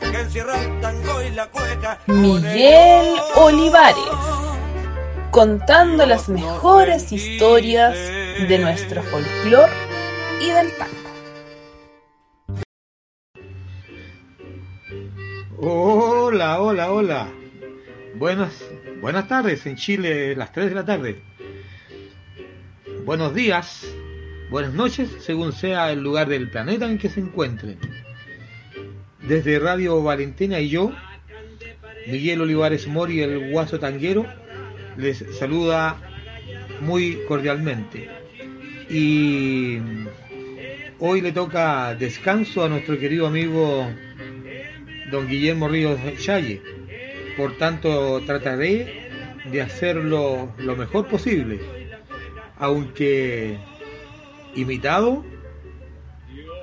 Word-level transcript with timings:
que 0.00 0.20
encierra 0.20 0.62
el 0.62 0.80
tango 0.80 1.22
y 1.22 1.30
la 1.30 1.46
cueca. 1.46 1.98
Miguel 2.06 3.14
Olivares, 3.36 3.96
contando 5.30 6.06
las 6.06 6.28
mejores 6.28 7.10
historias 7.12 7.94
de 7.94 8.58
nuestro 8.58 9.02
folclor 9.02 9.68
y 10.40 10.50
del 10.50 10.72
tango. 10.76 10.94
Hola, 15.58 16.60
hola, 16.60 16.92
hola. 16.92 17.28
Buenas, 18.14 18.52
buenas 19.00 19.26
tardes 19.26 19.66
en 19.66 19.76
Chile, 19.76 20.36
las 20.36 20.52
3 20.52 20.68
de 20.68 20.74
la 20.74 20.84
tarde. 20.84 21.22
Buenos 23.04 23.34
días, 23.34 23.84
buenas 24.50 24.72
noches, 24.72 25.10
según 25.20 25.52
sea 25.52 25.90
el 25.90 26.00
lugar 26.00 26.28
del 26.28 26.48
planeta 26.48 26.86
en 26.86 26.96
que 26.96 27.08
se 27.08 27.20
encuentren. 27.20 28.03
Desde 29.28 29.58
Radio 29.58 30.02
Valentina 30.02 30.60
y 30.60 30.68
yo, 30.68 30.92
Miguel 32.06 32.42
Olivares 32.42 32.86
Mori, 32.86 33.22
el 33.22 33.50
guaso 33.50 33.78
tanguero, 33.78 34.26
les 34.98 35.24
saluda 35.38 35.96
muy 36.80 37.20
cordialmente. 37.26 38.10
Y 38.90 39.78
hoy 40.98 41.22
le 41.22 41.32
toca 41.32 41.94
descanso 41.94 42.64
a 42.64 42.68
nuestro 42.68 42.98
querido 42.98 43.26
amigo 43.26 43.88
don 45.10 45.26
Guillermo 45.26 45.68
Ríos 45.68 45.98
Challe. 46.18 46.60
Por 47.38 47.56
tanto, 47.56 48.20
trataré 48.26 49.08
de 49.50 49.62
hacerlo 49.62 50.52
lo 50.58 50.76
mejor 50.76 51.06
posible, 51.08 51.60
aunque 52.58 53.56
imitado, 54.54 55.24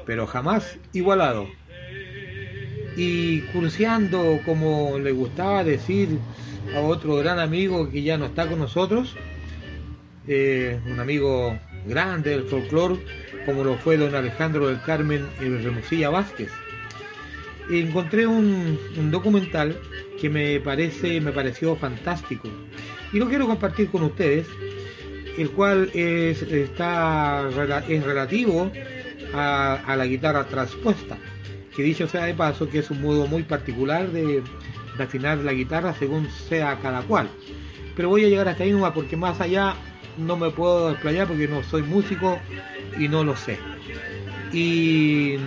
pero 0.05 0.27
jamás 0.27 0.77
igualado. 0.93 1.47
Y 2.95 3.41
curseando, 3.53 4.39
como 4.45 4.99
le 4.99 5.11
gustaba 5.11 5.63
decir 5.63 6.19
a 6.75 6.81
otro 6.81 7.15
gran 7.15 7.39
amigo 7.39 7.89
que 7.89 8.03
ya 8.03 8.17
no 8.17 8.25
está 8.25 8.47
con 8.47 8.59
nosotros, 8.59 9.15
eh, 10.27 10.79
un 10.85 10.99
amigo 10.99 11.57
grande 11.85 12.31
del 12.31 12.43
folclore, 12.43 12.99
como 13.45 13.63
lo 13.63 13.77
fue 13.77 13.97
don 13.97 14.13
Alejandro 14.13 14.67
del 14.67 14.81
Carmen 14.81 15.25
Remosilla 15.39 16.09
Vázquez. 16.09 16.51
Encontré 17.69 18.27
un, 18.27 18.77
documental 19.09 19.79
que 20.19 20.29
me 20.29 20.59
parece 20.59 21.21
me 21.21 21.31
pareció 21.31 21.75
fantástico. 21.75 22.49
Y 23.13 23.17
lo 23.17 23.27
quiero 23.27 23.47
compartir 23.47 23.89
con 23.89 24.03
ustedes 24.03 24.47
el 25.37 25.49
cual 25.51 25.89
es, 25.93 26.41
está, 26.41 27.49
es 27.87 28.03
relativo 28.03 28.69
a, 29.33 29.75
a, 29.75 29.95
la 29.95 30.05
guitarra 30.05 30.45
transpuesta 30.45 31.17
que 31.75 31.83
dicho 31.83 32.07
sea 32.07 32.25
de 32.25 32.33
paso 32.33 32.69
que 32.69 32.79
es 32.79 32.91
un 32.91 33.01
modo 33.01 33.27
muy 33.27 33.43
particular 33.43 34.09
de, 34.11 34.43
afinar 34.99 35.39
la 35.39 35.51
guitarra 35.51 35.95
según 35.95 36.29
sea 36.29 36.77
cada 36.79 37.01
cual. 37.01 37.27
Pero 37.95 38.09
voy 38.09 38.23
a 38.25 38.27
llegar 38.27 38.47
hasta 38.47 38.63
ahí 38.63 38.71
nomás 38.71 38.91
porque 38.91 39.17
más 39.17 39.41
allá 39.41 39.73
no 40.17 40.37
me 40.37 40.51
puedo 40.51 40.89
desplayar 40.91 41.27
porque 41.27 41.47
no 41.47 41.63
soy 41.63 41.81
músico 41.81 42.37
y 42.99 43.07
no 43.07 43.23
lo 43.23 43.35
sé. 43.35 43.57
Y 44.53 45.37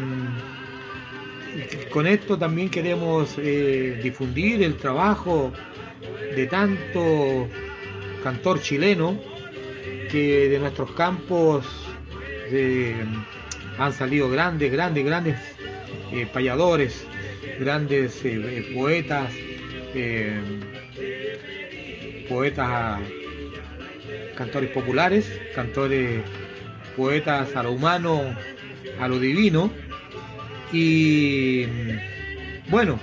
con 1.90 2.08
esto 2.08 2.36
también 2.36 2.68
queremos 2.68 3.36
eh, 3.38 4.00
difundir 4.02 4.64
el 4.64 4.76
trabajo 4.76 5.52
de 6.34 6.46
tanto 6.46 7.48
cantor 8.24 8.60
chileno 8.60 9.16
que 10.10 10.48
de 10.48 10.58
nuestros 10.58 10.90
campos 10.92 11.64
eh, 12.50 13.04
han 13.78 13.92
salido 13.92 14.28
grandes, 14.28 14.72
grandes, 14.72 15.04
grandes 15.04 15.36
eh, 16.12 16.26
payadores, 16.32 17.06
grandes 17.58 18.22
poetas, 18.74 19.32
poetas, 22.28 23.00
cantores 24.36 24.70
populares, 24.70 25.40
cantores, 25.54 26.22
poetas 26.96 27.54
a 27.56 27.62
lo 27.62 27.72
humano, 27.72 28.36
a 28.98 29.08
lo 29.08 29.18
divino 29.18 29.70
y 30.72 31.66
bueno, 32.68 32.98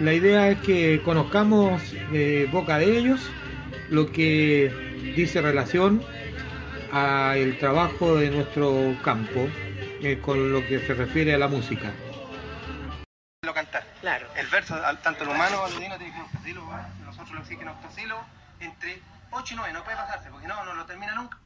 la 0.00 0.12
idea 0.12 0.50
es 0.50 0.58
que 0.58 1.00
conozcamos 1.02 1.80
de 2.10 2.48
boca 2.52 2.78
de 2.78 2.98
ellos 2.98 3.20
lo 3.90 4.10
que 4.12 4.70
dice 5.16 5.40
relación 5.40 6.02
al 6.92 7.56
trabajo 7.58 8.16
de 8.16 8.30
nuestro 8.30 8.94
campo 9.02 9.48
eh, 10.02 10.18
con 10.20 10.52
lo 10.52 10.66
que 10.66 10.80
se 10.80 10.94
refiere 10.94 11.34
a 11.34 11.38
la 11.38 11.48
música. 11.48 11.92
Cantar. 13.54 13.84
Claro. 14.00 14.26
El 14.34 14.46
verso, 14.48 14.76
tanto 15.02 15.24
el 15.24 15.30
humano 15.30 15.56
como 15.56 15.68
el 15.68 15.74
divino 15.74 15.98
tiene 15.98 16.14
que 16.14 16.20
octosilo, 16.20 16.62
nosotros 17.04 17.30
lo 17.32 17.40
exigen 17.40 17.68
octosilo 17.68 18.24
entre 18.60 19.02
8 19.30 19.54
y 19.54 19.56
9, 19.56 19.72
no 19.72 19.84
puede 19.84 19.96
pasarse, 19.96 20.30
porque 20.30 20.46
no, 20.46 20.64
no 20.64 20.74
lo 20.74 20.86
termina 20.86 21.14
nunca. 21.14 21.38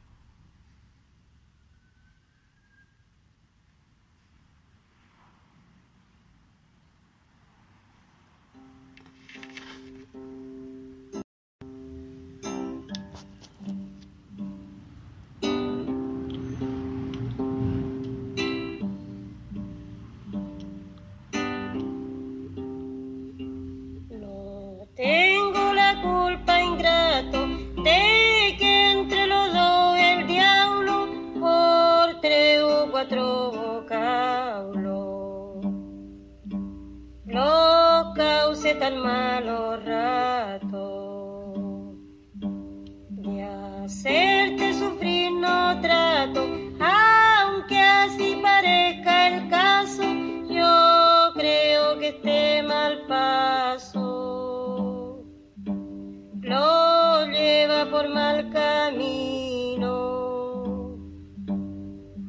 Culpa 26.37 26.61
ingrato 26.61 27.47
de 27.83 28.57
que 28.59 28.91
entre 28.91 29.27
los 29.27 29.53
dos 29.53 29.99
el 29.99 30.27
diablo 30.27 31.09
por 31.41 32.21
tres 32.21 32.63
o 32.63 32.89
cuatro 32.91 33.53
vocablos 33.53 34.85
lo 37.25 38.13
cause 38.15 38.75
tan 38.75 38.99
malos 38.99 39.85
ratos 39.85 40.56
mal 58.09 58.51
camino. 58.51 59.95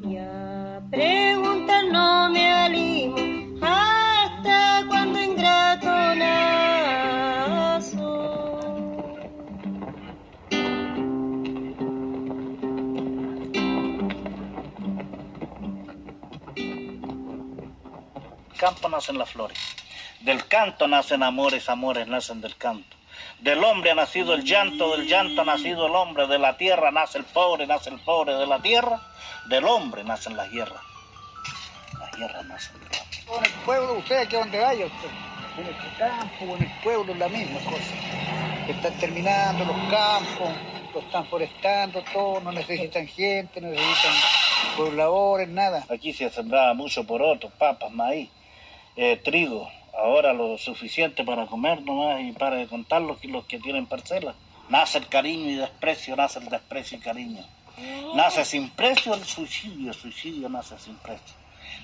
Y 0.03 0.18
a 0.18 0.81
preguntar 0.89 1.85
no 1.91 2.29
me 2.29 2.51
animo 2.51 3.15
hasta 3.62 4.85
cuando 4.88 5.21
ingrato 5.21 6.15
nazo. 6.15 6.68
campo 18.57 18.89
nacen 18.89 19.18
las 19.18 19.30
flores. 19.31 19.57
Del 20.21 20.45
canto 20.47 20.88
nacen 20.88 21.23
amores, 21.23 21.69
amores 21.69 22.07
nacen 22.07 22.41
del 22.41 22.57
canto. 22.57 22.96
Del 23.39 23.63
hombre 23.63 23.91
ha 23.91 23.95
nacido 23.95 24.33
el 24.33 24.43
llanto, 24.43 24.97
del 24.97 25.07
llanto 25.07 25.41
ha 25.41 25.45
nacido 25.45 25.85
el 25.85 25.95
hombre, 25.95 26.27
de 26.27 26.39
la 26.39 26.57
tierra 26.57 26.91
nace 26.91 27.19
el 27.19 27.23
pobre, 27.25 27.67
nace 27.67 27.91
el 27.91 27.99
pobre 27.99 28.33
de 28.33 28.47
la 28.47 28.59
tierra, 28.59 28.99
del 29.47 29.65
hombre 29.65 30.03
nacen 30.03 30.35
las 30.35 30.49
guerras. 30.51 30.81
Las 31.99 32.11
guerras 32.17 32.45
nacen 32.45 32.79
del 32.79 32.89
hombre. 32.99 33.37
En 33.37 33.45
el 33.45 33.63
pueblo, 33.63 33.93
usted 33.93 34.17
aquí 34.17 34.35
donde 34.35 34.59
vaya, 34.59 34.85
usted, 34.85 35.09
en 35.59 35.67
el 35.67 35.75
campo 35.97 36.55
en 36.55 36.63
el 36.63 36.71
pueblo 36.83 37.13
es 37.13 37.19
la 37.19 37.29
misma 37.29 37.59
cosa. 37.59 38.67
Están 38.67 38.93
terminando 38.99 39.65
los 39.65 39.77
campos, 39.89 40.49
lo 40.93 40.99
están 40.99 41.25
forestando, 41.27 42.03
todo, 42.11 42.39
no 42.39 42.51
necesitan 42.51 43.07
gente, 43.07 43.61
no 43.61 43.69
necesitan 43.69 44.13
pobladores, 44.75 45.47
nada. 45.47 45.85
Aquí 45.89 46.11
se 46.11 46.29
sembraba 46.31 46.73
mucho 46.73 47.05
porotos, 47.05 47.51
papas, 47.53 47.91
maíz, 47.91 48.29
eh, 48.95 49.17
trigo, 49.23 49.69
ahora 49.97 50.33
lo 50.33 50.57
suficiente 50.57 51.23
para 51.23 51.45
comer 51.47 51.81
nomás 51.81 52.21
y 52.21 52.31
para 52.31 52.57
de 52.57 52.67
contar 52.67 53.01
los, 53.01 53.19
que- 53.19 53.27
los 53.27 53.45
que 53.45 53.59
tienen 53.59 53.85
parcelas. 53.85 54.35
Nace 54.69 54.97
el 54.97 55.07
cariño 55.07 55.49
y 55.49 55.55
desprecio, 55.55 56.15
nace 56.15 56.39
el 56.39 56.49
desprecio 56.49 56.97
y 56.97 57.01
cariño. 57.01 57.45
Nace 58.15 58.44
sin 58.45 58.69
precio 58.71 59.13
el 59.13 59.23
suicidio, 59.23 59.89
el 59.91 59.95
suicidio 59.97 60.49
nace 60.49 60.77
sin 60.79 60.95
precio. 60.97 61.35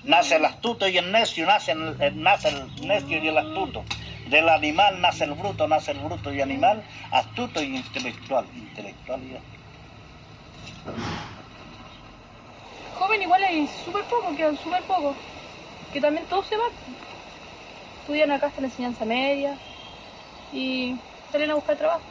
Nace 0.04 0.36
el 0.36 0.44
astuto 0.44 0.88
y 0.88 0.96
el 0.98 1.10
necio, 1.12 1.46
nace 1.46 1.72
el, 1.72 1.96
el- 2.00 2.22
nace 2.22 2.48
el 2.48 2.86
necio 2.86 3.22
y 3.22 3.28
el 3.28 3.38
astuto. 3.38 3.84
Del 4.26 4.48
animal 4.48 5.00
nace 5.00 5.24
el 5.24 5.32
bruto, 5.34 5.68
nace 5.68 5.92
el 5.92 5.98
bruto 5.98 6.32
y 6.32 6.40
animal, 6.40 6.82
astuto 7.10 7.62
y 7.62 7.76
intelectual. 7.76 8.46
Intelectual 8.54 9.22
y 9.22 9.36
Joven 12.94 13.22
igual 13.22 13.42
hay 13.44 13.66
súper 13.84 14.04
poco, 14.04 14.34
quedan 14.36 14.56
súper 14.58 14.82
poco. 14.84 15.14
Que 15.92 16.00
también 16.00 16.26
todos 16.26 16.46
se 16.46 16.56
van. 16.56 16.70
Estudian 18.04 18.30
acá 18.32 18.48
hasta 18.48 18.60
la 18.60 18.66
enseñanza 18.66 19.06
media 19.06 19.58
y 20.52 20.94
salen 21.32 21.50
a 21.50 21.54
buscar 21.54 21.78
trabajo. 21.78 22.04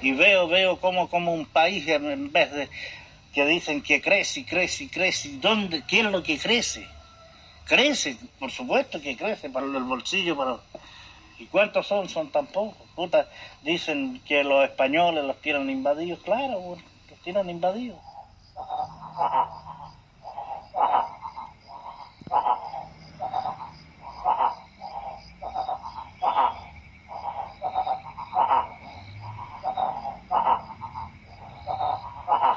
y 0.00 0.12
veo, 0.12 0.48
veo 0.48 0.80
como, 0.80 1.08
un 1.32 1.46
país 1.46 1.86
en 1.86 2.32
vez 2.32 2.50
de 2.52 2.68
que 3.32 3.46
dicen 3.46 3.82
que 3.82 4.00
crece 4.00 4.44
crece 4.44 4.88
crece, 4.88 5.38
¿dónde, 5.40 5.84
qué 5.86 6.00
es 6.00 6.06
lo 6.06 6.22
que 6.22 6.38
crece? 6.38 6.88
Crece, 7.66 8.16
por 8.38 8.50
supuesto 8.50 9.00
que 9.00 9.16
crece 9.16 9.48
para 9.48 9.66
el 9.66 9.84
bolsillo, 9.84 10.36
para... 10.36 10.56
¿Y 11.38 11.46
cuántos 11.46 11.86
son? 11.86 12.08
Son 12.08 12.30
tan 12.32 12.46
pocos. 12.48 12.88
Puta, 12.96 13.28
dicen 13.62 14.20
que 14.26 14.42
los 14.42 14.64
españoles 14.64 15.24
los 15.24 15.40
tienen 15.40 15.70
invadidos, 15.70 16.18
claro, 16.24 16.76
los 17.08 17.20
tienen 17.22 17.48
invadidos. 17.48 17.98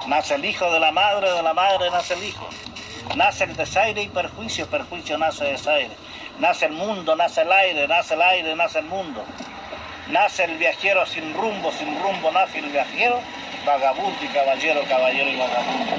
Nace 0.07 0.35
el 0.35 0.43
hijo 0.43 0.69
de 0.69 0.81
la 0.81 0.91
madre, 0.91 1.31
de 1.31 1.41
la 1.41 1.53
madre 1.53 1.89
nace 1.89 2.15
el 2.15 2.23
hijo. 2.23 2.49
Nace 3.15 3.45
el 3.45 3.55
desaire 3.55 4.01
y 4.01 4.09
perjuicio, 4.09 4.67
perjuicio 4.67 5.17
nace 5.17 5.45
desaire. 5.45 5.95
Nace 6.39 6.65
el 6.65 6.73
mundo, 6.73 7.15
nace 7.15 7.41
el 7.41 7.51
aire, 7.51 7.87
nace 7.87 8.15
el 8.15 8.21
aire, 8.21 8.53
nace 8.55 8.79
el 8.79 8.85
mundo. 8.85 9.23
Nace 10.09 10.43
el 10.43 10.57
viajero 10.57 11.05
sin 11.05 11.33
rumbo, 11.33 11.71
sin 11.71 11.97
rumbo 12.01 12.31
nace 12.31 12.59
el 12.59 12.69
viajero, 12.69 13.21
vagabundo 13.65 14.17
y 14.21 14.27
caballero, 14.27 14.81
caballero 14.89 15.29
y 15.29 15.35
vagabundo. 15.37 15.93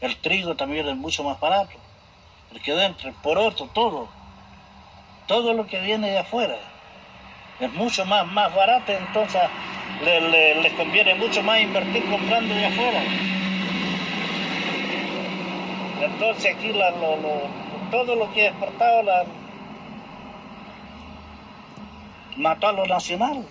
El 0.00 0.16
trigo 0.18 0.54
también 0.54 0.88
es 0.88 0.96
mucho 0.96 1.24
más 1.24 1.40
barato, 1.40 1.76
porque 2.50 2.72
dentro, 2.74 3.08
el 3.08 3.14
poroto, 3.16 3.68
todo, 3.74 4.08
todo 5.26 5.52
lo 5.52 5.66
que 5.66 5.80
viene 5.80 6.10
de 6.10 6.18
afuera 6.20 6.71
es 7.60 7.72
mucho 7.74 8.04
más, 8.04 8.26
más 8.26 8.52
entonces 8.98 9.42
le- 10.04 10.20
le- 10.30 10.62
les 10.62 10.72
conviene 10.72 11.14
mucho 11.14 11.42
más 11.42 11.60
invertir 11.60 12.04
comprando 12.10 12.54
de 12.54 12.66
afuera. 12.66 13.00
Entonces 16.02 16.54
aquí 16.56 16.72
todo 17.90 18.16
lo 18.16 18.32
que 18.32 18.46
exportado 18.48 19.02
mató 22.36 22.68
a 22.68 22.72
lo 22.72 22.86
nacional. 22.86 23.44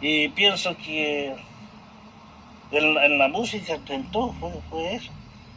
Y 0.00 0.28
pienso 0.28 0.76
que 0.76 1.34
en, 2.70 2.96
en 2.98 3.18
la 3.18 3.28
música 3.28 3.78
en 3.88 4.10
todo 4.10 4.32
fue, 4.34 4.50
fue 4.68 4.94
eso. 4.96 5.12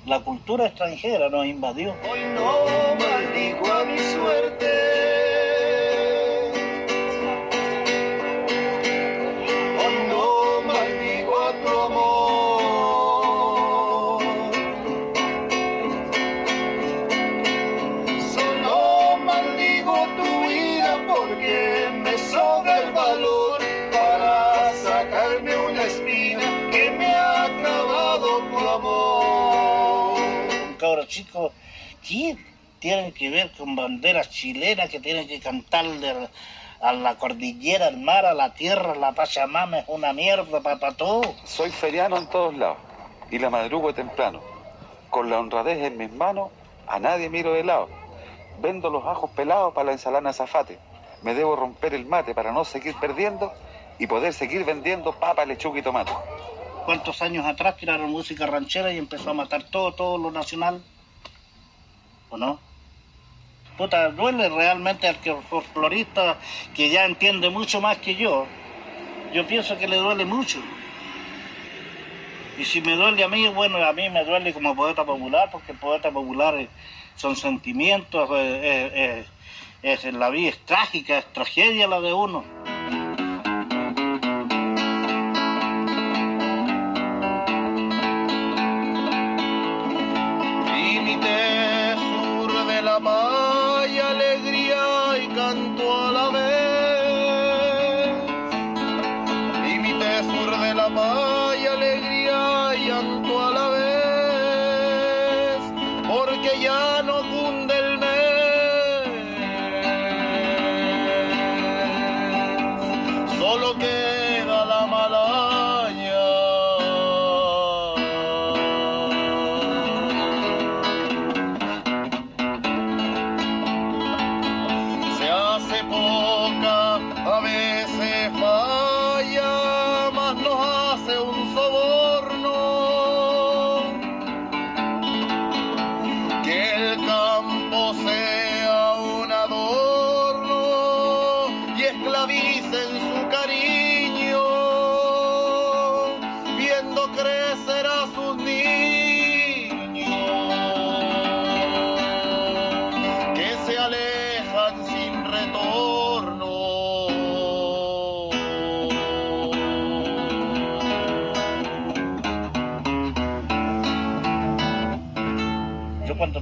La 0.05 0.19
cultura 0.21 0.67
extranjera 0.67 1.27
nos 1.29 1.45
invadió. 1.45 1.93
Hoy 2.09 2.19
no 2.33 2.95
maldigo 2.95 3.73
a 3.73 3.83
mi 3.83 3.97
suerte. 3.99 4.67
Un 31.07 31.23
cabro 31.23 31.51
chico, 31.51 31.51
¿qué 32.07 32.37
tienen 32.79 33.11
que 33.13 33.29
ver 33.29 33.51
con 33.57 33.75
banderas 33.75 34.29
chilenas 34.29 34.89
que 34.89 34.99
tienen 34.99 35.27
que 35.27 35.39
cantarle 35.39 36.29
a 36.81 36.93
la 36.93 37.15
cordillera, 37.15 37.87
al 37.87 37.97
mar, 37.97 38.25
a 38.25 38.33
la 38.33 38.53
tierra, 38.53 38.95
la 38.95 39.13
Pachamama 39.13 39.79
es 39.79 39.85
una 39.87 40.13
mierda 40.13 40.61
para 40.61 40.91
todo? 40.95 41.33
Soy 41.45 41.71
feriano 41.71 42.17
en 42.17 42.27
todos 42.27 42.55
lados 42.55 42.77
y 43.31 43.39
la 43.39 43.49
madrugo 43.49 43.93
temprano. 43.93 44.41
Con 45.09 45.29
la 45.29 45.39
honradez 45.39 45.79
en 45.83 45.97
mis 45.97 46.11
manos, 46.11 46.51
a 46.87 46.99
nadie 46.99 47.29
miro 47.29 47.53
de 47.53 47.63
lado. 47.63 47.89
Vendo 48.59 48.89
los 48.89 49.05
ajos 49.05 49.31
pelados 49.31 49.73
para 49.73 49.87
la 49.87 49.91
ensalada 49.93 50.33
zafate. 50.33 50.79
Me 51.23 51.33
debo 51.33 51.55
romper 51.55 51.93
el 51.93 52.05
mate 52.05 52.35
para 52.35 52.51
no 52.51 52.63
seguir 52.63 52.95
perdiendo 52.99 53.51
y 53.97 54.05
poder 54.05 54.33
seguir 54.33 54.65
vendiendo 54.65 55.11
papa, 55.13 55.45
lechuga 55.45 55.79
y 55.79 55.81
tomate. 55.81 56.11
¿Cuántos 56.85 57.21
años 57.21 57.45
atrás 57.45 57.75
tiraron 57.77 58.11
música 58.11 58.45
ranchera 58.45 58.93
y 58.93 58.97
empezó 58.97 59.31
a 59.31 59.33
matar 59.33 59.63
todo, 59.63 59.93
todo 59.93 60.17
lo 60.17 60.31
nacional? 60.31 60.81
¿O 62.29 62.37
no? 62.37 62.59
Puta, 63.77 64.09
duele 64.09 64.49
realmente 64.49 65.07
al 65.07 65.19
que 65.19 65.35
folclorista 65.49 66.37
que 66.75 66.89
ya 66.89 67.05
entiende 67.05 67.49
mucho 67.49 67.79
más 67.79 67.97
que 67.99 68.15
yo. 68.15 68.47
Yo 69.33 69.45
pienso 69.45 69.77
que 69.77 69.87
le 69.87 69.97
duele 69.97 70.25
mucho. 70.25 70.59
Y 72.57 72.65
si 72.65 72.81
me 72.81 72.95
duele 72.95 73.23
a 73.23 73.27
mí, 73.27 73.47
bueno, 73.49 73.77
a 73.77 73.93
mí 73.93 74.09
me 74.09 74.25
duele 74.25 74.51
como 74.51 74.75
poeta 74.75 75.05
popular, 75.05 75.49
porque 75.51 75.75
poeta 75.75 76.09
popular 76.09 76.67
son 77.15 77.35
sentimientos, 77.35 78.29
eh, 78.31 78.61
eh, 78.63 79.25
eh, 79.83 79.93
es, 79.93 80.03
la 80.11 80.29
vida 80.31 80.49
es 80.49 80.65
trágica, 80.65 81.19
es 81.19 81.31
tragedia 81.33 81.87
la 81.87 82.01
de 82.01 82.13
uno. 82.13 82.43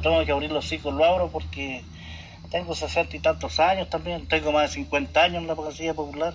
Tengo 0.06 0.24
que 0.24 0.32
abrir 0.32 0.52
los 0.52 0.64
hocico 0.66 0.92
lo 0.92 1.04
abro 1.04 1.32
porque 1.32 1.84
tengo 2.52 2.76
sesenta 2.76 3.18
y 3.18 3.20
tantos 3.20 3.60
años 3.60 3.90
también, 3.90 4.28
tengo 4.28 4.52
más 4.52 4.70
de 4.70 4.76
50 4.76 5.24
años 5.24 5.42
en 5.42 5.48
la 5.48 5.56
poesía 5.56 5.96
popular. 5.96 6.34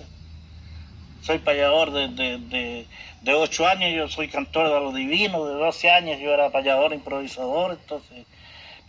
soy 1.20 1.38
payador 1.38 1.92
de, 1.92 2.08
de, 2.08 2.38
de, 2.38 2.86
de 3.20 3.34
8 3.34 3.66
años, 3.68 3.92
yo 3.94 4.08
soy 4.08 4.26
cantor 4.26 4.68
de 4.74 4.80
lo 4.80 4.92
divino, 4.92 5.44
de 5.46 5.54
12 5.54 5.88
años 5.88 6.18
yo 6.18 6.32
era 6.34 6.50
payador, 6.50 6.92
improvisador, 6.92 7.72
entonces, 7.72 8.26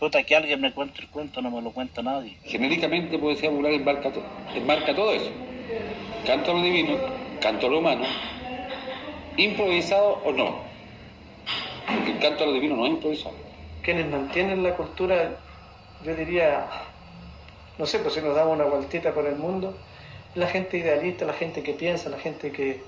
puta, 0.00 0.22
que 0.24 0.34
alguien 0.34 0.60
me 0.60 0.72
cuente 0.72 1.02
el 1.02 1.08
cuento, 1.10 1.40
no 1.42 1.50
me 1.52 1.62
lo 1.62 1.70
cuenta 1.72 2.02
nadie. 2.02 2.38
Genéricamente 2.44 3.18
poesía 3.18 3.50
popular 3.50 3.72
enmarca, 3.74 4.10
to- 4.10 4.24
enmarca 4.56 4.94
todo 4.96 5.12
eso. 5.12 5.30
Canto 6.26 6.54
lo 6.54 6.62
divino, 6.62 6.98
canto 7.40 7.68
lo 7.68 7.78
humano, 7.78 8.04
improvisado 9.36 10.20
o 10.24 10.32
no. 10.32 10.60
Porque 11.86 12.10
el 12.12 12.18
canto 12.18 12.42
a 12.44 12.46
lo 12.48 12.52
divino 12.54 12.74
no 12.76 12.86
es 12.86 12.92
improvisado. 12.92 13.51
Quienes 13.82 14.08
mantienen 14.08 14.62
la 14.62 14.74
cultura, 14.76 15.36
yo 16.04 16.14
diría, 16.14 16.66
no 17.78 17.86
sé, 17.86 17.98
pues 17.98 18.14
si 18.14 18.20
nos 18.20 18.34
damos 18.34 18.54
una 18.54 18.64
vueltita 18.64 19.12
por 19.12 19.26
el 19.26 19.36
mundo, 19.36 19.74
la 20.34 20.46
gente 20.46 20.78
idealista, 20.78 21.24
la 21.24 21.32
gente 21.34 21.62
que 21.62 21.74
piensa, 21.74 22.08
la 22.08 22.18
gente 22.18 22.52
que, 22.52 22.82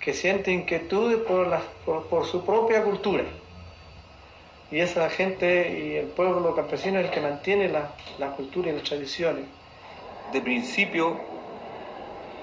que 0.00 0.14
siente 0.14 0.52
inquietudes 0.52 1.18
por, 1.18 2.06
por 2.08 2.26
su 2.26 2.44
propia 2.44 2.82
cultura. 2.82 3.24
Y 4.70 4.80
esa 4.80 5.10
gente 5.10 5.78
y 5.78 5.96
el 5.96 6.06
pueblo 6.06 6.54
campesino 6.54 6.98
es 6.98 7.06
el 7.06 7.10
que 7.10 7.20
mantiene 7.20 7.68
la, 7.68 7.90
la 8.18 8.28
cultura 8.28 8.70
y 8.70 8.74
las 8.74 8.84
tradiciones. 8.84 9.44
de 10.32 10.40
principio 10.40 11.20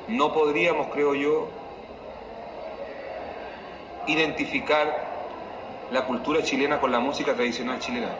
no 0.08 0.34
podríamos, 0.34 0.92
creo 0.92 1.16
yo, 1.16 1.48
identificar 4.08 5.09
la 5.90 6.06
cultura 6.06 6.42
chilena 6.44 6.80
con 6.80 6.92
la 6.92 7.00
música 7.00 7.36
tradicional 7.36 7.80
chilena. 7.80 8.18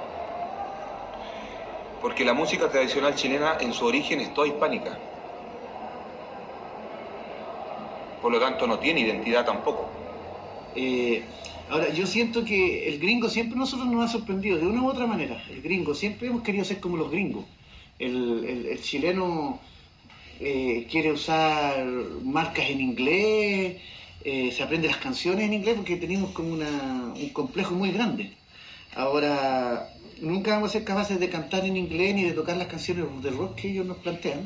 Porque 2.00 2.26
la 2.26 2.34
música 2.34 2.72
tradicional 2.72 3.14
chilena 3.14 3.58
en 3.60 3.74
su 3.74 3.86
origen 3.86 4.20
es 4.22 4.34
toda 4.34 4.48
hispánica. 4.48 5.00
Por 8.20 8.32
lo 8.32 8.40
tanto 8.40 8.68
no 8.68 8.80
tiene 8.80 9.02
identidad 9.02 9.46
tampoco. 9.46 9.96
Eh, 10.76 11.30
ahora, 11.70 11.90
yo 11.90 12.08
siento 12.08 12.46
que 12.46 12.90
el 12.90 13.00
gringo 13.00 13.30
siempre 13.30 13.58
nosotros 13.58 13.88
nos 13.90 14.06
ha 14.06 14.12
sorprendido, 14.12 14.58
de 14.60 14.68
una 14.68 14.84
u 14.84 14.90
otra 14.90 15.08
manera. 15.08 15.44
El 15.50 15.62
gringo, 15.62 15.96
siempre 15.96 16.28
hemos 16.30 16.44
querido 16.44 16.66
ser 16.66 16.80
como 16.80 16.98
los 16.98 17.12
gringos. 17.12 17.46
El, 18.00 18.46
el- 18.46 18.66
el 18.68 18.82
chileno 18.82 19.62
eh, 20.40 20.88
quiere 20.92 21.12
usar 21.14 21.86
marcas 22.24 22.70
en 22.70 22.82
inglés, 22.82 23.82
eh, 24.24 24.52
se 24.52 24.64
aprende 24.64 24.88
las 24.88 24.98
canciones 24.98 25.46
en 25.46 25.54
inglés 25.54 25.76
porque 25.76 25.96
tenemos 25.98 26.32
como 26.32 26.50
una- 26.54 27.14
un 27.16 27.30
complejo 27.30 27.74
muy 27.76 27.92
grande. 27.92 28.32
Ahora, 28.96 29.90
nunca 30.22 30.52
vamos 30.56 30.70
a 30.72 30.74
ser 30.74 30.84
capaces 30.84 31.20
de 31.20 31.30
cantar 31.30 31.66
en 31.66 31.78
inglés 31.78 32.16
ni 32.16 32.24
de 32.24 32.34
tocar 32.34 32.58
las 32.58 32.68
canciones 32.68 33.06
de 33.24 33.30
rock 33.32 33.56
que 33.56 33.72
ellos 33.72 33.86
nos 33.86 33.98
plantean, 33.98 34.42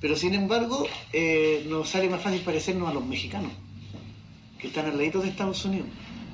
pero 0.00 0.16
sin 0.16 0.34
embargo 0.34 0.86
eh, 1.12 1.64
nos 1.68 1.88
sale 1.88 2.08
más 2.08 2.22
fácil 2.22 2.40
parecernos 2.40 2.88
a 2.88 2.94
los 2.94 3.04
mexicanos 3.04 3.52
que 4.58 4.68
están 4.68 4.86
al 4.86 4.96
ladito 4.96 5.20
de 5.20 5.28
Estados 5.28 5.64
Unidos. 5.64 5.88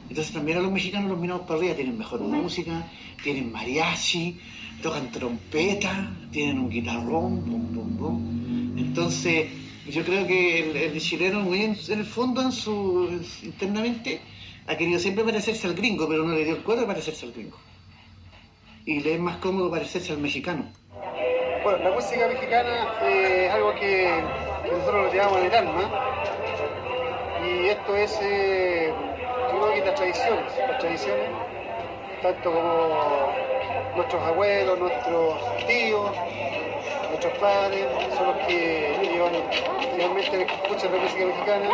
Entonces 0.09 0.33
también 0.33 0.59
a 0.59 0.61
los 0.61 0.73
mexicanos 0.73 1.11
los 1.11 1.19
miramos 1.19 1.43
para 1.47 1.59
arriba, 1.59 1.75
tienen 1.75 1.99
mejor 1.99 2.21
música, 2.21 2.87
tienen 3.23 3.51
mariachi, 3.53 4.39
tocan 4.83 5.11
trompeta, 5.11 6.11
tienen 6.31 6.59
un 6.59 6.71
guitarrón, 6.71 7.45
bum, 7.45 7.75
bum, 7.75 7.97
bum. 7.97 8.79
Entonces 8.79 9.47
yo 9.91 10.05
creo 10.05 10.27
que 10.27 10.71
el, 10.71 10.77
el 10.77 11.01
chileno 11.01 11.41
muy 11.41 11.63
en, 11.63 11.77
el 11.89 12.05
fondo, 12.05 12.43
internamente, 13.43 14.21
ha 14.67 14.77
querido 14.77 14.99
siempre 14.99 15.25
parecerse 15.25 15.67
al 15.67 15.75
gringo, 15.75 16.09
pero 16.09 16.25
no 16.25 16.35
le 16.35 16.45
dio 16.45 16.57
el 16.57 16.63
cuadro 16.63 16.83
de 16.83 16.89
parecerse 16.89 17.27
al 17.27 17.33
gringo. 17.33 17.57
Y 18.85 19.01
le 19.01 19.15
es 19.15 19.21
más 19.21 19.39
cómodo 19.39 19.71
parecerse 19.71 20.13
al 20.13 20.19
mexicano. 20.19 20.71
Bueno, 21.63 21.79
la 21.85 21.91
música 21.91 22.27
mexicana 22.29 22.95
es 23.03 23.51
algo 23.51 23.75
que, 23.75 24.23
nosotros 24.71 25.07
lo 25.07 25.13
llevamos 25.13 25.39
en 25.39 25.47
el 25.47 25.55
alma. 25.55 25.91
Y 27.45 27.67
esto 27.69 27.97
es, 27.97 28.19
eh, 28.23 28.93
yo 29.53 29.61
creo 29.61 29.85
las 29.85 29.95
tradiciones, 29.95 30.53
las 30.59 30.79
tradiciones, 30.79 31.31
tanto 32.23 32.53
como 32.53 33.33
nuestros 33.97 34.23
abuelos, 34.23 34.79
nuestros 34.79 35.67
tíos, 35.67 36.11
nuestros 37.09 37.39
padres, 37.39 37.87
son 38.17 38.27
los 38.27 38.47
que 38.47 38.99
llevan 39.03 39.33
finalmente 39.93 40.43
escuchan 40.43 40.93
la 40.93 40.99
música 41.03 41.27
mexicana. 41.27 41.69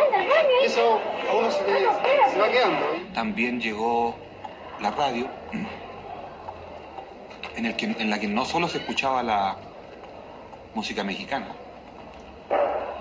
Eso 0.63 0.99
a 1.29 1.35
uno 1.35 1.51
se 1.51 2.39
va 2.39 2.49
quedando. 2.49 2.85
También 3.13 3.59
llegó 3.59 4.15
la 4.79 4.91
radio, 4.91 5.27
en, 7.55 7.65
el 7.65 7.75
que, 7.75 7.85
en 7.85 8.09
la 8.09 8.19
que 8.19 8.27
no 8.27 8.45
solo 8.45 8.67
se 8.67 8.79
escuchaba 8.79 9.23
la 9.23 9.57
música 10.73 11.03
mexicana, 11.03 11.47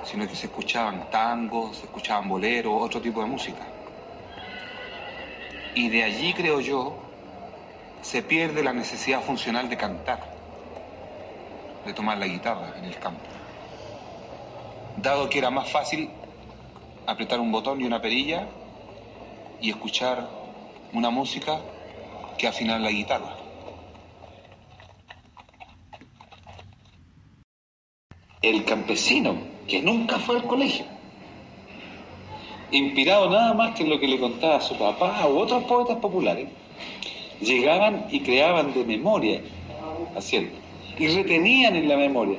sino 0.04 0.28
que 0.28 0.36
se 0.36 0.46
escuchaban 0.46 1.10
tangos, 1.10 1.78
se 1.78 1.84
escuchaban 1.86 2.28
boleros, 2.28 2.74
otro 2.80 3.00
tipo 3.00 3.20
de 3.20 3.26
música. 3.26 3.66
Y 5.74 5.88
de 5.88 6.04
allí, 6.04 6.32
creo 6.34 6.60
yo, 6.60 6.96
se 8.00 8.22
pierde 8.22 8.62
la 8.62 8.72
necesidad 8.72 9.22
funcional 9.22 9.68
de 9.68 9.76
cantar, 9.76 10.33
de 11.84 11.92
tomar 11.92 12.18
la 12.18 12.26
guitarra 12.26 12.74
en 12.78 12.84
el 12.84 12.98
campo. 12.98 13.22
Dado 14.96 15.28
que 15.28 15.38
era 15.38 15.50
más 15.50 15.70
fácil 15.70 16.10
apretar 17.06 17.40
un 17.40 17.52
botón 17.52 17.80
y 17.80 17.84
una 17.84 18.00
perilla 18.00 18.46
y 19.60 19.70
escuchar 19.70 20.28
una 20.92 21.10
música 21.10 21.60
que 22.38 22.46
afinar 22.46 22.80
la 22.80 22.90
guitarra. 22.90 23.36
El 28.42 28.64
campesino, 28.64 29.36
que 29.66 29.82
nunca 29.82 30.18
fue 30.18 30.36
al 30.36 30.46
colegio, 30.46 30.84
inspirado 32.70 33.30
nada 33.30 33.54
más 33.54 33.74
que 33.74 33.84
en 33.84 33.90
lo 33.90 33.98
que 33.98 34.06
le 34.06 34.20
contaba 34.20 34.60
su 34.60 34.76
papá 34.76 35.26
u 35.26 35.38
otros 35.38 35.64
poetas 35.64 35.96
populares, 35.98 36.48
llegaban 37.40 38.06
y 38.10 38.20
creaban 38.20 38.74
de 38.74 38.84
memoria, 38.84 39.40
haciendo, 40.14 40.56
y 40.98 41.08
retenían 41.08 41.76
en 41.76 41.88
la 41.88 41.96
memoria, 41.96 42.38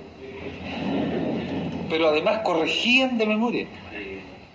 pero 1.89 2.09
además 2.09 2.39
corregían 2.43 3.17
de 3.17 3.25
memoria. 3.25 3.67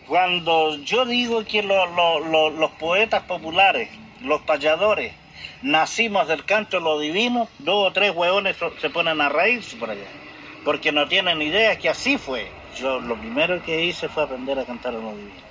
Cuando 0.07 0.77
yo 0.79 1.05
digo 1.05 1.45
que 1.45 1.63
lo- 1.63 1.87
lo- 1.87 2.21
lo- 2.21 2.51
los 2.51 2.71
poetas 2.73 3.23
populares, 3.25 3.89
los 4.23 4.41
payadores, 4.43 5.13
nacimos 5.63 6.27
del 6.27 6.45
canto 6.45 6.79
de 6.79 6.83
lo 6.83 6.99
divino, 6.99 7.49
dos 7.59 7.89
o 7.89 7.93
tres 7.93 8.13
hueones 8.15 8.57
se 8.81 8.91
ponen 8.91 9.21
a 9.21 9.29
reírse 9.29 9.77
por 9.77 9.91
allá, 9.91 10.07
porque 10.65 10.91
no 10.91 11.07
tienen 11.07 11.41
idea 11.41 11.79
que 11.79 11.89
así 11.89 12.19
fue. 12.19 12.49
Yo 12.77 13.01
lo 13.01 13.17
primero 13.17 13.63
que 13.63 13.85
hice 13.85 14.09
fue 14.09 14.25
aprender 14.25 14.59
a 14.59 14.65
cantar 14.65 14.95
a 14.95 14.99
lo 14.99 15.11
divino. 15.15 15.51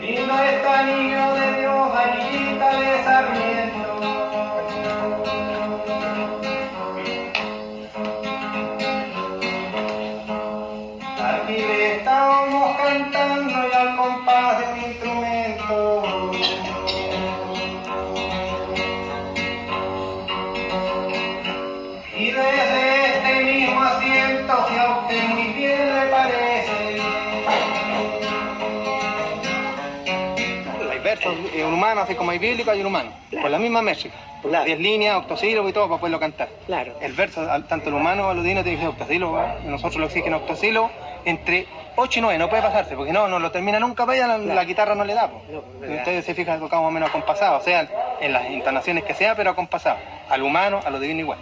Lindo 0.00 0.42
está 0.42 0.82
niño 0.82 1.34
de 1.34 1.60
Dios, 1.60 1.92
de 1.94 3.04
sarmiento. 3.04 3.94
Estábamos 12.14 12.76
cantando 12.76 13.68
y 13.68 13.74
al 13.74 13.96
compás 13.96 14.58
de 14.58 14.64
un 14.72 14.78
instrumento. 14.88 16.02
Y 22.16 22.30
desde 22.30 23.16
este 23.16 23.44
mismo 23.44 23.82
asiento, 23.82 24.66
si 24.68 24.78
a 24.78 24.98
usted 24.98 25.28
muy 25.28 25.52
bien 25.54 25.94
le 25.94 26.06
parece. 26.06 27.00
Hay 30.92 30.98
versos 31.00 31.34
eh, 31.52 31.64
un 31.64 31.74
humano, 31.74 32.02
así 32.02 32.14
como 32.14 32.30
hay 32.30 32.38
bíblico, 32.38 32.70
hay 32.70 32.80
un 32.80 32.86
humano. 32.86 33.10
Con 33.42 33.50
la 33.50 33.58
misma 33.58 33.82
métrica. 33.82 34.14
Las 34.44 34.64
10 34.66 34.78
líneas, 34.78 35.16
octosílabos 35.16 35.68
y 35.68 35.72
todo 35.72 35.88
para 35.88 35.98
poderlo 35.98 36.20
cantar. 36.20 36.48
Claro. 36.66 36.94
El 37.00 37.14
verso, 37.14 37.44
tanto 37.68 37.88
el 37.88 37.94
humano 37.96 38.28
aludino 38.28 38.62
tiene 38.62 38.76
que 38.76 38.82
ser 38.84 38.90
octosílabo. 38.90 39.42
Nosotros 39.64 39.96
lo 39.96 40.06
exigen 40.06 40.34
octosílabo 40.34 40.92
entre 41.24 41.66
8 41.96 42.18
y 42.18 42.22
9. 42.22 42.38
No 42.38 42.48
puede 42.48 42.62
pasarse, 42.62 42.96
porque 42.96 43.12
no, 43.12 43.28
no 43.28 43.38
lo 43.38 43.50
termina 43.50 43.78
nunca, 43.78 44.04
ella 44.12 44.26
la, 44.26 44.38
la 44.38 44.64
guitarra 44.64 44.94
no 44.94 45.04
le 45.04 45.14
da. 45.14 45.30
Ustedes 45.80 46.24
se 46.24 46.34
fijan, 46.34 46.60
tocamos 46.60 46.92
menos 46.92 47.08
acompasado. 47.08 47.58
O 47.58 47.62
sea, 47.62 47.88
en 48.20 48.32
las 48.32 48.46
entonaciones 48.46 49.04
que 49.04 49.14
sea, 49.14 49.34
pero 49.34 49.50
acompasado. 49.50 49.98
Al 50.28 50.42
humano, 50.42 50.80
a 50.84 50.90
lo 50.90 50.98
divino 50.98 51.20
igual. 51.20 51.38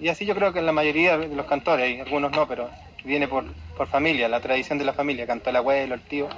Y 0.00 0.08
así 0.08 0.24
yo 0.24 0.34
creo 0.34 0.52
que 0.52 0.60
en 0.60 0.66
la 0.66 0.72
mayoría 0.72 1.18
de 1.18 1.28
los 1.28 1.46
cantores, 1.46 1.84
hay 1.86 2.00
algunos 2.00 2.30
no, 2.30 2.46
pero 2.46 2.70
viene 3.04 3.26
por, 3.26 3.44
por 3.76 3.88
familia, 3.88 4.28
la 4.28 4.40
tradición 4.40 4.78
de 4.78 4.84
la 4.84 4.92
familia. 4.92 5.26
Cantó 5.26 5.50
el 5.50 5.56
abuelo, 5.56 5.94
el 5.94 6.02
tío. 6.02 6.28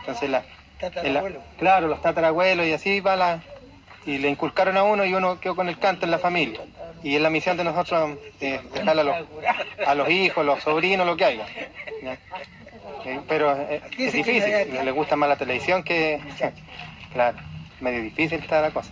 Entonces 0.00 0.30
la, 0.30 0.44
Tatarabuelo. 0.78 1.40
claro, 1.58 1.88
los 1.88 2.00
tatarabuelos 2.00 2.66
y 2.66 2.72
así 2.72 3.00
va 3.00 3.16
la... 3.16 3.40
Y 4.06 4.18
le 4.18 4.30
inculcaron 4.30 4.76
a 4.78 4.84
uno 4.84 5.04
y 5.04 5.12
uno 5.12 5.38
quedó 5.38 5.54
con 5.54 5.68
el 5.68 5.78
canto 5.78 6.06
en 6.06 6.10
la 6.10 6.18
familia. 6.18 6.60
Y 7.02 7.16
es 7.16 7.20
la 7.20 7.28
misión 7.28 7.56
de 7.56 7.64
nosotros 7.64 8.16
eh, 8.40 8.60
dejarle 8.72 9.02
a 9.02 9.04
los, 9.04 9.16
a 9.86 9.94
los 9.94 10.08
hijos, 10.08 10.46
los 10.46 10.62
sobrinos, 10.62 11.06
lo 11.06 11.16
que 11.16 11.24
haya. 11.26 11.46
¿ya? 12.02 12.16
Eh, 13.04 13.20
Pero 13.28 13.56
eh, 13.56 13.82
es 13.96 14.12
difícil, 14.12 14.52
le 14.84 14.90
gusta 14.90 15.16
más 15.16 15.28
la 15.28 15.36
televisión 15.36 15.82
que... 15.82 16.20
Claro, 17.12 17.38
medio 17.80 18.02
difícil 18.02 18.40
está 18.40 18.60
la 18.60 18.70
cosa. 18.70 18.90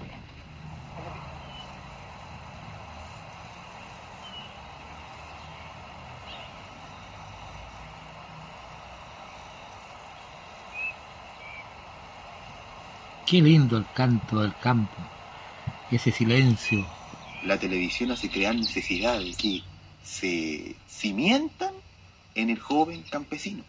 Qué 13.27 13.43
lindo 13.43 13.77
el 13.77 13.85
canto 13.93 14.41
del 14.41 14.55
campo, 14.63 14.95
ese 15.91 16.13
silencio. 16.13 16.87
La 17.43 17.59
televisión 17.59 18.13
hace 18.13 18.31
crear 18.31 18.55
necesidades 18.55 19.37
que 19.37 19.63
se 20.05 20.77
cimientan 20.89 21.75
en 22.37 22.51
el 22.51 22.61
joven 22.61 23.03
campesino, 23.11 23.65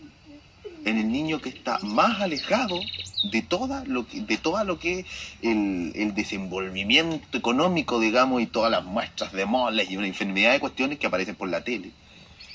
en 0.86 0.98
el 0.98 1.12
niño 1.12 1.40
que 1.42 1.50
está 1.50 1.80
más 1.80 2.22
alejado 2.22 2.80
de 3.24 3.42
toda 3.42 3.84
lo 3.86 4.08
que, 4.08 4.22
de 4.22 4.38
todo 4.38 4.64
lo 4.64 4.80
que 4.80 5.00
es 5.00 5.06
el, 5.42 5.92
el 5.96 6.14
desenvolvimiento 6.14 7.38
económico, 7.38 8.00
digamos, 8.00 8.42
y 8.42 8.46
todas 8.46 8.72
las 8.72 8.84
muestras 8.84 9.32
de 9.34 9.46
moles 9.46 9.90
y 9.90 9.98
una 9.98 10.08
infinidad 10.08 10.54
de 10.54 10.60
cuestiones 10.60 11.00
que 11.00 11.08
aparecen 11.08 11.36
por 11.36 11.50
la 11.50 11.64
tele. 11.64 11.92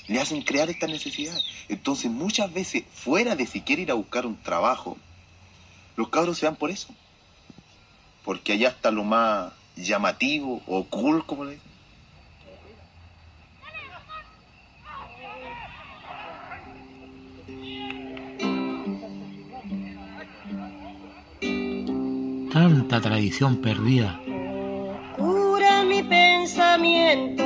Le 0.07 0.19
hacen 0.19 0.41
crear 0.41 0.69
estas 0.69 0.89
necesidades. 0.89 1.43
Entonces, 1.69 2.11
muchas 2.11 2.53
veces, 2.53 2.83
fuera 2.93 3.35
de 3.35 3.45
siquiera 3.45 3.81
ir 3.81 3.91
a 3.91 3.95
buscar 3.95 4.25
un 4.25 4.35
trabajo, 4.41 4.97
los 5.95 6.09
cabros 6.09 6.37
se 6.37 6.45
van 6.45 6.55
por 6.55 6.71
eso. 6.71 6.89
Porque 8.23 8.53
allá 8.53 8.69
está 8.69 8.91
lo 8.91 9.03
más 9.03 9.53
llamativo 9.75 10.61
o 10.67 10.85
cool, 10.85 11.25
como 11.25 11.45
le 11.45 11.53
dicen. 11.53 11.72
Tanta 22.53 23.01
tradición 23.01 23.57
perdida. 23.57 24.21
Cura 25.17 25.83
mi 25.83 26.03
pensamiento, 26.03 27.43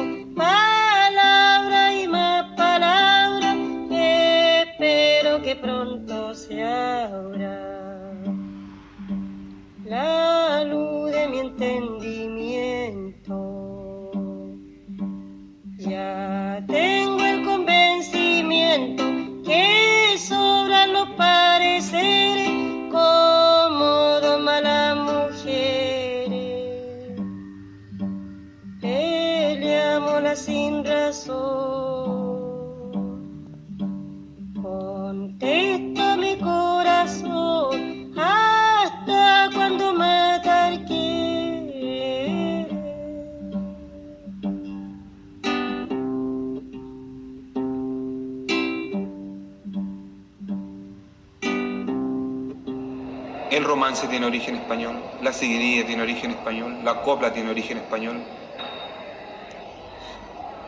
origen 54.28 54.56
español, 54.56 54.96
la 55.22 55.34
seguidilla 55.34 55.86
tiene 55.86 56.04
origen 56.04 56.32
español, 56.32 56.78
la 56.84 57.02
copla 57.02 57.34
tiene 57.34 57.50
origen 57.50 57.78
español. 57.78 58.22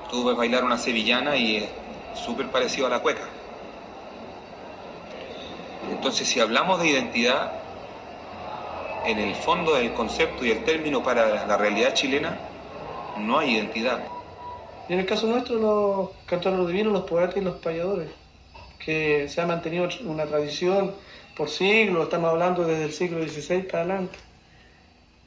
Tú 0.09 0.25
ves 0.25 0.35
bailar 0.35 0.63
una 0.63 0.77
sevillana 0.77 1.35
y 1.35 1.57
es 1.57 1.69
súper 2.15 2.47
parecido 2.47 2.87
a 2.87 2.89
la 2.89 2.99
cueca. 2.99 3.23
Entonces, 5.91 6.27
si 6.27 6.39
hablamos 6.39 6.81
de 6.81 6.89
identidad, 6.89 7.51
en 9.05 9.19
el 9.19 9.35
fondo 9.35 9.75
del 9.75 9.93
concepto 9.93 10.45
y 10.45 10.51
el 10.51 10.63
término 10.63 11.03
para 11.03 11.45
la 11.45 11.57
realidad 11.57 11.93
chilena, 11.93 12.37
no 13.17 13.39
hay 13.39 13.55
identidad. 13.55 13.99
Y 14.87 14.93
en 14.93 14.99
el 14.99 15.05
caso 15.05 15.27
nuestro, 15.27 15.55
los 15.55 16.09
cantores 16.25 16.65
divinos, 16.67 16.93
los 16.93 17.03
poetas 17.03 17.37
y 17.37 17.41
los 17.41 17.57
payadores, 17.57 18.09
que 18.83 19.27
se 19.29 19.41
ha 19.41 19.45
mantenido 19.45 19.87
una 20.05 20.25
tradición 20.25 20.93
por 21.39 21.47
siglos, 21.47 22.03
estamos 22.03 22.31
hablando 22.31 22.65
desde 22.65 22.83
el 22.83 22.91
siglo 22.91 23.25
XVI 23.25 23.61
para 23.61 23.83
adelante. 23.83 24.19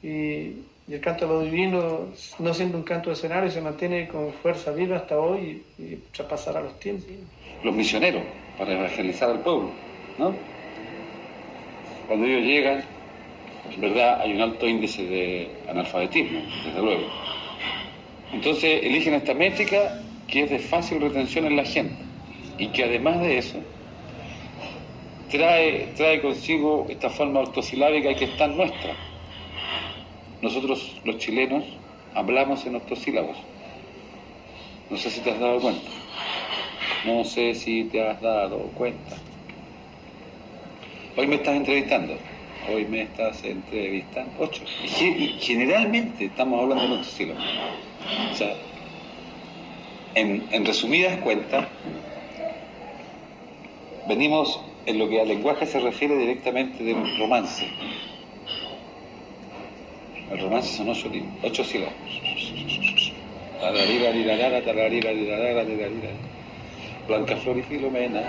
Y, 0.03 0.71
el 0.93 0.99
canto 1.01 1.25
de 1.25 1.33
los 1.33 1.43
divinos, 1.45 2.35
no 2.37 2.53
siendo 2.53 2.77
un 2.77 2.83
canto 2.83 3.09
de 3.09 3.15
escenario, 3.15 3.49
se 3.49 3.61
mantiene 3.61 4.07
con 4.07 4.31
fuerza 4.31 4.69
viva 4.71 4.97
hasta 4.97 5.17
hoy 5.17 5.63
y, 5.79 5.81
y 5.81 6.03
traspasará 6.11 6.61
los 6.61 6.79
tiempos. 6.79 7.07
los 7.63 7.73
misioneros 7.73 8.21
para 8.59 8.73
evangelizar 8.73 9.31
al 9.31 9.39
pueblo, 9.39 9.71
¿no? 10.19 10.35
Cuando 12.05 12.27
ellos 12.27 12.45
llegan, 12.45 12.83
en 13.73 13.81
verdad 13.81 14.21
hay 14.21 14.33
un 14.33 14.41
alto 14.41 14.67
índice 14.67 15.03
de 15.03 15.49
analfabetismo, 15.67 16.41
desde 16.63 16.81
luego. 16.81 17.07
Entonces 18.33 18.83
eligen 18.83 19.15
esta 19.15 19.33
métrica 19.33 19.99
que 20.27 20.43
es 20.43 20.49
de 20.51 20.59
fácil 20.59 21.01
retención 21.01 21.45
en 21.45 21.55
la 21.55 21.65
gente 21.65 21.95
y 22.59 22.67
que 22.67 22.83
además 22.83 23.19
de 23.21 23.37
eso 23.39 23.57
trae, 25.33 25.87
trae 25.97 26.21
consigo 26.21 26.85
esta 26.89 27.09
forma 27.09 27.39
ortosilábica 27.39 28.13
que 28.13 28.25
es 28.25 28.37
tan 28.37 28.55
nuestra. 28.55 28.95
Nosotros 30.43 30.95
los 31.03 31.17
chilenos 31.17 31.63
hablamos 32.13 32.63
en 32.67 32.75
octosílabos. 32.75 33.35
No 34.91 34.97
sé 34.97 35.09
si 35.09 35.21
te 35.21 35.31
has 35.31 35.39
dado 35.39 35.59
cuenta. 35.59 35.89
No 37.05 37.23
sé 37.23 37.55
si 37.55 37.85
te 37.85 38.07
has 38.07 38.21
dado 38.21 38.59
cuenta. 38.75 39.15
Hoy 41.17 41.25
me 41.25 41.35
estás 41.35 41.55
entrevistando. 41.55 42.15
Hoy 42.71 42.85
me 42.85 43.01
estás 43.01 43.43
entrevistando. 43.43 44.31
Ocho. 44.37 44.61
Y 44.83 45.39
generalmente 45.39 46.25
estamos 46.25 46.61
hablando 46.61 46.85
en 46.85 46.91
octosílabos. 46.91 47.43
O 48.31 48.35
sea, 48.35 48.53
en, 50.13 50.47
en 50.51 50.63
resumidas 50.63 51.17
cuentas, 51.21 51.67
venimos 54.07 54.61
en 54.85 54.99
lo 54.99 55.09
que 55.09 55.21
al 55.21 55.27
lenguaje 55.27 55.65
se 55.65 55.79
refiere 55.79 56.15
directamente 56.17 56.83
de 56.83 56.93
un 56.93 57.17
romance. 57.17 57.67
El 60.31 60.39
romance 60.39 60.75
son 60.75 60.89
ocho, 60.89 61.09
ocho 61.43 61.63
tararira. 63.59 64.11
Blanca 67.07 67.35
Flor 67.37 67.57
y 67.57 67.63
Filomena. 67.63 68.21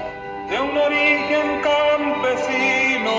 de 0.51 0.61
un 0.61 0.77
origen 0.77 1.61
campesino, 1.62 3.17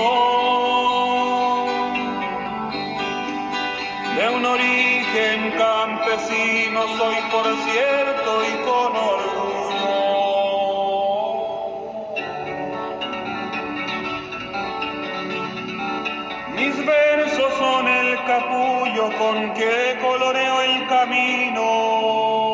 de 4.16 4.28
un 4.36 4.44
origen 4.44 5.50
campesino 5.58 6.86
soy 6.96 7.16
por 7.30 7.46
cierto 7.64 8.44
y 8.44 8.52
con 8.64 8.96
orgullo. 8.96 9.35
Mis 16.56 16.74
versos 16.86 17.52
son 17.58 17.86
el 17.86 18.16
capullo 18.24 19.12
con 19.18 19.52
que 19.52 19.98
coloreo 20.00 20.62
el 20.62 20.86
camino. 20.86 22.45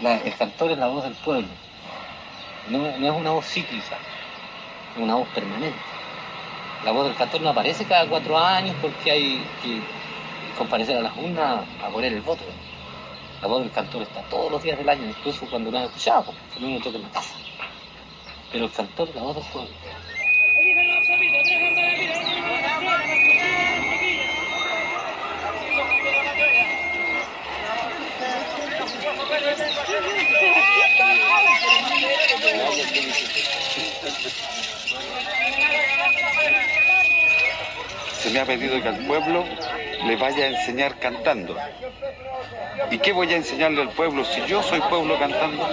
La- 0.00 0.16
el 0.18 0.34
cantor 0.36 0.72
es 0.72 0.78
la 0.78 0.88
voz 0.88 1.04
del 1.04 1.14
pueblo, 1.14 1.48
no, 2.68 2.78
no 2.98 3.06
es 3.06 3.12
una 3.12 3.30
voz 3.30 3.46
cíclica, 3.46 3.96
es 4.96 5.02
una 5.02 5.14
voz 5.14 5.28
permanente. 5.28 5.78
La 6.84 6.90
voz 6.92 7.06
del 7.06 7.14
cantor 7.16 7.40
no 7.40 7.50
aparece 7.50 7.84
cada 7.84 8.08
cuatro 8.08 8.36
años 8.36 8.74
porque 8.82 9.10
hay 9.10 9.40
que 9.62 9.80
comparecer 10.58 10.96
a 10.96 11.02
las 11.02 11.16
urnas 11.16 11.64
a 11.82 11.88
poner 11.90 12.12
el 12.12 12.20
voto. 12.22 12.42
La 13.40 13.48
voz 13.48 13.62
del 13.62 13.70
cantor 13.70 14.02
está 14.02 14.20
todos 14.22 14.50
los 14.50 14.62
días 14.62 14.76
del 14.78 14.88
año, 14.88 15.08
incluso 15.08 15.46
cuando 15.46 15.70
no 15.70 15.78
es 15.78 15.84
escuchado, 15.86 16.24
porque 16.24 16.60
no 16.60 16.68
uno 16.68 16.80
toca 16.80 16.96
en 16.96 17.02
la 17.02 17.08
casa. 17.10 17.34
Pero 18.50 18.64
el 18.66 18.72
cantor 18.72 19.08
la 19.14 19.22
voz 19.22 19.36
del 19.36 19.44
pueblo. 19.52 19.70
Se 38.20 38.30
me 38.30 38.40
ha 38.40 38.46
pedido 38.46 38.80
que 38.80 38.88
al 38.88 39.04
pueblo 39.06 39.44
le 40.04 40.16
vaya 40.16 40.44
a 40.44 40.48
enseñar 40.48 40.98
cantando. 40.98 41.56
¿Y 42.90 42.98
qué 42.98 43.12
voy 43.12 43.32
a 43.32 43.36
enseñarle 43.36 43.82
al 43.82 43.90
pueblo 43.90 44.24
si 44.24 44.44
yo 44.46 44.62
soy 44.62 44.80
pueblo 44.82 45.18
cantando? 45.18 45.68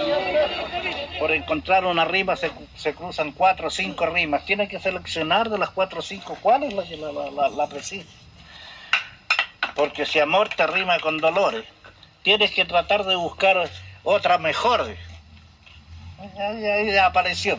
Por 1.18 1.32
encontrar 1.32 1.84
una 1.84 2.04
rima 2.04 2.34
se, 2.36 2.50
se 2.76 2.94
cruzan 2.94 3.32
cuatro 3.32 3.68
o 3.68 3.70
cinco 3.70 4.06
rimas. 4.06 4.44
Tiene 4.46 4.66
que 4.68 4.80
seleccionar 4.80 5.48
de 5.50 5.58
las 5.58 5.70
cuatro 5.70 6.00
o 6.00 6.02
cinco 6.02 6.36
cuál 6.40 6.64
es 6.64 6.72
la, 6.72 6.82
que 6.84 6.96
la, 6.96 7.12
la- 7.12 7.48
la- 7.48 7.66
precisa. 7.66 8.08
Porque 9.74 10.06
si 10.06 10.18
amor 10.18 10.48
te 10.48 10.66
rima 10.66 10.98
con 10.98 11.18
dolores, 11.18 11.64
tienes 12.22 12.50
que 12.52 12.64
tratar 12.64 13.04
de 13.04 13.14
buscar 13.16 13.68
otra 14.02 14.38
mejor. 14.38 14.96
Ahí, 16.38 16.64
ahí 16.66 16.96
apareció. 16.96 17.58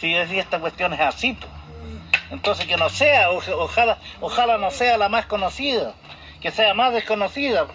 Si 0.00 0.14
si 0.26 0.38
esta 0.38 0.58
cuestión 0.58 0.92
es 0.92 1.00
así. 1.00 1.32
pues. 1.34 1.50
Entonces 2.30 2.66
que 2.66 2.76
no 2.76 2.88
sea, 2.88 3.30
ojalá, 3.30 3.98
ojalá 4.20 4.58
no 4.58 4.70
sea 4.70 4.96
la 4.98 5.08
más 5.08 5.26
conocida, 5.26 5.94
que 6.40 6.50
sea 6.50 6.74
más 6.74 6.92
desconocida, 6.92 7.66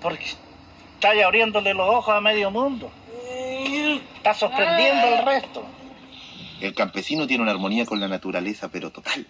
porque 0.00 0.24
está 0.94 1.10
abriéndole 1.24 1.74
los 1.74 1.88
ojos 1.88 2.14
a 2.14 2.20
medio 2.20 2.50
mundo. 2.50 2.90
Está 4.16 4.34
sorprendiendo 4.34 5.06
al 5.06 5.26
resto. 5.26 5.64
El 6.60 6.74
campesino 6.74 7.26
tiene 7.26 7.42
una 7.42 7.52
armonía 7.52 7.86
con 7.86 8.00
la 8.00 8.08
naturaleza, 8.08 8.68
pero 8.68 8.90
total. 8.90 9.26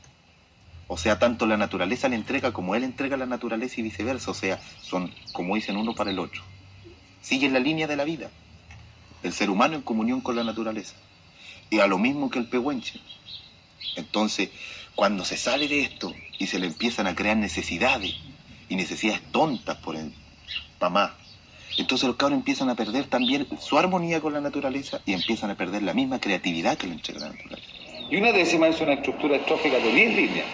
O 0.89 0.97
sea, 0.97 1.19
tanto 1.19 1.47
la 1.47 1.57
naturaleza 1.57 2.09
le 2.09 2.17
entrega 2.17 2.53
como 2.53 2.75
él 2.75 2.83
entrega 2.83 3.17
la 3.17 3.27
naturaleza 3.27 3.77
y 3.79 3.85
viceversa. 3.85 4.33
O 4.33 4.35
sea, 4.35 4.59
son, 4.83 5.15
como 5.33 5.55
dicen, 5.55 5.77
uno 5.77 5.95
para 5.95 6.11
el 6.11 6.19
otro. 6.19 6.43
Siguen 7.23 7.53
la 7.53 7.61
línea 7.61 7.87
de 7.87 7.97
la 7.97 8.05
vida. 8.05 8.31
El 9.23 9.33
ser 9.33 9.51
humano 9.51 9.77
en 9.77 9.83
comunión 9.83 10.21
con 10.21 10.37
la 10.37 10.45
naturaleza. 10.45 10.95
Y 11.71 11.81
a 11.81 11.87
lo 11.87 11.99
mismo 11.99 12.31
que 12.31 12.39
el 12.39 12.47
pehuenche. 12.47 13.01
Entonces, 13.97 14.51
cuando 14.95 15.25
se 15.25 15.37
sale 15.37 15.69
de 15.69 15.83
esto 15.83 16.15
y 16.39 16.47
se 16.47 16.59
le 16.59 16.67
empiezan 16.67 17.07
a 17.07 17.15
crear 17.15 17.37
necesidades, 17.37 18.15
y 18.71 18.77
necesidades 18.77 19.21
tontas 19.33 19.77
por 19.79 19.97
el 19.97 20.13
mamá, 20.81 21.17
entonces 21.77 22.07
los 22.07 22.17
cabros 22.17 22.39
empiezan 22.39 22.71
a 22.71 22.77
perder 22.77 23.07
también 23.07 23.47
su 23.61 23.77
armonía 23.77 24.21
con 24.21 24.33
la 24.33 24.41
naturaleza 24.41 25.01
y 25.05 25.13
empiezan 25.13 25.51
a 25.51 25.57
perder 25.57 25.83
la 25.83 25.93
misma 25.93 26.21
creatividad 26.21 26.79
que 26.79 26.87
le 26.87 26.95
entrega 26.95 27.21
la 27.21 27.31
naturaleza. 27.31 27.69
Y 28.09 28.17
una 28.17 28.33
décima 28.33 28.69
es 28.69 28.81
una 28.81 28.95
estructura 28.95 29.37
estrófica 29.37 29.79
de 29.79 29.93
10 29.93 30.17
líneas, 30.17 30.47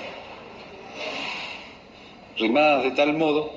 rimadas 2.38 2.85
de 2.85 2.90
tal 2.92 3.12
modo 3.16 3.55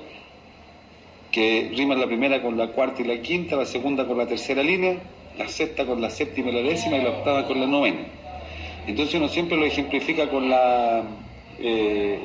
que 1.30 1.70
riman 1.74 2.00
la 2.00 2.06
primera 2.06 2.42
con 2.42 2.56
la 2.56 2.68
cuarta 2.68 3.02
y 3.02 3.04
la 3.04 3.20
quinta, 3.20 3.56
la 3.56 3.66
segunda 3.66 4.06
con 4.06 4.18
la 4.18 4.26
tercera 4.26 4.62
línea, 4.62 4.96
la 5.38 5.48
sexta 5.48 5.86
con 5.86 6.00
la 6.00 6.10
séptima 6.10 6.50
y 6.50 6.52
la 6.52 6.62
décima 6.62 6.96
y 6.96 7.02
la 7.02 7.10
octava 7.10 7.46
con 7.46 7.60
la 7.60 7.66
novena. 7.66 8.00
Entonces 8.86 9.14
uno 9.14 9.28
siempre 9.28 9.56
lo 9.56 9.64
ejemplifica 9.64 10.28
con 10.28 10.48
la 10.48 11.02
eh, 11.58 12.18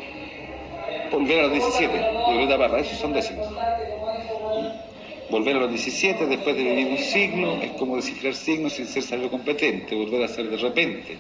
volver 1.12 1.39
a 1.39 1.44
los 1.44 1.54
17, 1.54 1.94
de 1.94 2.32
Violeta 2.32 2.58
Parra, 2.58 2.80
esos 2.80 2.98
son 2.98 3.13
décimas. 3.13 3.48
Volver 5.30 5.56
a 5.56 5.60
los 5.62 5.70
17 5.70 6.28
después 6.28 6.56
de 6.56 6.63
vivir 6.63 6.88
un 6.88 6.98
siglo 6.98 7.56
es 7.62 7.72
como 7.72 7.96
descifrar 7.96 8.34
signos 8.34 8.74
sin 8.74 8.86
ser 8.86 9.04
sabio 9.04 9.30
competente, 9.30 9.96
volver 9.96 10.24
a 10.24 10.28
ser 10.28 10.50
de 10.50 10.58
repente, 10.58 11.18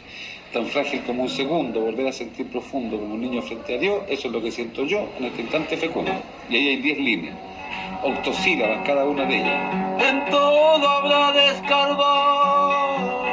tan 0.53 0.67
frágil 0.67 1.01
como 1.03 1.23
un 1.23 1.29
segundo, 1.29 1.81
volver 1.81 2.07
a 2.07 2.13
sentir 2.13 2.47
profundo 2.47 2.99
como 2.99 3.15
un 3.15 3.21
niño 3.21 3.41
frente 3.41 3.75
a 3.75 3.77
Dios, 3.77 4.03
eso 4.07 4.27
es 4.27 4.33
lo 4.33 4.41
que 4.41 4.51
siento 4.51 4.85
yo 4.85 5.09
en 5.17 5.25
este 5.25 5.41
instante 5.41 5.75
fecundo. 5.75 6.11
Y 6.49 6.55
ahí 6.55 6.67
hay 6.67 6.77
10 6.77 6.97
líneas, 6.99 7.35
octosílabas 8.01 8.79
cada 8.85 9.05
una 9.05 9.25
de 9.25 9.37
ellas. 9.37 9.73
En 9.99 10.25
todo 10.29 10.87
habrá 10.87 11.31
de 11.31 11.51
escarbar. 11.51 13.24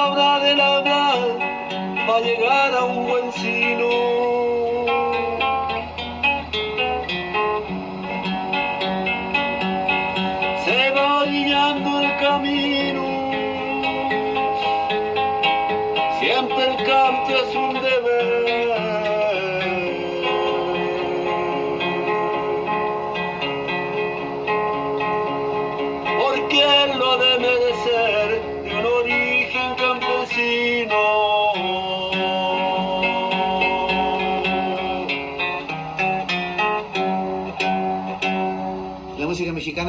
Habrá 0.00 0.40
de 0.40 0.54
labrar 0.54 1.18
para 2.06 2.20
llegar 2.20 2.74
a 2.74 2.84
un 2.84 3.06
buen 3.06 3.32
sino. 3.32 4.19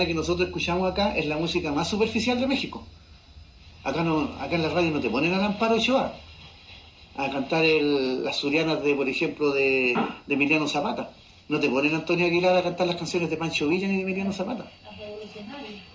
Que 0.06 0.14
nosotros 0.14 0.48
escuchamos 0.48 0.92
acá 0.92 1.16
es 1.18 1.26
la 1.26 1.38
música 1.38 1.72
más 1.72 1.88
superficial 1.90 2.40
de 2.40 2.48
México. 2.48 2.86
Acá, 3.84 4.04
no, 4.04 4.30
acá 4.40 4.56
en 4.56 4.62
la 4.64 4.70
radio 4.70 4.92
no 4.92 5.00
te 5.00 5.10
ponen 5.10 5.34
a 5.34 5.46
Amparo 5.46 5.76
Ochoa 5.76 6.14
a 7.18 7.30
cantar 7.30 7.64
las 7.66 8.36
surianas 8.38 8.84
de, 8.84 8.94
por 8.96 9.10
ejemplo, 9.10 9.52
de, 9.52 9.96
de 10.28 10.34
Emiliano 10.34 10.68
Zapata. 10.68 11.10
No 11.50 11.60
te 11.60 11.70
ponen 11.70 11.94
a 11.94 11.98
Antonio 11.98 12.26
Aguilar 12.28 12.56
a 12.56 12.62
cantar 12.64 12.88
las 12.88 12.96
canciones 12.96 13.30
de 13.30 13.38
Pancho 13.38 13.68
Villa 13.68 13.88
ni 13.88 13.98
de 13.98 14.02
Emiliano 14.04 14.32
Zapata. 14.32 14.66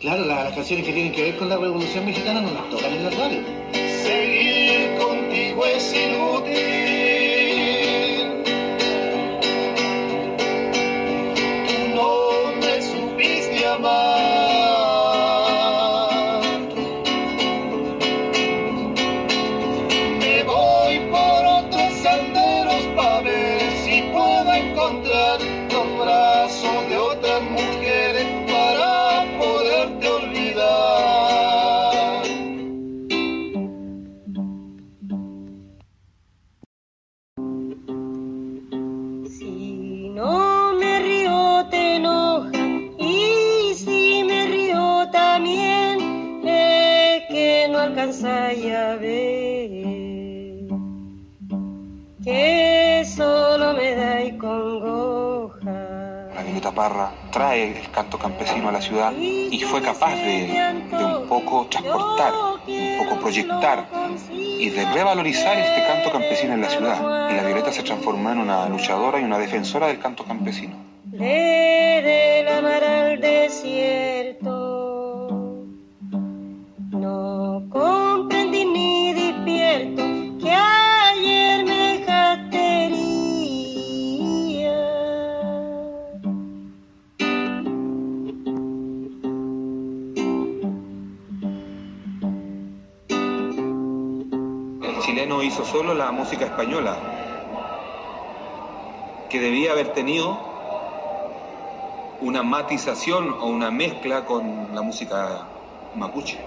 Claro, 0.01 0.25
la- 0.27 0.45
las 0.45 0.53
canciones 0.55 0.85
que 0.85 0.93
tienen 0.93 1.13
que 1.13 1.23
ver 1.23 1.37
con 1.39 1.49
la 1.49 1.57
revolución 1.57 2.05
mexicana 2.05 2.41
no 2.43 2.51
las 2.53 2.69
tocan 2.69 2.93
en 2.93 3.05
la 3.05 3.11
radio. 3.11 3.39
Seguir 4.03 4.99
contigo 4.99 5.65
es 5.65 5.95
inútil. 5.95 6.96
Mama. 13.79 14.36
Trae 57.33 57.79
el 57.79 57.91
canto 57.91 58.19
campesino 58.19 58.69
a 58.69 58.73
la 58.73 58.83
ciudad 58.83 59.11
y 59.17 59.59
fue 59.61 59.81
capaz 59.81 60.15
de, 60.17 60.75
un 60.93 61.27
poco 61.27 61.67
transportar, 61.71 62.35
un 62.67 62.99
poco 62.99 63.19
proyectar 63.19 63.89
y 64.29 64.69
de 64.69 64.85
revalorizar 64.93 65.59
este 65.59 65.87
canto 65.87 66.13
campesino 66.13 66.53
en 66.53 66.61
la 66.61 66.69
ciudad. 66.69 67.31
Y 67.31 67.35
la 67.35 67.45
Violeta 67.45 67.73
se 67.73 67.83
transformó 67.83 68.31
en 68.31 68.41
una 68.41 68.69
luchadora 68.69 69.19
y 69.19 69.25
una 69.25 69.39
defensora 69.39 69.87
del 69.87 69.99
canto 70.01 70.25
campesino. 70.25 70.77
Le 71.13 72.03
de 72.03 72.43
la 72.45 72.61
mar 72.61 72.85
al 72.85 73.23
desierto. 73.23 74.53
No 76.91 77.63
comprendí 77.71 78.67
ni 78.67 79.15
despierto 79.15 80.03
que 80.43 80.51
ayer 80.51 80.86
hizo 95.47 95.65
solo 95.65 95.95
la 95.95 96.11
música 96.11 96.45
española, 96.45 96.97
que 99.29 99.41
debía 99.41 99.73
haber 99.73 99.93
tenido 99.93 100.39
una 102.21 102.43
matización 102.43 103.35
o 103.41 103.47
una 103.47 103.71
mezcla 103.71 104.25
con 104.25 104.75
la 104.75 104.83
música 104.83 105.47
mapuche. 105.95 106.39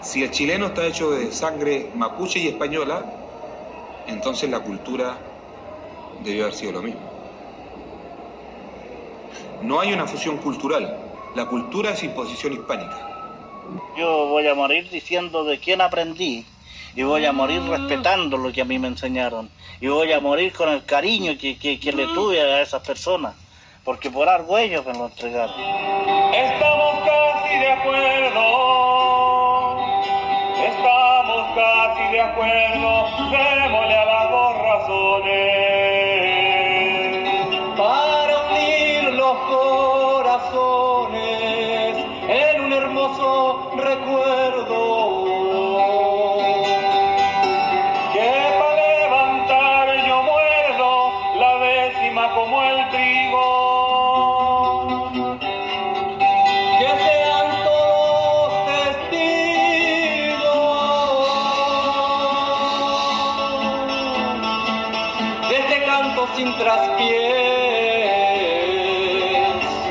Si 0.00 0.22
el 0.22 0.30
chileno 0.30 0.66
está 0.66 0.86
hecho 0.86 1.10
de 1.10 1.32
sangre 1.32 1.90
mapuche 1.94 2.38
y 2.38 2.48
española, 2.48 3.04
entonces 4.06 4.48
la 4.48 4.60
cultura 4.60 5.18
debió 6.22 6.44
haber 6.44 6.54
sido 6.54 6.72
lo 6.72 6.82
mismo. 6.82 7.00
No 9.62 9.80
hay 9.80 9.92
una 9.92 10.06
fusión 10.06 10.38
cultural, 10.38 10.96
la 11.34 11.46
cultura 11.46 11.90
es 11.90 12.02
imposición 12.02 12.52
hispánica. 12.52 13.15
Yo 13.96 14.26
voy 14.28 14.46
a 14.46 14.54
morir 14.54 14.88
diciendo 14.90 15.44
de 15.44 15.58
quién 15.58 15.80
aprendí 15.80 16.44
y 16.94 17.02
voy 17.02 17.24
a 17.26 17.32
morir 17.32 17.62
respetando 17.62 18.36
lo 18.36 18.52
que 18.52 18.62
a 18.62 18.64
mí 18.64 18.78
me 18.78 18.88
enseñaron 18.88 19.50
y 19.80 19.88
voy 19.88 20.12
a 20.12 20.20
morir 20.20 20.52
con 20.52 20.68
el 20.68 20.84
cariño 20.84 21.36
que, 21.38 21.58
que, 21.58 21.78
que 21.78 21.92
le 21.92 22.06
tuve 22.08 22.40
a 22.40 22.62
esas 22.62 22.82
personas, 22.86 23.34
porque 23.84 24.10
por 24.10 24.28
algo 24.28 24.56
ellos 24.56 24.84
me 24.86 24.92
lo 24.94 25.06
entregaron. 25.06 25.54
Estamos 26.32 26.96
casi 27.04 27.58
de 27.58 27.72
acuerdo, 27.72 28.42
estamos 30.66 31.54
casi 31.54 32.12
de 32.12 32.20
acuerdo, 32.20 33.06
démosle 33.30 33.94
a 33.94 34.04
las 34.04 34.30
dos 34.30 34.58
razones 34.58 35.75
sin 66.34 66.56
traspiés. 66.56 67.16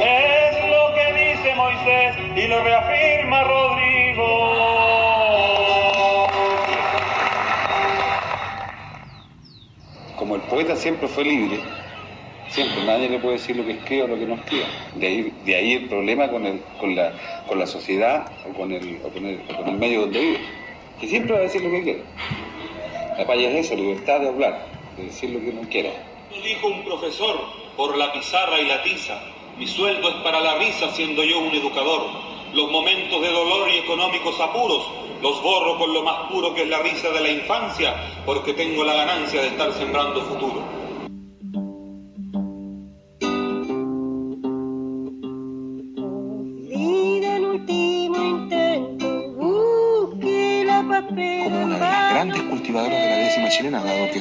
Es 0.02 0.69
lo 0.69 0.93
que 0.95 1.13
dice 1.13 1.56
Moisés 1.56 2.15
y 2.36 2.48
lo 2.48 2.63
reafirma 2.63 3.43
Rodrigo. 3.43 4.65
Como 10.17 10.36
el 10.36 10.41
poeta 10.41 10.76
siempre 10.76 11.08
fue 11.08 11.24
libre, 11.24 11.60
siempre 12.50 12.84
nadie 12.86 13.10
le 13.10 13.19
puede 13.19 13.36
decir 13.36 13.56
lo 13.56 13.65
que 13.65 13.74
escribe 13.74 14.04
o 14.04 14.08
lo 14.08 14.17
que 14.17 14.26
no 14.26 14.36
escribe. 14.36 14.65
De 14.95 15.56
ahí, 15.56 15.74
el 15.74 15.88
problema 15.88 16.30
con, 16.30 16.95
la, 16.95 17.67
sociedad 17.67 18.32
o 18.50 18.54
con, 18.54 18.71
el, 18.71 19.00
medio 19.78 20.02
donde 20.02 20.19
vive, 20.19 20.39
que 21.00 21.08
siempre 21.08 21.34
va 21.34 21.39
a 21.39 21.43
decir 21.43 21.62
lo 21.62 21.69
que 21.69 21.84
quiere. 21.84 22.04
La 23.17 23.26
paya 23.26 23.50
es 23.50 23.65
eso, 23.65 23.76
libertad 23.76 24.19
de 24.19 24.28
hablar, 24.30 24.65
de 24.98 25.04
decir 25.04 25.30
lo 25.30 25.39
que 25.39 25.50
uno 25.50 25.62
quiera. 25.69 25.89
Dijo 26.43 26.67
un 26.67 26.84
profesor 26.84 27.39
por 27.76 27.98
la 27.98 28.13
pizarra 28.13 28.60
y 28.60 28.65
la 28.65 28.84
tiza. 28.84 29.19
Mi 29.58 29.67
sueldo 29.67 30.10
es 30.10 30.15
para 30.15 30.39
la 30.39 30.56
risa 30.56 30.91
siendo 30.91 31.24
yo 31.24 31.39
un 31.39 31.54
educador. 31.54 32.08
Los 32.54 32.69
momentos 32.69 33.21
de 33.21 33.32
dolor 33.32 33.69
y 33.69 33.78
económicos 33.78 34.39
apuros 34.39 34.84
los 35.21 35.41
borro 35.41 35.78
con 35.78 35.93
lo 35.93 36.04
más 36.04 36.30
puro 36.30 36.54
que 36.54 36.63
es 36.63 36.69
la 36.69 36.80
risa 36.80 37.10
de 37.10 37.21
la 37.21 37.30
infancia 37.30 37.95
porque 38.26 38.54
tengo 38.54 38.84
la 38.84 38.93
ganancia 38.93 39.41
de 39.41 39.48
estar 39.48 39.74
sembrando 39.74 40.21
futuro. 40.21 40.74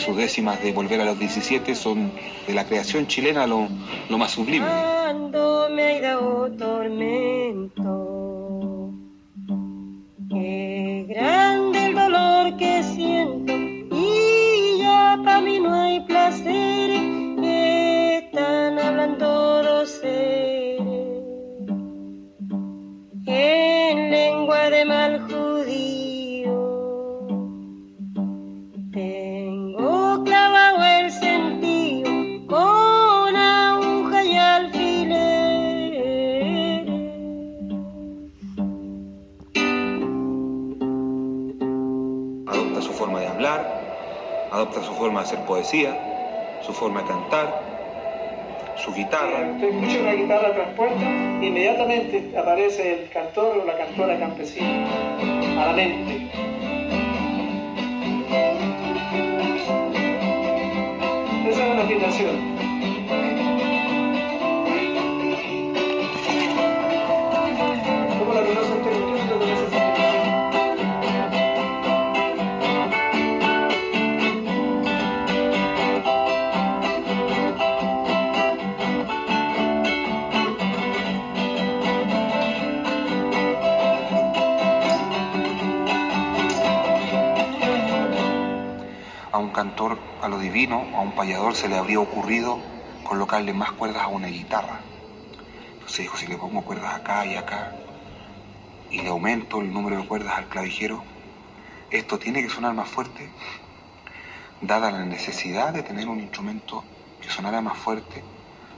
Sus 0.05 0.17
décimas 0.17 0.63
de 0.63 0.73
volver 0.73 1.01
a 1.01 1.05
los 1.05 1.19
17 1.19 1.75
son 1.75 2.13
de 2.47 2.53
la 2.53 2.67
creación 2.67 3.07
chilena 3.07 3.47
lo, 3.47 3.69
lo 4.09 4.19
más 4.19 4.33
sublime. 4.33 4.94
Su 44.83 44.95
forma 44.95 45.21
de 45.21 45.27
hacer 45.27 45.39
poesía, 45.41 46.61
su 46.63 46.73
forma 46.73 47.03
de 47.03 47.09
cantar, 47.09 47.63
su 48.77 48.93
guitarra. 48.93 49.53
Usted 49.53 49.69
escucha 49.69 50.01
una 50.01 50.13
guitarra 50.13 50.55
traspuesta, 50.55 51.05
inmediatamente 51.41 52.33
aparece 52.37 53.03
el 53.03 53.09
cantor 53.11 53.59
o 53.59 53.65
la 53.65 53.77
cantora 53.77 54.19
campesina 54.19 54.87
a 55.59 55.67
la 55.67 55.73
mente. 55.73 56.31
Esa 61.49 61.67
es 61.67 61.73
una 61.73 61.83
afirmación. 61.83 62.64
Cantor, 89.65 89.99
a 90.21 90.29
lo 90.29 90.39
divino, 90.39 90.77
a 90.95 91.01
un 91.01 91.13
payador 91.13 91.55
se 91.55 91.71
le 91.71 91.79
habría 91.79 91.99
ocurrido 91.99 92.59
colocarle 93.03 93.55
más 93.55 93.73
cuerdas 93.73 94.03
a 94.03 94.09
una 94.09 94.29
guitarra. 94.29 94.79
Entonces 95.73 96.01
dijo, 96.01 96.19
si 96.19 96.27
le 96.27 96.37
pongo 96.37 96.61
cuerdas 96.63 96.95
acá 96.95 97.25
y 97.25 97.35
acá, 97.35 97.73
y 98.91 99.01
le 99.01 99.09
aumento 99.09 99.63
el 99.63 99.73
número 99.73 99.97
de 99.97 100.07
cuerdas 100.07 100.37
al 100.37 100.49
clavijero, 100.49 101.03
esto 101.91 102.19
tiene 102.19 102.43
que 102.43 102.51
sonar 102.51 102.75
más 102.75 102.91
fuerte, 102.91 103.31
dada 104.61 104.91
la 104.91 105.07
necesidad 105.07 105.73
de 105.73 105.83
tener 105.83 106.09
un 106.09 106.21
instrumento 106.21 106.85
que 107.23 107.31
sonara 107.31 107.63
más 107.63 107.79
fuerte, 107.79 108.23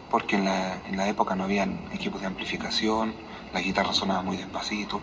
porque 0.09 0.37
en 0.37 0.45
la, 0.45 0.83
en 0.87 0.97
la 0.97 1.09
época 1.09 1.35
no 1.35 1.43
habían 1.45 1.89
equipos 1.91 2.21
de 2.21 2.29
amplificación, 2.29 3.13
la 3.53 3.61
guitarra 3.61 3.93
sonaba 3.93 4.23
muy 4.23 4.37
despacito, 4.37 5.03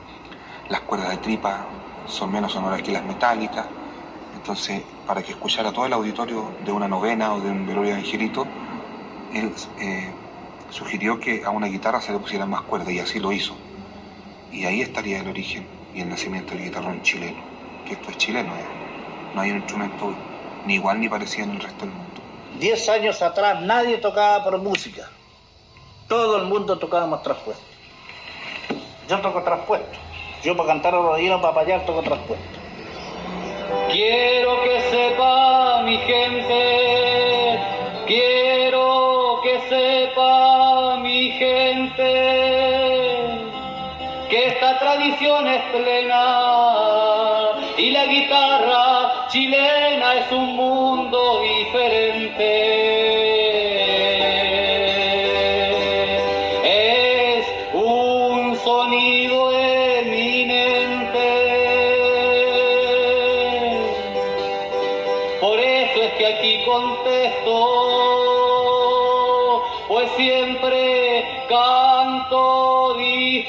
las 0.70 0.80
cuerdas 0.82 1.10
de 1.10 1.18
tripa 1.18 1.68
son 2.06 2.32
menos 2.32 2.54
sonoras 2.54 2.82
que 2.82 2.94
las 2.94 3.04
metálicas, 3.04 3.68
entonces 4.44 4.82
para 5.08 5.24
que 5.24 5.32
escuchara 5.32 5.72
todo 5.72 5.86
el 5.86 5.94
auditorio 5.94 6.52
de 6.66 6.74
una 6.74 6.86
novena 6.86 7.34
o 7.34 7.40
de 7.40 7.50
un 7.50 7.66
velorio 7.66 7.94
de 7.94 8.00
angelito, 8.00 8.46
él 9.34 9.54
eh, 9.80 10.12
sugirió 10.70 11.18
que 11.18 11.46
a 11.46 11.50
una 11.50 11.68
guitarra 11.68 12.02
se 12.02 12.12
le 12.12 12.20
pusieran 12.20 12.50
más 12.50 12.64
cuerdas 12.64 12.92
y 12.92 13.00
así 13.00 13.22
lo 13.22 13.32
hizo. 13.32 13.56
Y 14.52 14.66
ahí 14.66 14.82
estaría 14.82 15.22
el 15.22 15.30
origen 15.30 15.66
y 15.96 16.02
el 16.02 16.10
nacimiento 16.10 16.56
del 16.56 16.66
guitarrón 16.66 17.02
chileno, 17.04 17.42
que 17.88 17.94
esto 17.94 18.10
es 18.10 18.18
chileno, 18.18 18.54
¿eh? 18.54 18.66
no 19.34 19.40
hay 19.40 19.52
un 19.52 19.58
instrumento 19.60 20.14
ni 20.66 20.74
igual 20.74 21.00
ni 21.00 21.08
parecido 21.08 21.46
en 21.46 21.52
el 21.52 21.62
resto 21.62 21.86
del 21.86 21.96
mundo. 21.96 22.22
Diez 22.60 22.90
años 22.90 23.22
atrás 23.22 23.62
nadie 23.62 23.98
tocaba 24.00 24.44
por 24.44 24.58
música. 24.58 25.10
Todo 26.10 26.36
el 26.36 26.44
mundo 26.48 26.78
tocábamos 26.78 27.24
traspuesto. 27.24 27.64
Yo 29.08 29.22
toco 29.22 29.42
traspuesto. 29.42 29.98
Yo 30.44 30.58
para 30.58 30.68
cantar 30.68 30.96
a 30.96 30.98
rodillas, 30.98 31.40
para 31.40 31.54
payar, 31.54 31.86
toco 31.86 32.02
traspuesto. 32.02 32.63
Quiero 33.92 34.64
que 34.64 34.82
sepa 34.92 35.82
mi 35.84 35.98
gente, 35.98 37.60
quiero 38.08 39.40
que 39.44 39.60
sepa 39.70 40.98
mi 40.98 41.32
gente, 41.32 42.12
que 44.30 44.48
esta 44.48 44.80
tradición 44.80 45.48
es 45.48 45.62
plena 45.72 46.24
y 47.78 47.92
la 47.92 48.06
guitarra 48.06 49.28
chilena 49.30 50.16
es 50.16 50.32
un 50.32 50.56
mundo 50.56 51.42
diferente. 51.42 53.33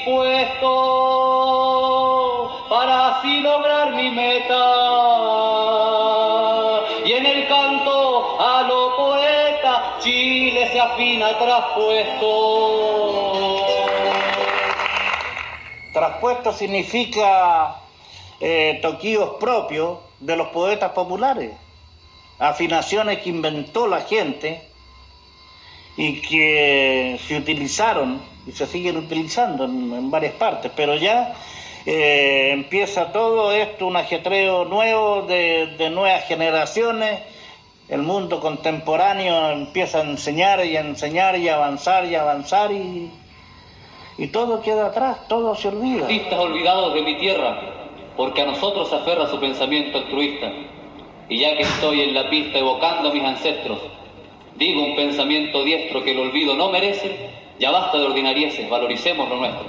Dispuesto 0.05 0.71
para 2.69 3.17
así 3.17 3.39
lograr 3.41 3.93
mi 3.95 4.11
meta. 4.11 4.65
Y 7.05 7.11
en 7.13 7.25
el 7.25 7.47
canto 7.47 8.39
a 8.39 8.61
lo 8.63 8.95
poeta, 8.95 9.97
Chile 9.99 10.69
se 10.71 10.79
afina 10.79 11.37
traspuesto. 11.37 12.27
Traspuesto 15.93 16.53
significa 16.53 17.77
eh, 18.39 18.79
toquillos 18.81 19.31
propios 19.39 19.99
de 20.19 20.35
los 20.35 20.49
poetas 20.49 20.91
populares, 20.91 21.51
afinaciones 22.37 23.19
que 23.19 23.29
inventó 23.29 23.87
la 23.87 24.01
gente 24.01 24.74
y 25.97 26.21
que 26.21 27.19
se 27.27 27.37
utilizaron 27.37 28.21
y 28.45 28.51
se 28.51 28.67
siguen 28.67 28.97
utilizando 28.97 29.65
en, 29.65 29.93
en 29.93 30.11
varias 30.11 30.33
partes, 30.33 30.71
pero 30.75 30.95
ya 30.95 31.35
eh, 31.85 32.49
empieza 32.51 33.11
todo 33.11 33.51
esto, 33.51 33.87
un 33.87 33.95
ajetreo 33.95 34.65
nuevo 34.65 35.21
de, 35.23 35.75
de 35.77 35.89
nuevas 35.89 36.25
generaciones, 36.25 37.21
el 37.89 38.01
mundo 38.01 38.39
contemporáneo 38.39 39.51
empieza 39.51 39.99
a 39.99 40.01
enseñar 40.01 40.65
y 40.65 40.75
a 40.75 40.81
enseñar 40.81 41.37
y 41.37 41.47
a 41.49 41.55
avanzar 41.55 42.05
y 42.05 42.15
a 42.15 42.21
avanzar 42.21 42.71
y, 42.71 43.11
y 44.17 44.27
todo 44.27 44.61
queda 44.61 44.87
atrás, 44.87 45.27
todo 45.27 45.55
se 45.55 45.67
olvida. 45.67 46.05
Artistas 46.05 46.39
olvidados 46.39 46.93
de 46.95 47.01
mi 47.03 47.19
tierra, 47.19 47.61
porque 48.17 48.41
a 48.41 48.45
nosotros 48.45 48.91
aferra 48.91 49.27
su 49.27 49.39
pensamiento 49.39 49.99
altruista. 49.99 50.51
Y 51.29 51.39
ya 51.39 51.55
que 51.55 51.63
estoy 51.63 52.01
en 52.01 52.13
la 52.13 52.29
pista 52.29 52.59
evocando 52.59 53.09
a 53.09 53.13
mis 53.13 53.23
ancestros, 53.23 53.79
digo 54.55 54.83
un 54.83 54.95
pensamiento 54.95 55.63
diestro 55.63 56.03
que 56.03 56.11
el 56.11 56.19
olvido 56.19 56.55
no 56.55 56.69
merece, 56.69 57.29
ya 57.59 57.71
basta 57.71 57.97
de 57.97 58.05
ordinarieces, 58.05 58.69
valoricemos 58.69 59.29
lo 59.29 59.37
nuestro. 59.37 59.65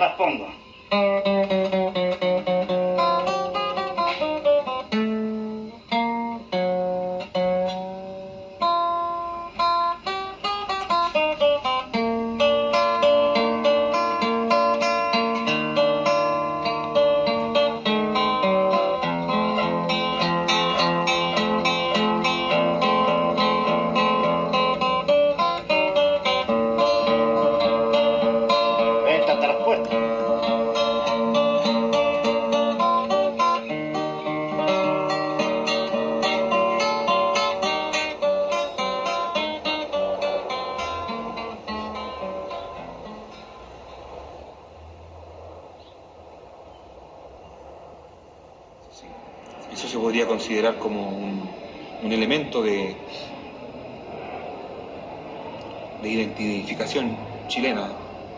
Transpongo. 0.00 0.59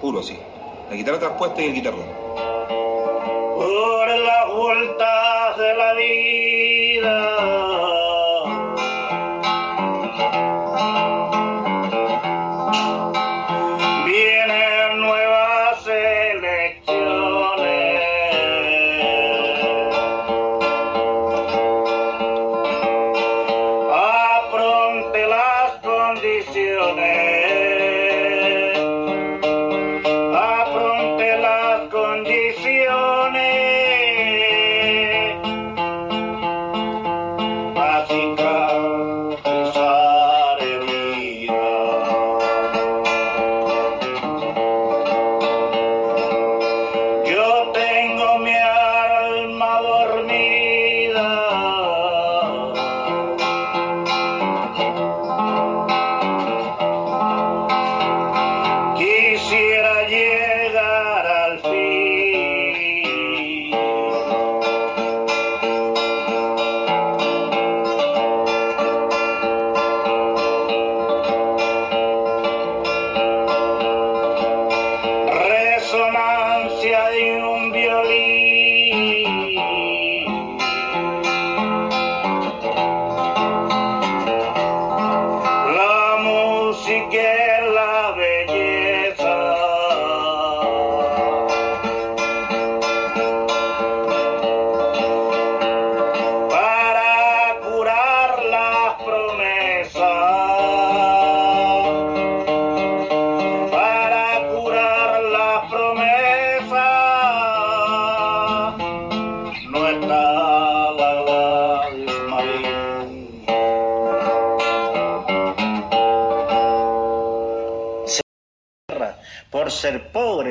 Puro, 0.02 0.20
sí. 0.20 0.36
La 0.90 0.96
guitarra 0.96 1.20
traspuesta 1.20 1.62
y 1.62 1.66
el 1.66 1.74
guitarrón. 1.74 2.04
Por 3.54 4.08
las 4.08 4.54
vueltas 4.54 5.56
de 5.56 5.74
la 5.74 5.94
vida. 5.94 6.51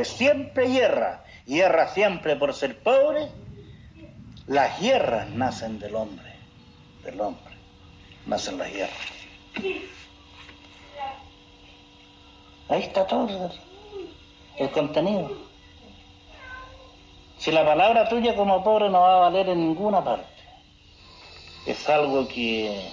Siempre 0.05 0.69
hierra, 0.69 1.23
hierra 1.45 1.87
siempre 1.87 2.35
por 2.35 2.53
ser 2.53 2.77
pobre, 2.79 3.29
las 4.47 4.79
guerras 4.81 5.29
nacen 5.29 5.79
del 5.79 5.95
hombre, 5.95 6.35
del 7.03 7.19
hombre, 7.21 7.53
nacen 8.25 8.57
las 8.57 8.71
guerras. 8.71 9.11
Ahí 12.69 12.83
está 12.83 13.05
todo 13.05 13.51
el 14.57 14.71
contenido. 14.71 15.51
Si 17.37 17.51
la 17.51 17.65
palabra 17.65 18.07
tuya 18.07 18.35
como 18.35 18.63
pobre 18.63 18.89
no 18.89 19.01
va 19.01 19.15
a 19.15 19.29
valer 19.29 19.49
en 19.49 19.59
ninguna 19.59 20.03
parte, 20.03 20.27
es 21.65 21.89
algo 21.89 22.27
que 22.27 22.87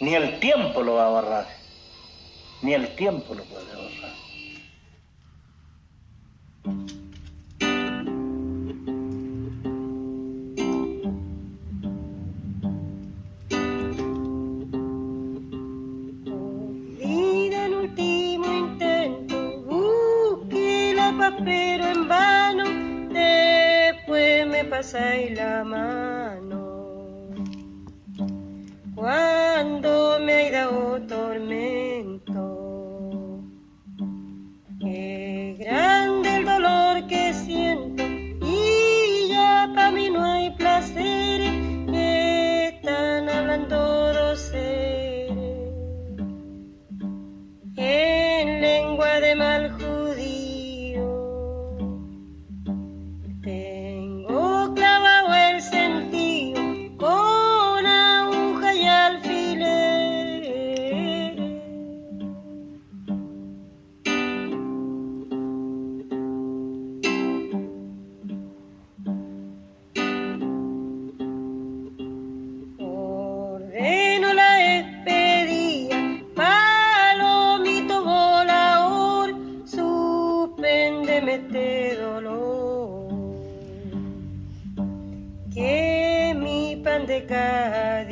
ni 0.00 0.14
el 0.14 0.40
tiempo 0.40 0.82
lo 0.82 0.94
va 0.94 1.06
a 1.06 1.10
borrar, 1.10 1.61
ni 2.62 2.74
el 2.74 2.88
tiempo 2.94 3.34
lo 3.34 3.44
puede 3.44 3.64
borrar. 3.66 3.91
Este 81.28 81.96
dolor. 81.96 83.12
Que 85.52 86.34
mi 86.36 86.76
pan 86.82 87.06
de 87.06 87.26
cada 87.26 88.04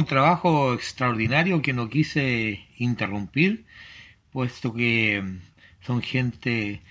un 0.00 0.06
trabajo 0.06 0.72
extraordinario 0.74 1.60
que 1.62 1.74
no 1.74 1.90
quise 1.90 2.66
interrumpir, 2.78 3.66
puesto 4.32 4.72
que 4.74 5.20
mm, 5.22 5.38
son 5.86 6.02
gente 6.02 6.82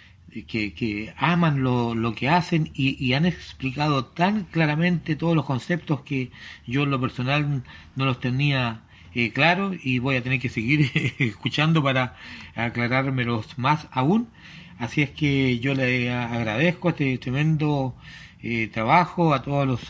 que, 0.47 0.73
que 0.73 1.13
aman 1.17 1.63
lo, 1.63 1.95
lo 1.95 2.13
que 2.13 2.29
hacen 2.29 2.69
y, 2.75 3.13
han 3.13 3.25
explicado 3.25 4.05
tan 4.05 4.43
claramente 4.45 5.15
todos 5.15 5.35
los 5.35 5.45
conceptos 5.45 6.01
que 6.01 6.31
yo 6.67 6.83
en 6.83 6.91
lo 6.91 7.01
personal 7.01 7.63
no 7.95 8.05
los 8.05 8.19
tenía 8.19 8.83
eh, 9.15 9.31
claros 9.31 9.75
y 9.83 9.99
voy 9.99 10.15
a 10.17 10.23
tener 10.23 10.39
que 10.39 10.49
seguir 10.49 10.91
escuchando 11.19 11.81
para 11.83 12.15
aclarármelos 12.55 13.57
más 13.57 13.87
aún. 13.91 14.29
Así 14.77 15.01
es 15.01 15.09
que 15.09 15.59
yo 15.59 15.73
le 15.73 16.11
agradezco 16.11 16.89
este 16.89 17.17
tremendo 17.17 17.95
eh, 18.41 18.67
trabajo 18.71 19.33
a 19.33 19.41
todos 19.41 19.67
los 19.67 19.81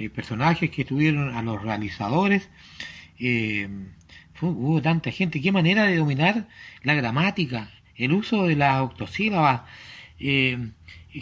eh, 0.00 0.08
personajes 0.08 0.70
que 0.70 0.80
estuvieron, 0.82 1.34
a 1.36 1.42
los 1.42 1.60
realizadores. 1.60 2.48
Eh, 3.18 3.68
hubo 4.40 4.80
tanta 4.80 5.10
gente, 5.10 5.42
qué 5.42 5.52
manera 5.52 5.84
de 5.84 5.96
dominar 5.96 6.48
la 6.82 6.94
gramática, 6.94 7.70
el 7.96 8.14
uso 8.14 8.46
de 8.46 8.56
las 8.56 8.80
octosílabas, 8.80 9.62
eh, 10.18 10.70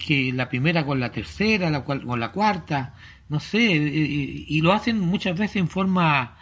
que 0.07 0.33
la 0.33 0.49
primera 0.49 0.87
con 0.87 1.01
la 1.01 1.11
tercera, 1.11 1.71
la 1.71 1.81
cual, 1.81 2.05
con 2.05 2.21
la 2.21 2.31
cuarta, 2.31 2.95
no 3.29 3.41
sé, 3.41 3.59
y 3.59 4.61
lo 4.61 4.73
hacen 4.73 5.01
muchas 5.01 5.37
veces 5.37 5.57
en 5.57 5.69
forma, 5.69 6.37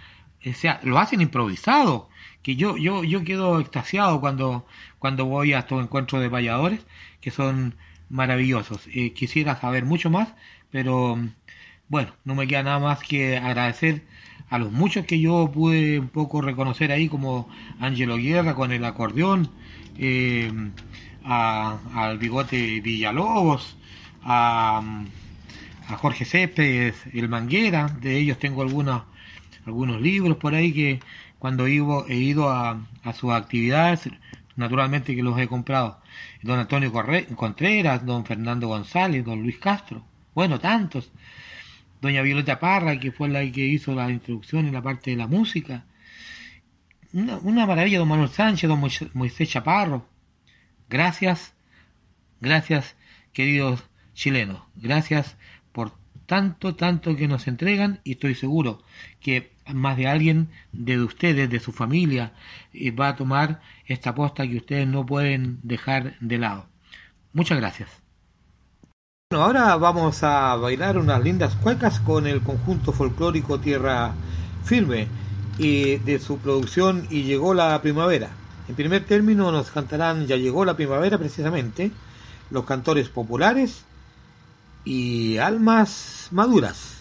o 0.44 0.52
sea, 0.52 0.78
lo 0.82 0.98
hacen 0.98 1.22
improvisado, 1.22 2.10
que 2.42 2.54
yo, 2.56 2.76
yo, 2.76 3.02
yo 3.02 3.24
quedo 3.24 3.60
extasiado 3.60 4.20
cuando, 4.20 4.66
cuando 4.98 5.24
voy 5.24 5.54
a 5.54 5.60
estos 5.60 5.82
encuentros 5.82 6.20
de 6.20 6.28
payadores, 6.28 6.86
que 7.22 7.30
son 7.30 7.76
maravillosos. 8.10 8.88
Quisiera 9.14 9.58
saber 9.58 9.84
mucho 9.86 10.10
más, 10.10 10.34
pero 10.70 11.18
bueno, 11.88 12.12
no 12.24 12.34
me 12.34 12.46
queda 12.46 12.62
nada 12.62 12.78
más 12.80 13.00
que 13.00 13.36
agradecer 13.36 14.06
a 14.48 14.58
los 14.58 14.72
muchos 14.72 15.06
que 15.06 15.20
yo 15.20 15.50
pude 15.52 15.98
un 16.00 16.08
poco 16.08 16.40
reconocer 16.40 16.92
ahí, 16.92 17.08
como 17.08 17.48
Angelo 17.78 18.16
Guerra 18.16 18.54
con 18.54 18.72
el 18.72 18.84
acordeón, 18.84 19.50
eh, 19.96 20.52
a- 21.24 21.78
al 21.94 22.18
bigote 22.18 22.80
Villalobos, 22.80 23.76
a, 24.22 24.82
Jorge 25.96 26.24
Céspedes, 26.24 27.06
el 27.12 27.28
Manguera, 27.28 27.88
de 28.00 28.16
ellos 28.18 28.38
tengo 28.38 28.62
algunos, 28.62 29.04
algunos 29.64 30.00
libros 30.00 30.36
por 30.38 30.54
ahí 30.54 30.72
que 30.72 31.00
cuando 31.38 31.68
ido, 31.68 32.06
he 32.08 32.16
ido 32.16 32.48
a, 32.50 32.80
a 33.04 33.12
sus 33.12 33.32
actividades, 33.32 34.10
naturalmente 34.56 35.14
que 35.14 35.22
los 35.22 35.38
he 35.38 35.48
comprado. 35.48 36.00
Don 36.42 36.58
Antonio 36.58 36.92
Contreras, 37.36 38.04
don 38.06 38.24
Fernando 38.24 38.68
González, 38.68 39.24
don 39.24 39.42
Luis 39.42 39.58
Castro, 39.58 40.04
bueno, 40.34 40.58
tantos. 40.60 41.10
Doña 42.00 42.22
Violeta 42.22 42.60
Parra, 42.60 42.98
que 42.98 43.12
fue 43.12 43.28
la 43.28 43.40
que 43.50 43.66
hizo 43.66 43.94
la 43.94 44.10
introducción 44.10 44.66
en 44.66 44.74
la 44.74 44.82
parte 44.82 45.10
de 45.10 45.16
la 45.16 45.26
música. 45.26 45.84
Una, 47.12 47.66
maravilla, 47.66 47.98
don 47.98 48.08
Manuel 48.08 48.28
Sánchez, 48.28 48.68
don 48.68 48.80
Moisés 48.80 49.14
Moisés 49.14 49.48
Chaparro. 49.48 50.06
Gracias, 50.88 51.54
gracias, 52.40 52.96
queridos 53.32 53.82
chilenos. 54.14 54.60
Gracias 54.74 55.36
por 55.72 55.92
tanto, 56.26 56.74
tanto 56.74 57.16
que 57.16 57.28
nos 57.28 57.48
entregan 57.48 58.00
y 58.04 58.12
estoy 58.12 58.34
seguro 58.34 58.82
que 59.20 59.52
más 59.72 59.96
de 59.96 60.08
alguien 60.08 60.50
de 60.72 61.00
ustedes, 61.00 61.48
de 61.48 61.60
su 61.60 61.72
familia, 61.72 62.32
eh, 62.72 62.90
va 62.90 63.08
a 63.08 63.16
tomar 63.16 63.60
esta 63.86 64.14
posta 64.14 64.46
que 64.46 64.56
ustedes 64.56 64.86
no 64.86 65.06
pueden 65.06 65.58
dejar 65.62 66.18
de 66.20 66.38
lado. 66.38 66.68
Muchas 67.32 67.58
gracias. 67.58 68.05
Bueno, 69.28 69.44
ahora 69.44 69.74
vamos 69.74 70.22
a 70.22 70.54
bailar 70.54 70.98
unas 70.98 71.20
lindas 71.20 71.56
cuecas 71.56 71.98
con 71.98 72.28
el 72.28 72.42
conjunto 72.42 72.92
folclórico 72.92 73.58
Tierra 73.58 74.12
Firme 74.62 75.08
y 75.58 75.96
de 75.96 76.20
su 76.20 76.38
producción 76.38 77.08
Y 77.10 77.24
llegó 77.24 77.52
la 77.52 77.82
primavera. 77.82 78.30
En 78.68 78.76
primer 78.76 79.04
término 79.04 79.50
nos 79.50 79.72
cantarán 79.72 80.28
Ya 80.28 80.36
llegó 80.36 80.64
la 80.64 80.76
primavera 80.76 81.18
precisamente, 81.18 81.90
los 82.50 82.66
cantores 82.66 83.08
populares 83.08 83.82
y 84.84 85.38
almas 85.38 86.28
maduras. 86.30 86.95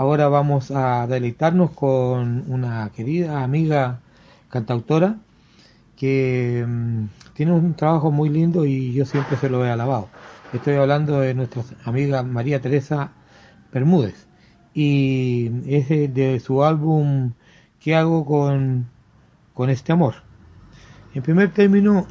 Ahora 0.00 0.28
vamos 0.28 0.70
a 0.70 1.06
deleitarnos 1.06 1.72
con 1.72 2.50
una 2.50 2.90
querida 2.96 3.44
amiga 3.44 4.00
cantautora 4.48 5.16
que 5.94 6.64
mm, 6.66 7.04
tiene 7.34 7.52
un 7.52 7.74
trabajo 7.74 8.10
muy 8.10 8.30
lindo 8.30 8.64
y 8.64 8.94
yo 8.94 9.04
siempre 9.04 9.36
se 9.36 9.50
lo 9.50 9.62
he 9.62 9.70
alabado. 9.70 10.08
Estoy 10.54 10.76
hablando 10.76 11.20
de 11.20 11.34
nuestra 11.34 11.64
amiga 11.84 12.22
María 12.22 12.62
Teresa 12.62 13.12
Bermúdez 13.74 14.26
y 14.72 15.50
es 15.66 15.90
de, 15.90 16.40
su 16.40 16.64
álbum 16.64 17.32
¿Qué 17.78 17.94
hago 17.94 18.24
con, 18.24 18.88
con 19.52 19.68
este 19.68 19.92
amor? 19.92 20.14
En 21.12 21.22
primer 21.22 21.52
término, 21.52 22.06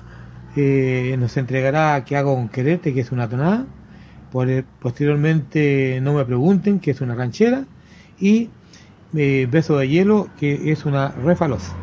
eh, 0.55 1.15
nos 1.17 1.37
entregará 1.37 2.05
¿Qué 2.05 2.15
hago 2.15 2.35
con 2.35 2.49
quererte? 2.49 2.93
que 2.93 2.99
es 2.99 3.11
una 3.11 3.27
tonada. 3.27 3.65
Eh, 4.45 4.63
posteriormente, 4.79 5.99
No 6.03 6.13
me 6.13 6.23
pregunten, 6.23 6.79
que 6.79 6.91
es 6.91 7.01
una 7.01 7.15
ranchera 7.15 7.65
y 8.19 8.49
eh, 9.15 9.47
Beso 9.49 9.77
de 9.77 9.87
Hielo, 9.87 10.29
que 10.39 10.71
es 10.71 10.85
una 10.85 11.09
refalosa. 11.09 11.75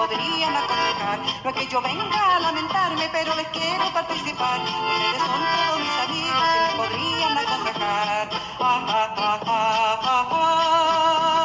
Podrían 0.00 0.56
aconsejar. 0.56 1.18
No 1.44 1.50
es 1.50 1.56
que 1.56 1.66
yo 1.66 1.82
venga 1.82 2.36
a 2.36 2.40
lamentarme, 2.40 3.08
pero 3.12 3.34
les 3.34 3.48
quiero 3.48 3.84
participar. 3.92 4.60
Ustedes 4.60 5.18
son 5.18 5.40
todos 5.56 5.80
mis 5.84 5.96
amigos 6.06 6.42
y 6.48 6.60
me 6.64 6.72
podrían 6.80 7.36
aconsejar. 7.38 8.30
Ah, 8.60 8.86
ah, 8.88 9.14
ah, 9.16 9.40
ah, 9.46 10.00
ah, 10.02 10.28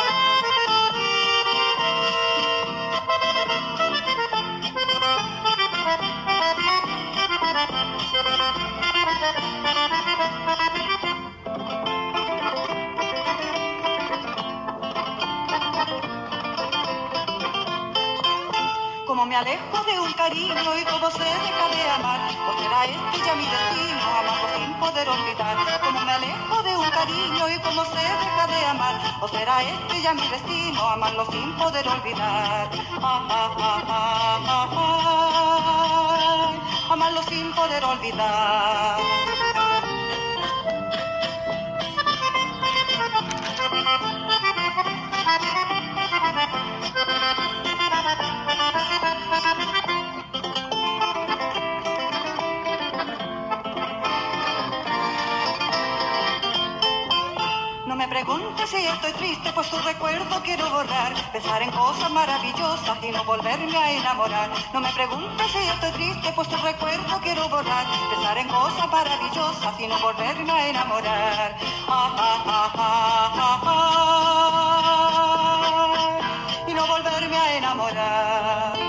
Como 19.26 19.34
me 19.34 19.38
alejo 19.38 19.84
de 19.86 20.00
un 20.00 20.14
cariño 20.14 20.54
y 20.54 20.84
se 20.84 21.24
deja 21.24 21.68
de 21.74 21.90
amar, 21.98 22.22
o 22.48 22.54
será 22.62 22.86
este 22.86 23.18
ya 23.26 23.34
mi 23.34 23.48
destino, 23.48 24.06
amarlo 24.20 24.48
sin 24.56 24.72
poder 24.76 25.10
olvidar. 25.10 25.58
Como 25.82 26.00
me 26.02 26.12
alejo 26.12 26.62
de 26.62 26.78
un 26.78 26.90
cariño 26.92 27.50
y 27.50 27.60
como 27.60 27.86
se 27.86 27.96
deja 27.96 28.46
de 28.46 28.66
amar, 28.68 29.02
o 29.22 29.28
será 29.28 29.64
este 29.64 30.02
ya 30.04 30.14
mi 30.14 30.28
destino, 30.28 30.80
amarlo 30.90 31.26
sin 31.32 31.56
poder 31.56 31.88
olvidar. 31.88 32.70
Ah, 33.02 33.26
ah, 33.32 33.82
ah, 34.68 34.94
amarlo 36.92 37.24
sin 37.24 37.52
poder 37.54 37.84
olvidar. 37.84 39.25
Preguntes 58.16 58.70
si 58.70 58.78
estoy 58.78 59.12
triste, 59.12 59.52
pues 59.52 59.68
su 59.68 59.78
recuerdo 59.80 60.42
quiero 60.42 60.70
borrar. 60.70 61.14
Pensar 61.34 61.62
en 61.62 61.70
cosas 61.70 62.10
maravillosas 62.10 62.98
y 63.04 63.12
no 63.12 63.26
volverme 63.26 63.78
a 63.78 63.92
enamorar. 63.92 64.50
No 64.72 64.80
me 64.80 64.90
preguntes 64.94 65.52
si 65.52 65.58
estoy 65.58 65.92
triste, 65.92 66.32
pues 66.34 66.48
su 66.48 66.56
recuerdo 66.56 67.20
quiero 67.22 67.50
borrar. 67.50 67.86
Pensar 68.14 68.38
en 68.38 68.48
cosas 68.48 68.90
maravillosas 68.90 69.78
y 69.82 69.88
no 69.88 70.00
volverme 70.00 70.50
a 70.50 70.70
enamorar. 70.70 71.58
Ah, 71.90 72.16
ah, 72.18 72.44
ah, 72.48 72.72
ah, 72.78 73.60
ah, 73.66 74.38
y 76.70 76.74
no 76.74 76.88
volverme 76.88 77.36
a 77.36 77.58
enamorar. 77.58 78.86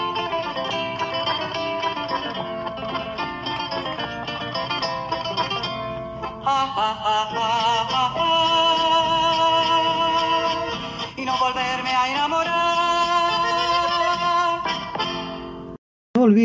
Ah, 6.48 6.72
ah, 6.76 6.96
ah, 7.04 7.75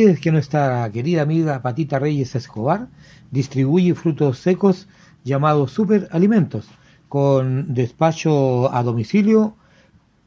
olvides 0.02 0.20
que 0.20 0.32
nuestra 0.32 0.90
querida 0.92 1.22
amiga 1.22 1.62
Patita 1.62 2.00
Reyes 2.00 2.34
Escobar 2.36 2.88
distribuye 3.30 3.94
frutos 3.94 4.40
secos 4.40 4.88
llamados 5.24 5.72
superalimentos 5.72 6.66
con 7.08 7.76
despacho 7.76 8.74
a 8.74 8.82
domicilio 8.82 9.56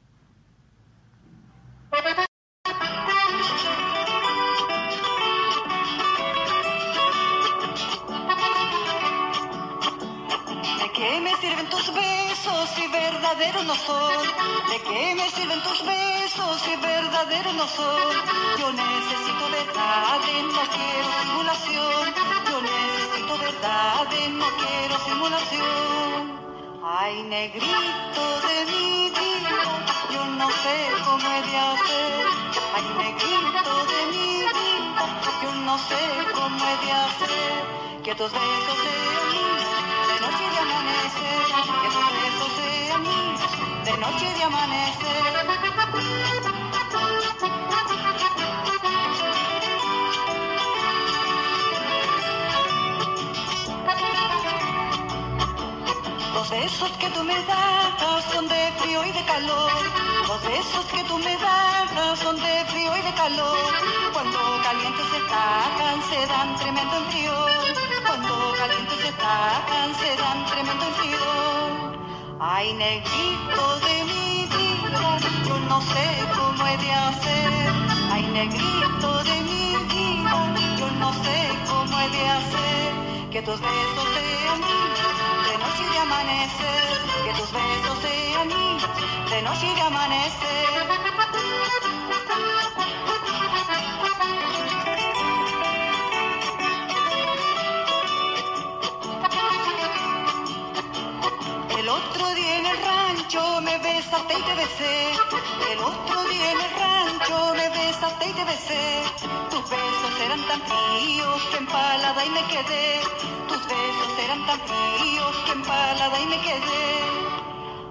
no 13.65 13.75
son? 13.75 14.23
¿De 14.71 14.79
qué 14.83 15.15
me 15.15 15.31
sirven 15.31 15.63
tus 15.63 15.85
besos 15.85 16.61
si 16.63 16.77
verdaderos 16.77 17.55
no 17.55 17.67
son? 17.67 18.13
Yo 18.59 18.73
necesito 18.73 19.45
verdades, 19.51 20.45
no 20.57 20.63
quiero 20.77 21.09
simulación. 21.23 22.15
Yo 22.51 22.57
necesito 22.63 23.39
verdades, 23.39 24.31
no 24.31 24.47
quiero 24.61 24.95
simulación. 25.05 26.41
Ay, 26.83 27.23
negrito 27.25 28.25
de 28.49 28.57
mi 28.71 29.11
vida, 29.11 29.53
yo 30.11 30.25
no 30.25 30.49
sé 30.51 30.77
cómo 31.05 31.27
he 31.29 31.43
de 31.51 31.57
hacer. 31.59 32.27
Ay, 32.75 32.85
negrito 32.99 33.73
de 33.93 34.01
mi 34.13 34.29
vida, 34.59 35.05
yo 35.43 35.55
no 35.67 35.79
sé 35.79 36.03
cómo 36.35 36.59
he 36.67 36.87
de 36.87 36.93
hacer. 36.93 37.81
Que 38.03 38.15
tus 38.15 38.33
besos 38.33 38.77
sean 38.85 39.29
míos, 39.31 39.69
de 40.09 40.17
noche 40.25 40.45
y 40.47 40.51
de 40.55 40.59
amanecer. 40.59 41.41
Que 41.55 41.91
tus 41.93 42.13
besos 42.17 42.30
de 43.91 43.99
noche 43.99 44.26
y 44.30 44.38
de 44.38 44.45
amanecer. 44.45 45.11
Los 56.34 56.51
besos 56.51 56.91
que 56.99 57.11
tú 57.11 57.22
me 57.24 57.34
das 57.45 58.24
son 58.32 58.49
de 58.49 58.72
frío 58.78 59.05
y 59.05 59.12
de 59.12 59.24
calor. 59.24 59.72
Los 60.28 60.43
besos 60.43 60.84
que 60.86 61.05
tú 61.05 61.18
me 61.18 61.36
das 61.36 62.18
son 62.18 62.36
de 62.36 62.64
frío 62.66 62.97
y 62.97 63.03
de 63.03 63.12
calor. 63.14 63.72
Cuando 64.12 64.38
calientes 64.62 65.07
están, 65.20 66.03
se 66.11 66.26
dan 66.26 66.57
tremendo 66.57 66.97
en 66.97 67.07
frío. 67.11 67.32
Cuando 68.07 68.55
calientes 68.57 69.05
están, 69.05 69.95
se 70.01 70.16
dan 70.16 70.47
tremendo 70.47 70.86
en 70.86 70.95
frío. 70.95 71.89
Ay, 72.43 72.72
negrito 72.72 73.80
de 73.80 74.05
mi 74.05 74.47
vida, 74.47 75.18
yo 75.47 75.59
no 75.68 75.78
sé 75.82 76.07
cómo 76.34 76.66
he 76.66 76.76
de 76.78 76.91
hacer. 76.91 77.72
Ay, 78.11 78.22
negrito 78.32 79.24
de 79.24 79.41
mi 79.43 79.76
vida, 79.93 80.55
yo 80.78 80.91
no 80.93 81.12
sé 81.12 81.49
cómo 81.68 82.01
he 82.01 82.09
de 82.09 82.28
hacer. 82.28 83.30
Que 83.30 83.43
tus 83.43 83.61
besos 83.61 84.07
sean 84.14 84.59
míos, 84.59 85.16
de 85.51 85.59
noche 85.59 85.82
y 85.86 85.93
de 85.93 85.99
amanecer. 85.99 86.99
Que 87.24 87.32
tus 87.38 87.53
besos 87.53 87.99
sean 88.01 88.49
míos, 88.49 88.88
de 89.28 89.43
noche 89.43 89.66
y 89.70 89.74
de 89.74 89.82
amanecer. 89.82 90.61
Otro 101.91 102.34
día 102.34 102.59
en 102.59 102.66
el 102.66 102.76
rancho 102.82 103.61
me 103.62 103.76
besaste 103.78 104.34
y 104.38 104.43
te 104.43 104.55
besé. 104.55 105.11
El 105.72 105.78
otro 105.80 106.22
día 106.24 106.53
en 106.53 106.61
el 106.61 106.72
rancho 106.82 107.55
me 107.55 107.68
besaste 107.68 108.28
y 108.28 108.32
te 108.32 108.45
besé. 108.45 109.03
Tus 109.51 109.64
besos 109.68 110.14
eran 110.24 110.43
tan 110.47 110.61
fríos 110.62 111.43
que 111.51 111.57
empalada 111.59 112.24
y 112.24 112.30
me 112.30 112.45
quedé. 112.53 113.01
Tus 113.49 113.62
besos 113.66 114.12
eran 114.24 114.47
tan 114.47 114.61
fríos 114.61 115.36
que 115.45 115.53
empalada 115.53 116.20
y 116.20 116.26
me 116.26 116.41
quedé. 116.41 116.91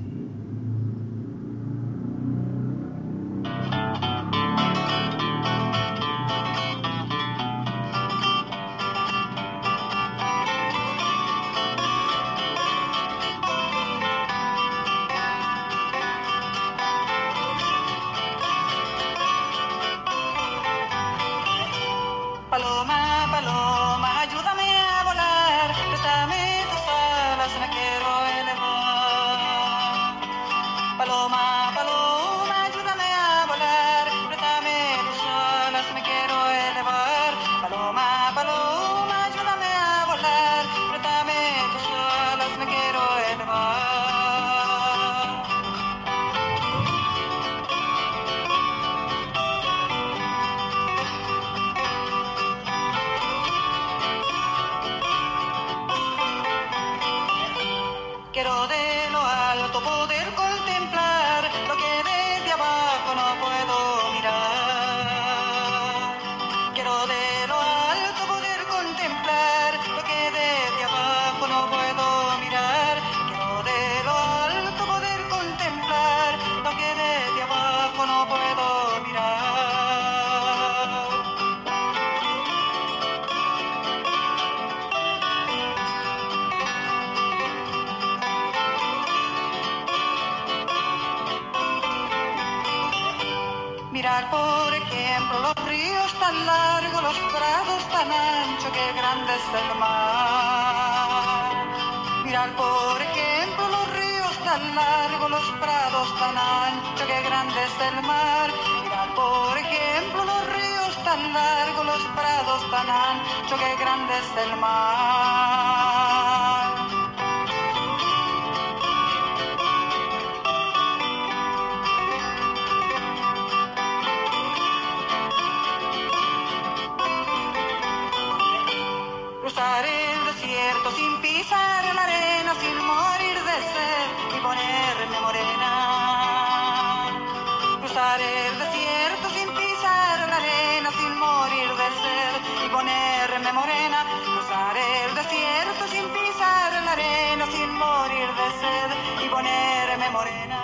Cruzar 138.13 138.29
el 138.29 138.59
desierto 138.59 139.27
sin 139.31 139.49
pisar 139.55 140.29
la 140.29 140.37
arena, 140.37 140.91
sin 141.01 141.19
morir 141.19 141.69
de 141.81 141.89
sed 142.03 142.35
y 142.67 142.69
ponerme 142.69 143.51
morena. 143.55 144.05
Cruzar 144.23 144.77
el 144.77 145.15
desierto 145.15 145.83
sin 145.89 146.05
pisar 146.13 146.73
la 146.85 146.93
arena, 146.93 147.47
sin 147.47 147.73
morir 147.73 148.29
de 148.37 148.49
sed 148.61 148.89
y 149.25 149.29
ponerme 149.31 150.11
morena. 150.13 150.59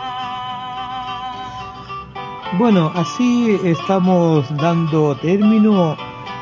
Bueno, 2.58 2.92
así 2.94 3.58
estamos 3.64 4.54
dando 4.56 5.16
término 5.16 5.96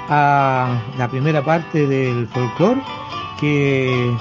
a 0.09 0.81
la 0.99 1.09
primera 1.09 1.45
parte 1.45 1.87
del 1.87 2.27
folclore 2.27 2.83
que 3.39 4.13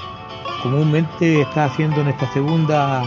comúnmente 0.62 1.40
está 1.40 1.64
haciendo 1.64 2.02
en 2.02 2.08
esta 2.08 2.32
segunda 2.32 3.02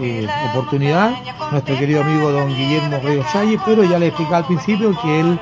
eh, 0.00 0.26
oportunidad 0.50 1.12
nuestro 1.50 1.76
querido 1.78 2.02
amigo 2.02 2.30
don 2.30 2.48
Guillermo 2.48 3.00
Ríos 3.02 3.26
Salles, 3.32 3.60
pero 3.64 3.82
ya 3.84 3.98
le 3.98 4.08
explicaba 4.08 4.38
al 4.38 4.46
principio 4.46 4.96
que 5.00 5.20
él 5.20 5.40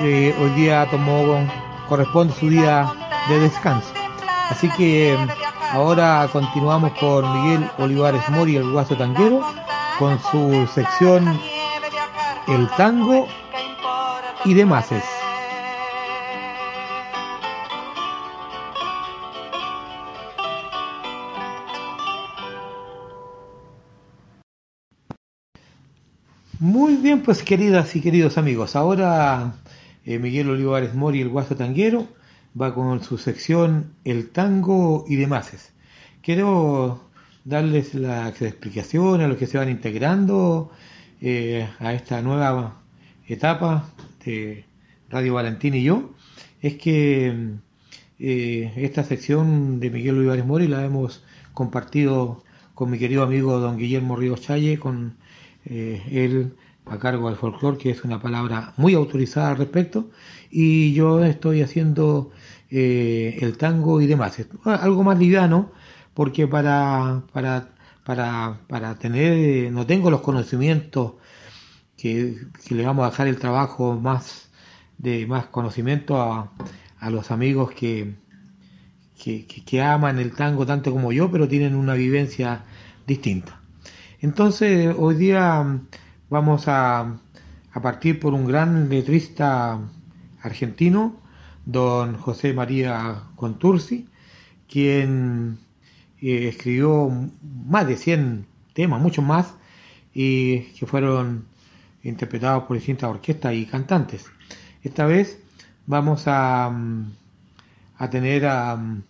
eh, 0.00 0.34
hoy 0.40 0.50
día 0.50 0.86
tomó, 0.90 1.46
corresponde 1.88 2.34
su 2.34 2.48
día 2.48 2.92
de 3.28 3.40
descanso. 3.40 3.88
Así 4.50 4.68
que 4.70 5.16
ahora 5.70 6.28
continuamos 6.32 6.92
con 6.98 7.42
Miguel 7.42 7.70
Olivares 7.78 8.28
Mori, 8.30 8.56
el 8.56 8.70
guaso 8.70 8.96
tanguero, 8.96 9.42
con 9.98 10.18
su 10.30 10.66
sección 10.74 11.40
El 12.48 12.68
tango 12.76 13.26
y 14.44 14.54
demás. 14.54 14.90
Muy 26.64 26.96
bien, 26.96 27.20
pues 27.20 27.42
queridas 27.42 27.94
y 27.94 28.00
queridos 28.00 28.38
amigos, 28.38 28.74
ahora 28.74 29.56
eh, 30.06 30.18
Miguel 30.18 30.48
Olivares 30.48 30.94
Mori, 30.94 31.20
el 31.20 31.28
guaso 31.28 31.56
tanguero, 31.56 32.08
va 32.58 32.74
con 32.74 33.04
su 33.04 33.18
sección 33.18 33.92
El 34.02 34.30
tango 34.30 35.04
y 35.06 35.16
demás. 35.16 35.74
Quiero 36.22 37.10
darles 37.44 37.94
las 37.94 38.40
explicaciones 38.40 39.26
a 39.26 39.28
los 39.28 39.36
que 39.36 39.46
se 39.46 39.58
van 39.58 39.68
integrando 39.68 40.70
eh, 41.20 41.68
a 41.80 41.92
esta 41.92 42.22
nueva 42.22 42.80
etapa 43.28 43.90
de 44.24 44.64
Radio 45.10 45.34
Valentín 45.34 45.74
y 45.74 45.82
yo. 45.82 46.14
Es 46.62 46.76
que 46.76 47.56
eh, 48.18 48.72
esta 48.76 49.04
sección 49.04 49.80
de 49.80 49.90
Miguel 49.90 50.16
Olivares 50.16 50.46
Mori 50.46 50.66
la 50.66 50.82
hemos 50.82 51.22
compartido 51.52 52.42
con 52.74 52.90
mi 52.90 52.98
querido 52.98 53.22
amigo 53.22 53.60
don 53.60 53.76
Guillermo 53.76 54.16
Ríos 54.16 54.40
Challe, 54.40 54.78
con 54.78 55.18
eh, 55.66 56.02
él 56.10 56.54
a 56.86 56.98
cargo 56.98 57.28
del 57.28 57.38
folclore, 57.38 57.78
que 57.78 57.90
es 57.90 58.04
una 58.04 58.20
palabra 58.20 58.74
muy 58.76 58.94
autorizada 58.94 59.50
al 59.50 59.56
respecto, 59.56 60.10
y 60.50 60.92
yo 60.94 61.24
estoy 61.24 61.62
haciendo 61.62 62.30
eh, 62.70 63.38
el 63.40 63.56
tango 63.56 64.00
y 64.00 64.06
demás. 64.06 64.36
Algo 64.64 65.02
más 65.02 65.18
liviano, 65.18 65.72
porque 66.12 66.46
para, 66.46 67.22
para, 67.32 67.70
para, 68.04 68.60
para 68.68 68.98
tener, 68.98 69.32
eh, 69.32 69.70
no 69.70 69.86
tengo 69.86 70.10
los 70.10 70.20
conocimientos 70.20 71.14
que, 71.96 72.36
que, 72.66 72.74
le 72.74 72.84
vamos 72.84 73.06
a 73.06 73.10
dejar 73.10 73.28
el 73.28 73.38
trabajo 73.38 73.98
más 73.98 74.50
de 74.98 75.26
más 75.26 75.46
conocimiento 75.46 76.20
a, 76.20 76.52
a 77.00 77.10
los 77.10 77.30
amigos 77.30 77.72
que, 77.72 78.14
que, 79.18 79.46
que 79.46 79.82
aman 79.82 80.18
el 80.18 80.32
tango 80.32 80.66
tanto 80.66 80.92
como 80.92 81.12
yo, 81.12 81.30
pero 81.30 81.48
tienen 81.48 81.74
una 81.74 81.94
vivencia 81.94 82.64
distinta. 83.06 83.63
Entonces, 84.24 84.96
hoy 84.98 85.16
día 85.16 85.80
vamos 86.30 86.64
a, 86.66 87.18
partir 87.82 88.18
por 88.18 88.32
un 88.32 88.46
gran 88.46 88.88
letrista 88.88 89.78
argentino, 90.40 91.20
don 91.66 92.16
José 92.16 92.54
María 92.54 93.24
Contursi, 93.36 94.08
quien 94.66 95.58
eh, 96.22 96.48
escribió 96.48 97.10
más 97.66 97.86
de 97.86 97.98
100 97.98 98.46
temas, 98.72 98.98
muchos 98.98 99.22
más, 99.22 99.52
y 100.14 100.72
que 100.72 100.86
fueron 100.86 101.44
interpretados 102.02 102.64
por 102.64 102.78
distintas 102.78 103.10
orquestas 103.10 103.52
y 103.52 103.66
cantantes. 103.66 104.24
Esta 104.82 105.04
vez 105.04 105.38
vamos 105.84 106.22
a, 106.28 106.70
mm, 106.70 107.12
tener 108.10 108.46
a, 108.46 108.74
mm, 108.76 109.02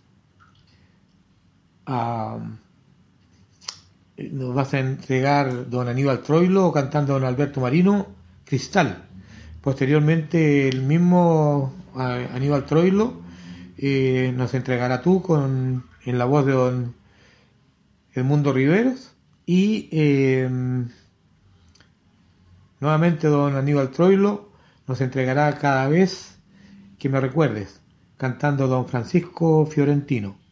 a- 1.85 2.64
nos 4.17 4.55
vas 4.55 4.73
a 4.73 4.79
entregar 4.79 5.69
don 5.69 5.87
Aníbal 5.87 6.21
Troilo 6.21 6.71
cantando 6.71 7.13
don 7.13 7.25
Alberto 7.25 7.59
Marino 7.59 8.07
Cristal. 8.45 9.03
Posteriormente 9.61 10.69
el 10.69 10.81
mismo 10.81 11.73
eh, 11.97 12.29
Aníbal 12.33 12.65
Troilo 12.65 13.21
eh, 13.77 14.33
nos 14.35 14.53
entregará 14.53 15.01
tú 15.01 15.21
con 15.21 15.83
en 16.05 16.17
la 16.17 16.25
voz 16.25 16.45
de 16.45 16.53
don 16.53 16.95
Edmundo 18.13 18.53
Riveros 18.53 19.11
y 19.45 19.89
eh, 19.91 20.49
nuevamente 22.79 23.27
don 23.27 23.55
Aníbal 23.55 23.91
Troilo 23.91 24.49
nos 24.87 25.01
entregará 25.01 25.57
cada 25.57 25.87
vez 25.89 26.37
que 26.99 27.09
me 27.09 27.19
recuerdes 27.19 27.81
cantando 28.17 28.67
don 28.67 28.87
Francisco 28.87 29.65
Fiorentino. 29.65 30.44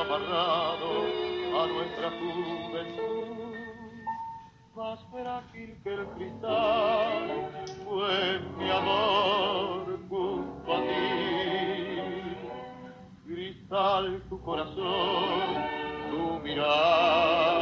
Amarrado 0.00 0.90
a 1.60 1.66
nuestra 1.66 2.10
juventud. 2.10 3.54
Más 4.74 4.98
frágil 5.10 5.78
que 5.82 5.92
el 5.92 6.06
cristal 6.16 7.50
fue 7.84 8.40
mi 8.58 8.70
amor 8.70 9.98
junto 10.08 10.72
a 10.72 10.80
ti. 10.80 10.90
Cristal 13.26 14.22
tu 14.30 14.40
corazón, 14.40 15.64
tu 16.10 16.40
mirar, 16.40 17.59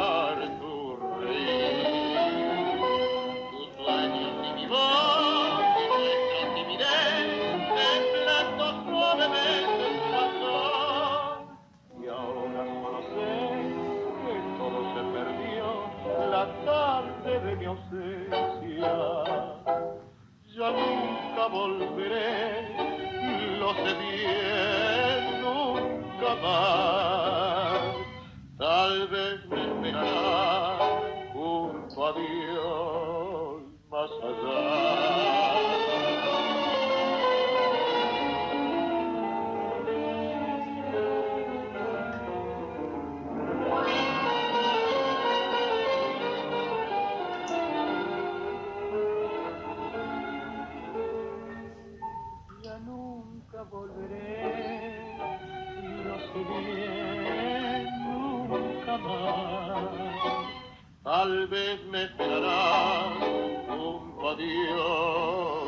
Ya 20.59 20.73
nunca 20.73 21.47
volveré, 21.47 22.75
lo 23.61 23.73
sé 23.75 23.95
bien, 23.95 25.41
nunca 25.41 26.35
más. 26.43 27.95
Tal 28.59 29.07
vez 29.07 29.47
me 29.47 29.61
esperará 29.67 31.01
junto 31.33 32.07
a 32.07 32.13
Dios 32.13 33.63
más 33.89 34.11
allá. 34.21 35.08
Tal 61.09 61.47
vez 61.47 61.83
me 61.87 62.05
esperará 62.05 63.15
junto 63.67 64.29
a 64.29 64.35
Dios 64.35 65.68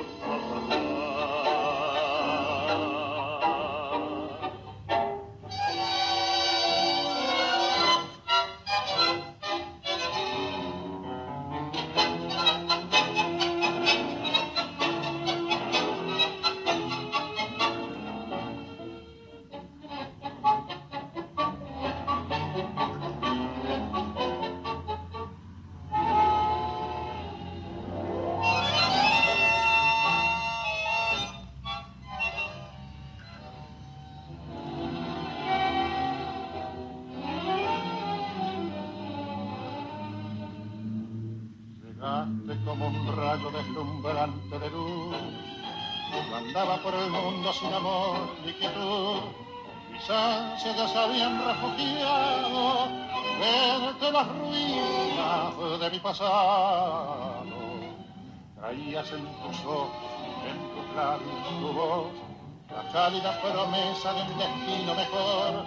la 63.10 63.32
cálida 63.32 63.40
promesa 63.40 64.12
de 64.12 64.22
un 64.22 64.38
destino 64.38 64.94
mejor. 64.94 65.66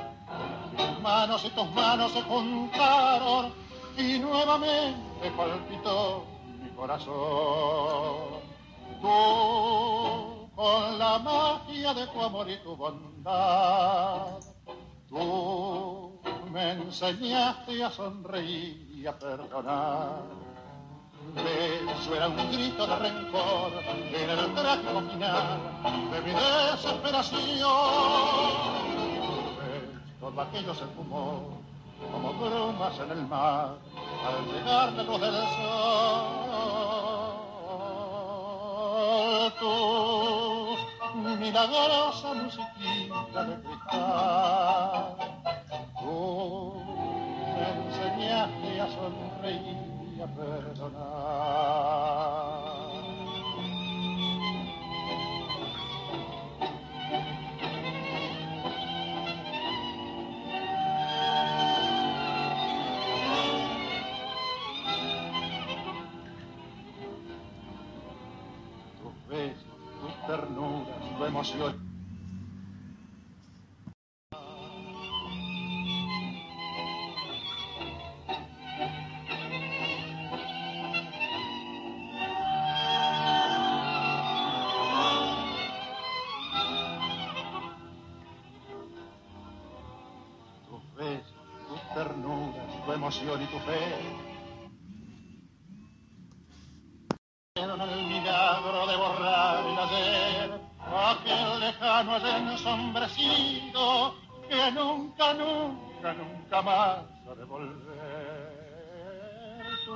Mis 0.78 1.00
manos 1.02 1.44
y 1.46 1.50
tus 1.50 1.72
manos 1.72 2.12
se 2.14 2.22
juntaron 2.22 3.54
y 3.98 4.20
nuevamente 4.20 5.32
palpitó 5.36 6.26
mi 6.62 6.70
corazón. 6.70 8.42
Tú, 9.02 10.50
con 10.56 10.98
la 10.98 11.20
magia 11.20 11.94
de 11.94 12.08
tu 12.08 12.22
amor 12.22 12.50
y 12.50 12.58
tu 12.58 12.76
bondad, 12.76 14.40
tú 15.10 16.20
me 16.52 16.72
enseñaste 16.72 17.84
a 17.84 17.92
sonreír 17.92 18.90
y 18.96 19.06
a 19.06 19.18
perdonar. 19.20 20.53
Beso 21.36 22.16
era 22.16 22.28
un 22.28 22.52
grito 22.52 22.86
de 22.86 22.96
rencor 22.96 23.72
en 24.14 24.30
el 24.30 24.54
trágico 24.54 25.02
final 25.12 25.60
de 26.12 26.22
mi 26.22 26.32
desesperación. 26.32 27.70
Todo 30.20 30.42
aquello 30.42 30.74
se 30.76 30.86
fumó 30.96 31.62
como 32.12 32.34
brumas 32.34 33.00
en 33.00 33.12
el 33.12 33.28
mar 33.28 33.76
al 34.28 34.46
llegar 34.54 34.94
la 34.94 35.04
luz 35.04 35.22
del 35.22 35.34
sol. 35.34 36.44
Tu 39.60 41.30
milagrosa 41.40 42.34
musiquita 42.34 43.44
de 43.44 43.56
cristal, 43.62 45.16
tú 46.00 46.84
me 47.56 47.66
enseñaste 47.88 48.82
a 48.82 48.88
sonreír 48.88 49.93
a 50.22 50.28
perdonar. 50.28 51.74
Tus 69.02 69.28
besos, 69.28 69.64
tus 70.02 70.16
ternuras, 70.28 71.18
tu 71.18 71.26
emoción. 71.26 71.83
Ayer 102.12 102.48
ensombrecido 102.52 104.16
que 104.50 104.72
nunca, 104.72 105.34
nunca, 105.34 106.14
nunca 106.14 106.62
más 106.62 107.00
ha 107.30 107.36
de 107.36 107.46
volver. 107.46 108.54
Tu 109.86 109.96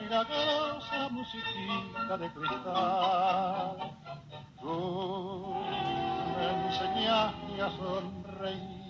milagrosa 0.00 1.08
musiquita 1.10 2.16
de 2.16 2.30
cristal, 2.32 3.76
tú 4.60 5.54
me 6.36 6.66
enseñaste 6.66 7.62
a 7.62 7.70
sonreír 7.76 8.80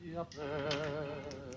y 0.00 0.16
a 0.16 0.24
Como 0.24 1.55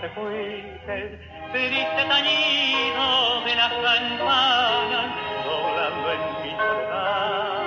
te 0.00 0.08
fuiste. 0.10 1.18
Triste 1.52 2.04
tañido 2.08 3.40
de 3.44 3.54
las 3.54 3.72
campanas 3.72 5.14
doblando 5.44 6.12
en 6.12 6.20
mi 6.42 6.50
soledad. 6.56 7.66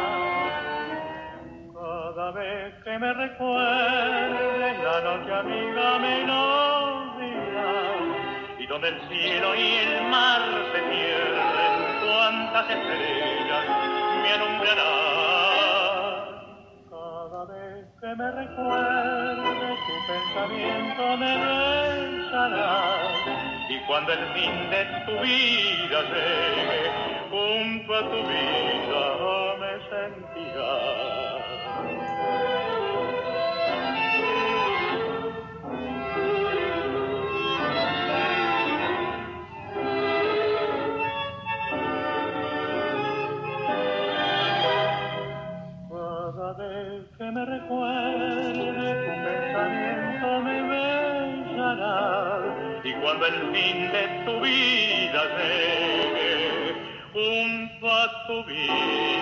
Cada 1.74 2.32
vez 2.32 2.74
que 2.84 3.00
me 3.00 3.14
recuerdes 3.14 4.84
la 4.84 5.02
noche 5.02 5.34
amiga 5.34 6.00
melodía 6.00 7.68
y 8.60 8.68
donde 8.68 8.90
el 8.90 9.02
cielo 9.10 9.56
y 9.56 9.76
el 9.76 10.08
mar 10.10 10.42
se 10.74 10.80
pierden, 10.82 11.74
cuántas 12.04 12.70
estrellas 12.70 13.66
me 14.22 14.34
alumbrarán. 14.34 15.09
Que 18.02 18.16
me 18.16 18.32
recuerdes 18.32 19.78
tu 19.86 19.96
pensamiento 20.08 21.18
me 21.18 21.36
besará 21.36 22.96
y 23.68 23.78
cuando 23.88 24.14
el 24.14 24.26
fin 24.34 24.70
de 24.70 24.86
tu 25.06 25.12
vida 25.20 26.02
llegue 26.04 26.92
junto 27.30 28.10
tu 28.10 28.20
vida 28.26 29.56
me 29.60 29.74
sentirás. 29.90 31.19
Me 47.32 47.46
recuerde 47.46 48.74
tu 49.06 49.12
pensamiento 49.24 50.42
me 50.42 50.62
besará. 50.64 52.42
Y 52.84 52.94
cuando 52.94 53.26
el 53.28 53.36
fin 53.54 53.92
de 53.92 54.04
tu 54.26 54.40
vida 54.42 55.22
llegue 55.38 56.76
junto 57.14 57.92
a 57.92 58.28
tu 58.28 58.44
vida 58.46 59.19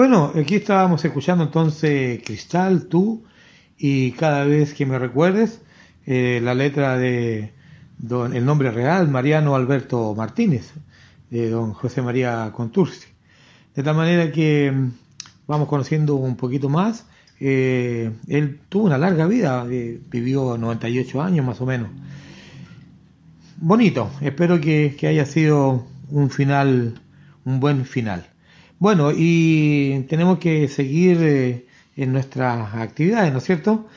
Bueno, 0.00 0.32
aquí 0.34 0.54
estábamos 0.54 1.04
escuchando 1.04 1.44
entonces 1.44 2.22
Cristal, 2.24 2.86
tú, 2.86 3.22
y 3.76 4.12
cada 4.12 4.46
vez 4.46 4.72
que 4.72 4.86
me 4.86 4.98
recuerdes, 4.98 5.60
eh, 6.06 6.40
la 6.42 6.54
letra 6.54 6.96
de 6.96 7.52
don, 7.98 8.34
el 8.34 8.46
nombre 8.46 8.70
real, 8.70 9.08
Mariano 9.08 9.54
Alberto 9.54 10.14
Martínez, 10.14 10.72
de 11.28 11.50
don 11.50 11.74
José 11.74 12.00
María 12.00 12.50
Contursi. 12.56 13.08
De 13.74 13.82
tal 13.82 13.94
manera 13.94 14.32
que 14.32 14.72
mm, 14.72 14.90
vamos 15.46 15.68
conociendo 15.68 16.14
un 16.14 16.34
poquito 16.34 16.70
más. 16.70 17.04
Eh, 17.38 18.10
él 18.26 18.58
tuvo 18.70 18.84
una 18.84 18.96
larga 18.96 19.26
vida, 19.26 19.66
eh, 19.70 20.00
vivió 20.08 20.56
98 20.56 21.20
años 21.20 21.44
más 21.44 21.60
o 21.60 21.66
menos. 21.66 21.90
Bonito, 23.58 24.10
espero 24.22 24.62
que, 24.62 24.96
que 24.98 25.08
haya 25.08 25.26
sido 25.26 25.84
un 26.08 26.30
final, 26.30 27.02
un 27.44 27.60
buen 27.60 27.84
final. 27.84 28.29
Bueno, 28.80 29.10
y 29.14 30.06
tenemos 30.08 30.38
que 30.38 30.66
seguir 30.68 31.18
eh, 31.22 31.66
en 31.96 32.12
nuestras 32.12 32.74
actividades, 32.74 33.30
¿no 33.32 33.38
es 33.38 33.44
cierto? 33.44 33.88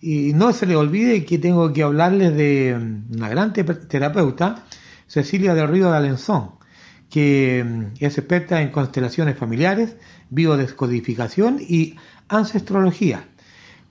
Y 0.00 0.32
no 0.34 0.52
se 0.52 0.66
le 0.66 0.74
olvide 0.76 1.24
que 1.24 1.38
tengo 1.38 1.72
que 1.72 1.84
hablarles 1.84 2.34
de 2.36 2.76
mm, 2.76 3.14
una 3.16 3.28
gran 3.28 3.52
te- 3.52 3.62
terapeuta, 3.64 4.64
Cecilia 5.06 5.54
del 5.54 5.68
Río 5.68 5.90
de 5.92 5.96
Alenzón, 5.96 6.50
que 7.08 7.64
mm, 7.64 7.84
es 8.04 8.18
experta 8.18 8.60
en 8.60 8.70
constelaciones 8.72 9.38
familiares, 9.38 9.96
biodescodificación 10.30 11.58
y 11.60 11.94
ancestrología, 12.28 13.28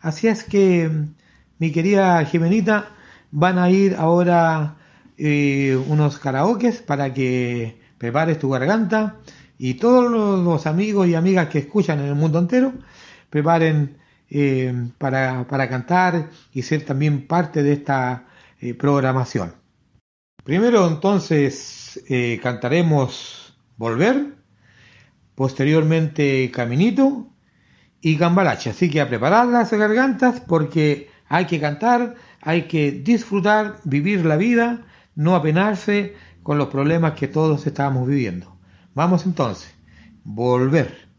Así 0.00 0.28
es 0.28 0.44
que, 0.44 0.90
mi 1.58 1.72
querida 1.72 2.24
Jimenita, 2.24 2.88
van 3.30 3.58
a 3.58 3.70
ir 3.70 3.94
ahora 3.96 4.76
eh, 5.18 5.78
unos 5.88 6.18
karaokes 6.18 6.82
para 6.82 7.12
que 7.14 7.80
prepares 7.98 8.38
tu 8.38 8.50
garganta 8.50 9.16
y 9.58 9.74
todos 9.74 10.10
los, 10.10 10.66
amigos 10.66 11.06
y 11.06 11.14
amigas 11.14 11.48
que 11.48 11.58
escuchan 11.58 12.00
en 12.00 12.06
el 12.06 12.14
mundo 12.14 12.38
entero 12.38 12.72
preparen 13.28 13.98
para, 14.98 15.46
para 15.46 15.68
cantar 15.68 16.30
y 16.52 16.62
ser 16.62 16.84
también 16.84 17.26
parte 17.26 17.62
de 17.62 17.74
esta 17.74 18.26
programación. 18.78 19.59
Primero 20.44 20.86
entonces 20.88 22.02
eh, 22.08 22.40
cantaremos 22.42 23.58
Volver, 23.76 24.36
posteriormente 25.34 26.50
Caminito 26.52 27.28
y 28.00 28.16
Gambarache. 28.16 28.70
Así 28.70 28.90
que 28.90 29.00
a 29.00 29.08
preparar 29.08 29.46
las 29.48 29.72
gargantas 29.72 30.40
porque 30.40 31.10
hay 31.28 31.46
que 31.46 31.60
cantar, 31.60 32.14
hay 32.40 32.62
que 32.62 32.90
disfrutar, 32.90 33.80
vivir 33.84 34.24
la 34.24 34.36
vida, 34.36 34.86
no 35.14 35.34
apenarse 35.34 36.14
con 36.42 36.58
los 36.58 36.68
problemas 36.68 37.12
que 37.12 37.28
todos 37.28 37.66
estábamos 37.66 38.08
viviendo. 38.08 38.56
Vamos 38.94 39.26
entonces. 39.26 39.74
Volver 40.24 41.09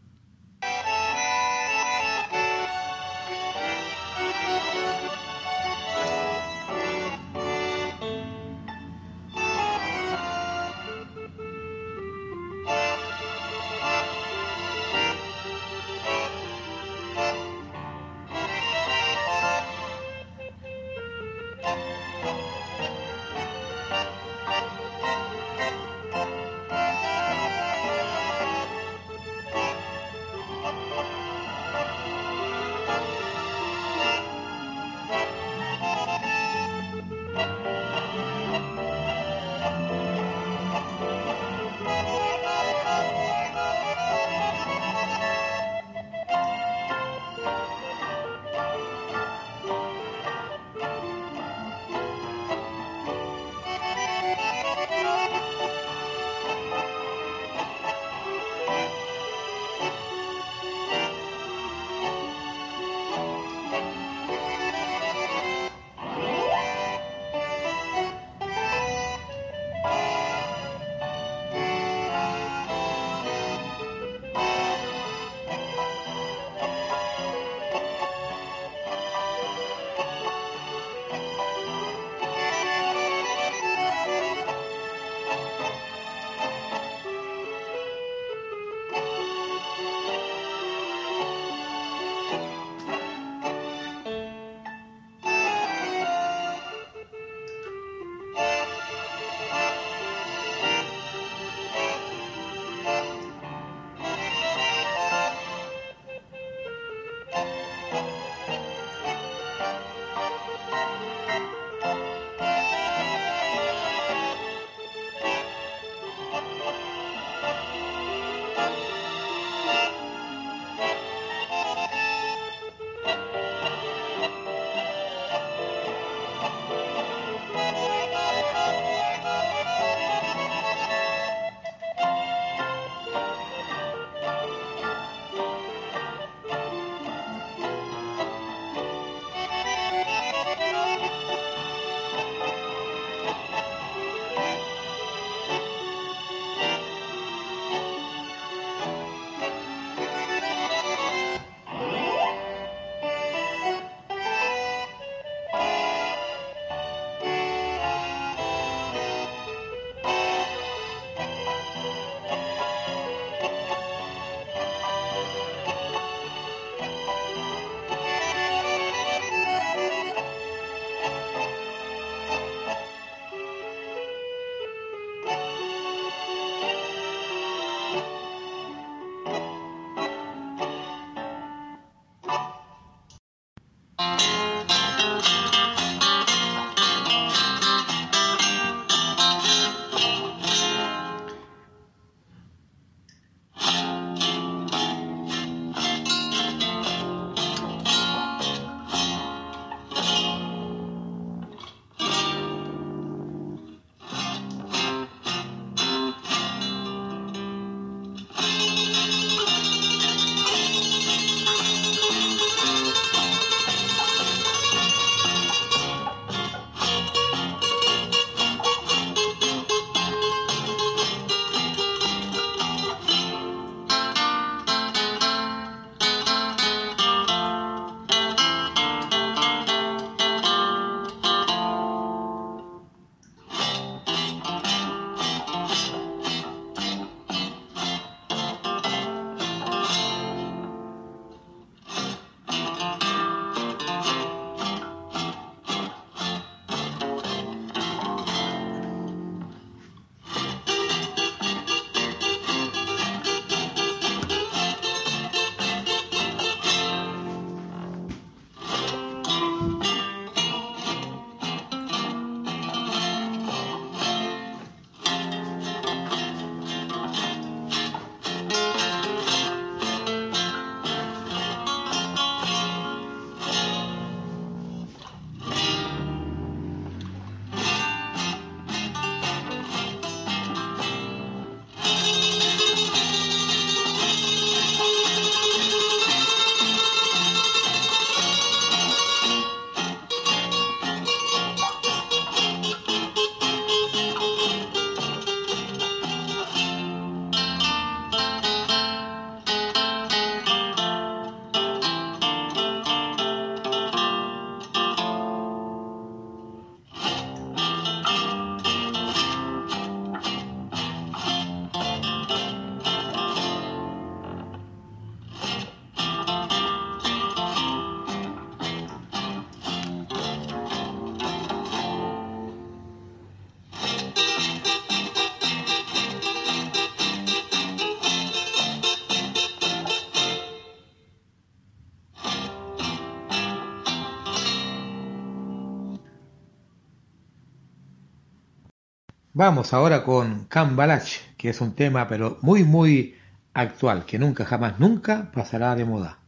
Vamos 339.44 339.74
ahora 339.74 340.04
con 340.04 340.44
Cambalach, 340.44 341.16
que 341.36 341.48
es 341.48 341.60
un 341.60 341.74
tema 341.74 342.06
pero 342.06 342.38
muy 342.42 342.62
muy 342.62 343.16
actual, 343.52 344.04
que 344.04 344.16
nunca 344.16 344.44
jamás 344.44 344.78
nunca 344.78 345.32
pasará 345.34 345.74
de 345.74 345.84
moda. 345.84 346.18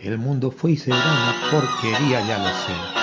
El 0.00 0.18
mundo 0.18 0.50
fue 0.50 0.72
y 0.72 0.76
será 0.76 0.96
una 0.96 1.50
porquería, 1.52 2.26
ya 2.26 2.38
lo 2.38 2.48
sé. 2.48 3.01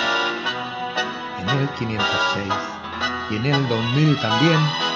En 1.52 1.58
el 1.58 1.68
506 1.70 2.52
y 3.30 3.36
en 3.36 3.46
el 3.46 3.68
2000 3.68 4.20
también. 4.20 4.89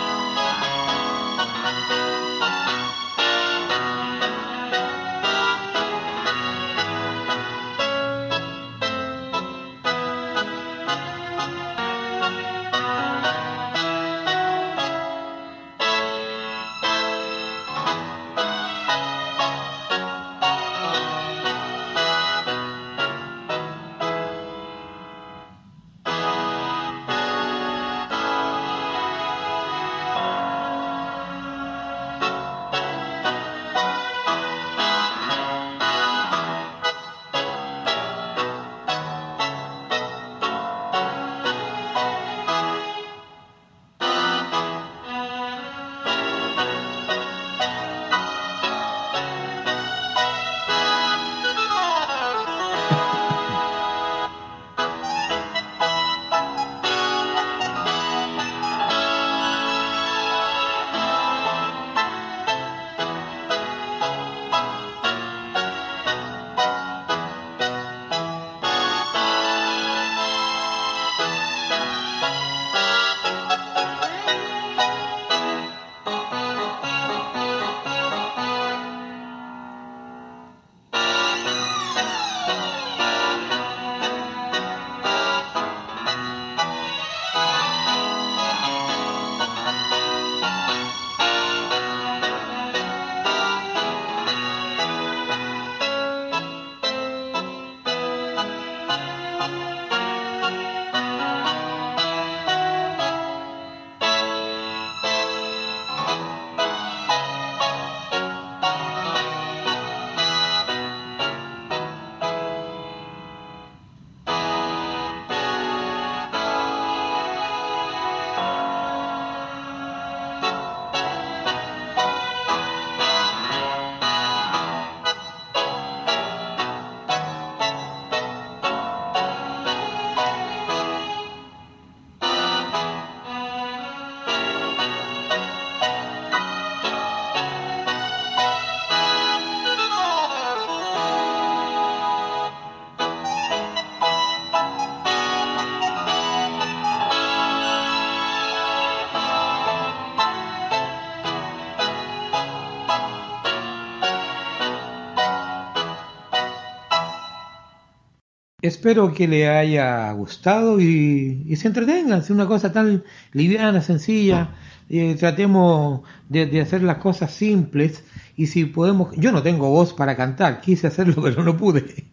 Espero 158.64 159.12
que 159.12 159.28
le 159.28 159.46
haya 159.46 160.10
gustado 160.12 160.80
y, 160.80 161.54
se 161.54 161.68
entretengan. 161.68 162.20
Es 162.20 162.30
una 162.30 162.46
cosa 162.46 162.72
tan 162.72 163.04
liviana, 163.32 163.82
sencilla. 163.82 164.54
Eh, 164.88 165.16
tratemos 165.18 166.00
de, 166.30 166.62
hacer 166.62 166.82
las 166.82 166.96
cosas 166.96 167.30
simples 167.30 168.04
y 168.36 168.46
si 168.46 168.64
podemos, 168.64 169.14
yo 169.18 169.32
no 169.32 169.42
tengo 169.42 169.68
voz 169.68 169.92
para 169.92 170.16
cantar, 170.16 170.62
quise 170.62 170.86
hacerlo 170.86 171.22
pero 171.22 171.44
no 171.44 171.58
pude, 171.58 172.06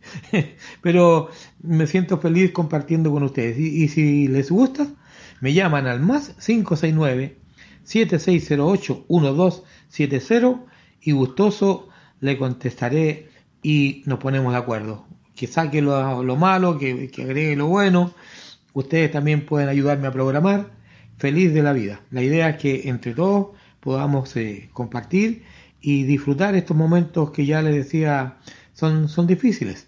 pero 0.81 1.29
me 1.61 1.87
siento 1.87 2.17
feliz 2.17 2.51
compartiendo 2.51 3.11
con 3.11 3.23
ustedes 3.23 3.57
y, 3.57 3.83
y 3.83 3.87
si 3.87 4.27
les 4.27 4.51
gusta, 4.51 4.87
me 5.39 5.53
llaman 5.53 5.87
al 5.87 6.01
más 6.01 6.35
569 6.45 7.37
7608 7.83 9.05
1270 9.09 10.65
y 11.01 11.11
gustoso 11.13 11.87
le 12.19 12.37
contestaré 12.37 13.29
y 13.63 14.03
nos 14.05 14.19
ponemos 14.19 14.51
de 14.51 14.59
acuerdo 14.59 15.05
que 15.35 15.47
saque 15.47 15.81
lo, 15.81 16.23
lo 16.23 16.35
malo, 16.35 16.77
que, 16.77 17.09
que, 17.09 17.23
agregue 17.23 17.55
lo 17.55 17.67
bueno. 17.67 18.13
Ustedes 18.73 19.11
también 19.11 19.45
pueden 19.45 19.69
ayudarme 19.69 20.07
a 20.07 20.11
programar. 20.11 20.71
Feliz 21.17 21.53
de 21.53 21.61
la 21.61 21.73
vida. 21.73 22.01
La 22.11 22.23
idea 22.23 22.49
es 22.49 22.57
que 22.57 22.89
entre 22.89 23.13
todos 23.13 23.49
podamos 23.79 24.35
eh, 24.37 24.69
compartir 24.73 25.43
y 25.79 26.03
disfrutar 26.03 26.55
estos 26.55 26.75
momentos 26.75 27.31
que 27.31 27.45
ya 27.45 27.61
les 27.61 27.75
decía 27.75 28.37
son, 28.73 29.07
son 29.09 29.27
difíciles. 29.27 29.87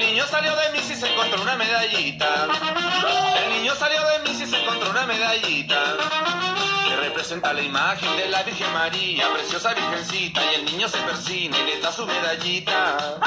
niño 0.00 0.24
salió 0.28 0.56
de 0.56 0.72
Miss 0.72 0.90
y 0.90 0.94
se 0.94 1.12
encontró 1.12 1.42
una 1.42 1.56
medallita. 1.56 2.48
El 3.44 3.60
niño 3.60 3.74
salió 3.76 3.98
de 4.00 4.28
Miss 4.28 4.40
y 4.40 4.46
se 4.46 4.60
encontró 4.60 4.90
una 4.90 5.06
medallita. 5.06 6.45
Representa 7.00 7.52
la 7.52 7.62
imagen 7.62 8.16
de 8.16 8.28
la 8.28 8.42
Virgen 8.42 8.72
María, 8.72 9.30
preciosa 9.32 9.74
virgencita. 9.74 10.40
Y 10.52 10.54
el 10.56 10.64
niño 10.64 10.88
se 10.88 10.98
persina 10.98 11.58
y 11.58 11.66
le 11.66 11.80
da 11.80 11.92
su 11.92 12.06
medallita. 12.06 13.18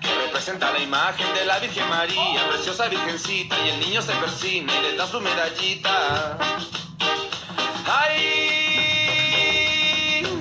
Que 0.00 0.14
representa 0.26 0.72
la 0.72 0.78
imagen 0.78 1.26
de 1.34 1.44
la 1.44 1.58
Virgen 1.58 1.88
María, 1.88 2.48
preciosa 2.48 2.88
virgencita. 2.88 3.56
Y 3.64 3.70
el 3.70 3.80
niño 3.80 4.02
se 4.02 4.12
persina 4.12 4.72
y 4.72 4.82
le 4.82 4.96
da 4.96 5.06
su 5.06 5.20
medallita. 5.20 6.38
¡Ay! 7.86 8.48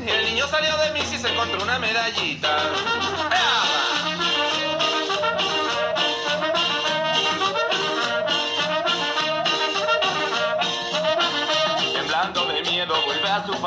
El 0.08 0.26
niño 0.26 0.48
salió 0.48 0.78
de 0.78 0.92
Miss 0.92 1.14
y 1.14 1.18
se 1.18 1.30
encontró 1.30 1.64
una 1.64 1.80
medallita. 1.80 2.58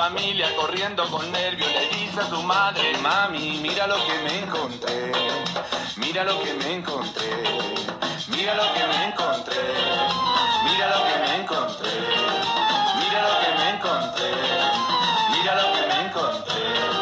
Familia 0.00 0.48
corriendo 0.56 1.04
con 1.10 1.30
nervio 1.30 1.66
le 1.68 1.86
dice 1.94 2.20
a 2.20 2.26
su 2.30 2.42
madre 2.42 2.96
mami 3.02 3.58
mira 3.60 3.86
lo 3.86 3.96
que 3.96 4.14
me 4.24 4.38
encontré 4.38 5.12
mira 5.96 6.24
lo 6.24 6.42
que 6.42 6.54
me 6.54 6.72
encontré 6.76 7.28
mira 8.28 8.54
lo 8.54 8.72
que 8.72 8.86
me 8.86 9.04
encontré 9.08 9.60
mira 10.64 10.88
lo 10.88 11.04
que 11.04 11.16
me 11.22 11.36
encontré 11.42 11.90
mira 12.98 13.20
lo 13.28 13.34
que 13.42 13.50
me 13.58 13.70
encontré 13.74 14.30
mira 15.32 15.54
lo 15.60 15.66
que 15.74 15.86
me 15.86 16.00
encontré 16.06 16.99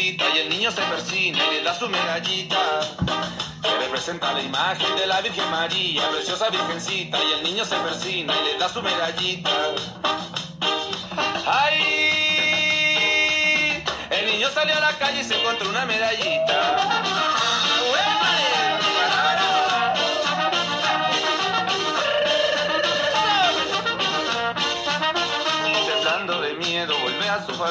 Y 0.00 0.16
el 0.38 0.48
niño 0.48 0.70
se 0.70 0.80
persina 0.80 1.38
y 1.46 1.56
le 1.56 1.62
da 1.62 1.78
su 1.78 1.86
medallita. 1.86 2.56
Que 3.62 3.68
representa 3.84 4.32
la 4.32 4.40
imagen 4.40 4.96
de 4.96 5.06
la 5.06 5.20
Virgen 5.20 5.50
María, 5.50 6.08
preciosa 6.10 6.48
virgencita. 6.48 7.18
Y 7.22 7.32
el 7.34 7.42
niño 7.42 7.66
se 7.66 7.76
persina 7.76 8.32
y 8.34 8.44
le 8.46 8.58
da 8.58 8.70
su 8.70 8.80
medallita. 8.80 9.50
¡Ay! 11.46 11.84
El 14.10 14.26
niño 14.26 14.48
salió 14.54 14.74
a 14.78 14.80
la 14.80 14.96
calle 14.98 15.20
y 15.20 15.24
se 15.24 15.38
encontró 15.38 15.68
una 15.68 15.84
medallita. 15.84 16.99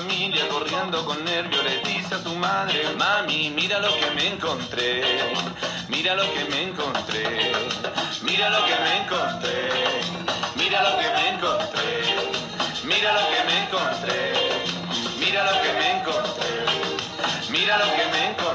Familia, 0.02 0.48
corriendo 0.48 1.04
con 1.04 1.26
nervio, 1.26 1.62
le 1.62 1.80
dice 1.80 2.16
a 2.16 2.20
su 2.24 2.34
madre, 2.36 2.96
mami, 2.96 3.50
mira 3.50 3.80
lo 3.80 3.90
que 4.00 4.10
me 4.12 4.28
encontré, 4.28 5.02
mira 5.90 6.16
lo 6.16 6.24
que 6.34 6.46
me 6.46 6.62
encontré, 6.70 7.52
mira 8.22 8.50
lo 8.50 8.64
que 8.66 8.76
me 8.86 8.98
encontré, 9.02 9.70
mira 10.56 10.84
lo 10.84 10.98
que 11.00 11.08
me 11.16 11.30
encontré, 11.32 11.92
mira 12.86 13.12
lo 13.14 13.24
que 13.30 13.44
me 13.48 13.56
encontré, 13.66 14.24
mira 15.20 15.44
lo 15.44 15.62
que 15.64 15.74
me 15.80 15.92
encontré, 15.98 16.54
mira 17.50 17.78
lo 17.78 17.86
que 17.96 18.06
me 18.14 18.30
encontré, 18.30 18.49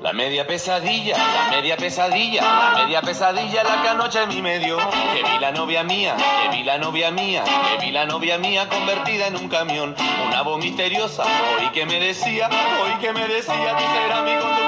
La 0.00 0.12
media 0.12 0.44
pesadilla, 0.44 1.16
la 1.16 1.50
media 1.50 1.76
pesadilla, 1.76 2.42
la 2.42 2.82
media 2.82 3.00
pesadilla 3.00 3.62
la 3.62 3.80
que 3.80 3.88
anoche 3.88 4.26
mi 4.26 4.42
medio. 4.42 4.76
Que 5.14 5.22
vi 5.22 5.38
la 5.40 5.52
novia 5.52 5.84
mía, 5.84 6.16
que 6.16 6.56
vi 6.56 6.64
la 6.64 6.78
novia 6.78 7.12
mía, 7.12 7.44
que 7.44 7.86
vi 7.86 7.92
la 7.92 8.06
novia 8.06 8.38
mía 8.38 8.68
convertida 8.68 9.28
en 9.28 9.36
un 9.36 9.48
camión. 9.48 9.94
Una 10.26 10.42
voz 10.42 10.58
misteriosa, 10.58 11.22
oí 11.58 11.68
que 11.68 11.86
me 11.86 12.00
decía, 12.00 12.50
oí 12.82 12.94
que 13.00 13.12
me 13.12 13.28
decía, 13.28 13.76
tú 13.76 13.84
serás 13.94 14.24
mi 14.24 14.32
conductor. 14.32 14.61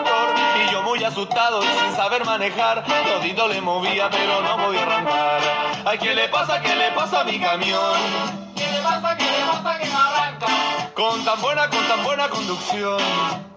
Asustado 1.04 1.62
y 1.62 1.66
sin 1.66 1.94
saber 1.96 2.24
manejar, 2.24 2.82
todito 2.82 3.46
le 3.46 3.60
movía 3.60 4.08
pero 4.08 4.40
no 4.40 4.56
podía 4.56 4.82
arrancar. 4.82 5.40
Ay, 5.84 5.98
¿qué 5.98 6.14
le 6.14 6.28
pasa, 6.28 6.62
qué 6.62 6.74
le 6.74 6.90
pasa 6.92 7.20
a 7.20 7.24
mi 7.24 7.38
camión? 7.38 7.94
¿Qué 8.56 8.66
le 8.66 8.80
pasa, 8.80 9.14
qué 9.14 9.24
le 9.24 9.44
pasa 9.44 9.78
que 9.78 9.86
no 9.86 9.98
arranca? 10.00 10.46
Con 10.94 11.22
tan 11.22 11.40
buena, 11.42 11.68
con 11.68 11.86
tan 11.88 12.02
buena 12.04 12.28
conducción. 12.30 12.98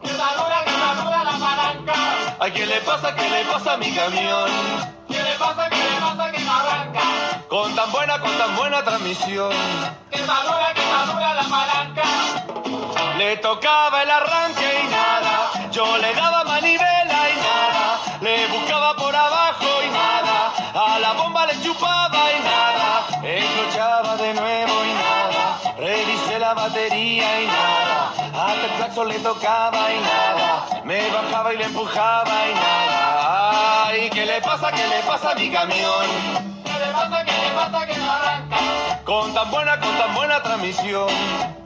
Que 0.04 0.12
dura, 0.12 0.64
que 0.66 0.72
dura 0.72 1.24
la 1.24 1.32
palanca. 1.32 1.94
Ay, 2.38 2.52
¿qué 2.52 2.66
le 2.66 2.82
pasa, 2.82 3.16
qué 3.16 3.30
le 3.30 3.46
pasa 3.46 3.74
a 3.74 3.78
mi 3.78 3.92
camión? 3.94 4.52
¿Qué 5.08 5.24
le 5.24 5.36
pasa, 5.40 5.70
qué 5.70 5.78
le 5.78 6.02
pasa 6.02 6.32
que 6.32 6.40
no 6.40 6.52
arranca? 6.54 7.02
Con 7.48 7.76
tan 7.76 7.92
buena, 7.94 8.20
con 8.20 8.38
tan 8.38 8.56
buena 8.58 8.84
transmisión. 8.84 9.54
Que 10.12 10.22
dura, 10.22 10.74
que 10.76 11.12
dura 11.12 11.34
la 11.34 11.44
palanca. 11.44 12.04
Le 13.18 13.38
tocaba 13.38 14.04
el 14.04 14.12
arranque 14.12 14.84
y 14.84 14.88
nada. 14.92 15.72
Yo 15.72 15.98
le 15.98 16.14
daba 16.14 16.44
manivela 16.44 17.07
la 26.48 26.54
batería 26.54 27.42
y 27.42 27.46
nada. 27.48 28.14
Hasta 28.34 28.66
el 28.68 28.72
claxon 28.78 29.08
le 29.10 29.20
tocaba 29.20 29.84
y 29.92 30.00
nada. 30.00 30.82
Me 30.86 31.10
bajaba 31.10 31.54
y 31.54 31.58
le 31.58 31.66
empujaba 31.66 32.36
y 32.50 32.54
nada. 32.54 33.88
Ay, 33.88 34.10
¿qué 34.10 34.26
le 34.26 34.40
pasa, 34.42 34.72
qué 34.72 34.88
le 34.88 35.00
pasa 35.02 35.32
a 35.32 35.36
mi 35.36 35.50
camión? 35.52 36.08
¿Qué 36.64 36.76
le 36.84 36.90
pasa, 36.94 37.26
qué 37.26 37.34
le 37.44 37.50
pasa 37.60 37.86
que 37.86 37.98
no 37.98 38.12
arranca? 38.12 38.58
Con 39.04 39.34
tan 39.34 39.52
buena, 39.52 39.78
con 39.80 39.94
tan 39.98 40.16
buena 40.16 40.42
transmisión. 40.42 41.10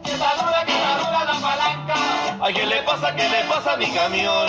Que 0.03 0.14
dura, 0.14 0.62
que 0.66 0.74
dura 0.74 1.26
la 1.32 1.38
palanca. 1.48 1.95
Ay, 2.41 2.53
¿qué 2.56 2.66
le 2.66 2.82
pasa, 2.82 3.16
qué 3.16 3.30
le 3.30 3.44
pasa 3.44 3.74
a 3.74 3.78
mi 3.78 3.88
camión? 3.91 4.48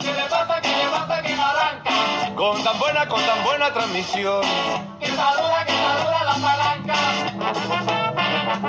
¿Qué 0.00 0.12
le 0.12 0.24
pasa, 0.34 0.60
qué 0.60 0.68
le 0.80 0.86
pasa 0.88 1.22
que 1.22 1.36
no 1.36 1.44
arranca? 1.46 1.90
Con 2.34 2.64
tan 2.64 2.76
buena, 2.80 3.06
con 3.06 3.22
tan 3.22 3.44
buena 3.44 3.72
transmisión. 3.72 4.42
Que 4.98 5.10
dura, 5.10 5.64
que 5.64 5.72
dura 5.72 6.24
la 6.24 6.36
palanca. 6.46 7.89
Yo 8.60 8.66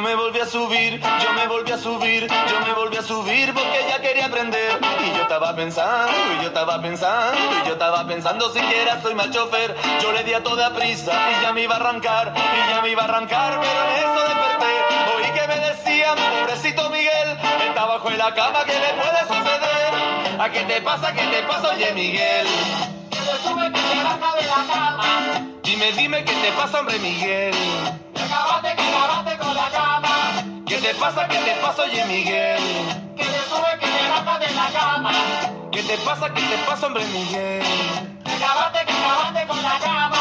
me 0.00 0.14
volví 0.14 0.40
a 0.40 0.46
subir, 0.46 0.98
yo 1.00 1.32
me 1.34 1.46
volví 1.46 1.70
a 1.72 1.76
subir, 1.76 2.26
yo 2.28 2.60
me 2.66 2.72
volví 2.72 2.96
a 2.96 3.02
subir 3.02 3.52
porque 3.52 3.86
ella 3.86 4.00
quería 4.00 4.24
aprender. 4.26 4.80
Y 5.04 5.10
yo 5.16 5.22
estaba 5.22 5.54
pensando, 5.54 6.12
y 6.38 6.42
yo 6.42 6.48
estaba 6.48 6.80
pensando, 6.80 7.38
y 7.62 7.66
yo 7.66 7.74
estaba 7.74 8.06
pensando 8.06 8.50
siquiera 8.50 9.02
soy 9.02 9.14
mal 9.14 9.30
chofer. 9.30 9.76
Yo 10.00 10.12
le 10.12 10.24
di 10.24 10.32
a 10.32 10.42
toda 10.42 10.72
prisa 10.72 11.12
y 11.30 11.34
ya 11.42 11.52
me 11.52 11.60
iba 11.62 11.74
a 11.74 11.78
arrancar, 11.78 12.32
y 12.34 12.70
ya 12.70 12.80
me 12.80 12.88
iba 12.88 13.02
a 13.02 13.04
arrancar, 13.04 13.60
pero 13.60 13.84
en 13.84 13.96
eso 13.98 14.22
desperté. 14.28 14.72
Oí 15.14 15.30
que 15.38 15.46
me 15.46 15.60
decían, 15.60 16.16
pobrecito 16.40 16.88
Miguel, 16.88 17.36
está 17.68 17.84
bajo 17.84 18.10
en 18.10 18.16
la 18.16 18.32
cama, 18.34 18.64
¿qué 18.64 18.72
le 18.72 18.94
puede 18.94 19.20
suceder? 19.26 19.77
¿A 20.40 20.48
qué 20.50 20.60
te 20.60 20.80
pasa, 20.82 21.12
qué 21.12 21.26
te 21.26 21.42
pasa, 21.42 21.70
oye 21.70 21.92
Miguel? 21.94 22.46
Que 23.10 23.18
te 23.18 23.36
sube, 23.42 23.72
que 23.72 23.80
te 23.80 24.02
baja 24.04 24.36
de 24.36 24.46
la 24.46 24.72
cama. 24.72 25.40
Dime, 25.64 25.90
dime, 25.92 26.24
¿qué 26.24 26.32
te 26.32 26.52
pasa, 26.52 26.78
hombre 26.78 26.96
Miguel? 27.00 27.52
Que 28.14 28.22
acabaste, 28.22 28.76
que 28.76 28.82
acabaste 28.82 29.36
con 29.36 29.54
la 29.54 29.68
cama. 29.70 30.44
¿Qué 30.64 30.76
te 30.76 30.94
pasa, 30.94 31.26
qué 31.26 31.38
te 31.38 31.54
pasa, 31.56 31.82
oye 31.82 32.04
Miguel? 32.04 32.62
Que 33.16 33.24
te 33.24 33.40
sube, 33.48 33.78
que 33.80 33.86
te 33.86 34.08
baja 34.08 34.38
de 34.38 34.54
la 34.54 34.66
cama. 34.78 35.12
¿Qué 35.72 35.82
te 35.82 35.98
pasa, 35.98 36.32
qué 36.32 36.40
te 36.40 36.56
pasa, 36.58 36.86
hombre 36.86 37.04
Miguel? 37.06 37.62
Que 38.24 38.32
acabaste, 38.32 38.78
que 38.86 38.92
acabaste 38.92 39.46
con 39.48 39.60
la 39.60 39.78
cama. 39.80 40.18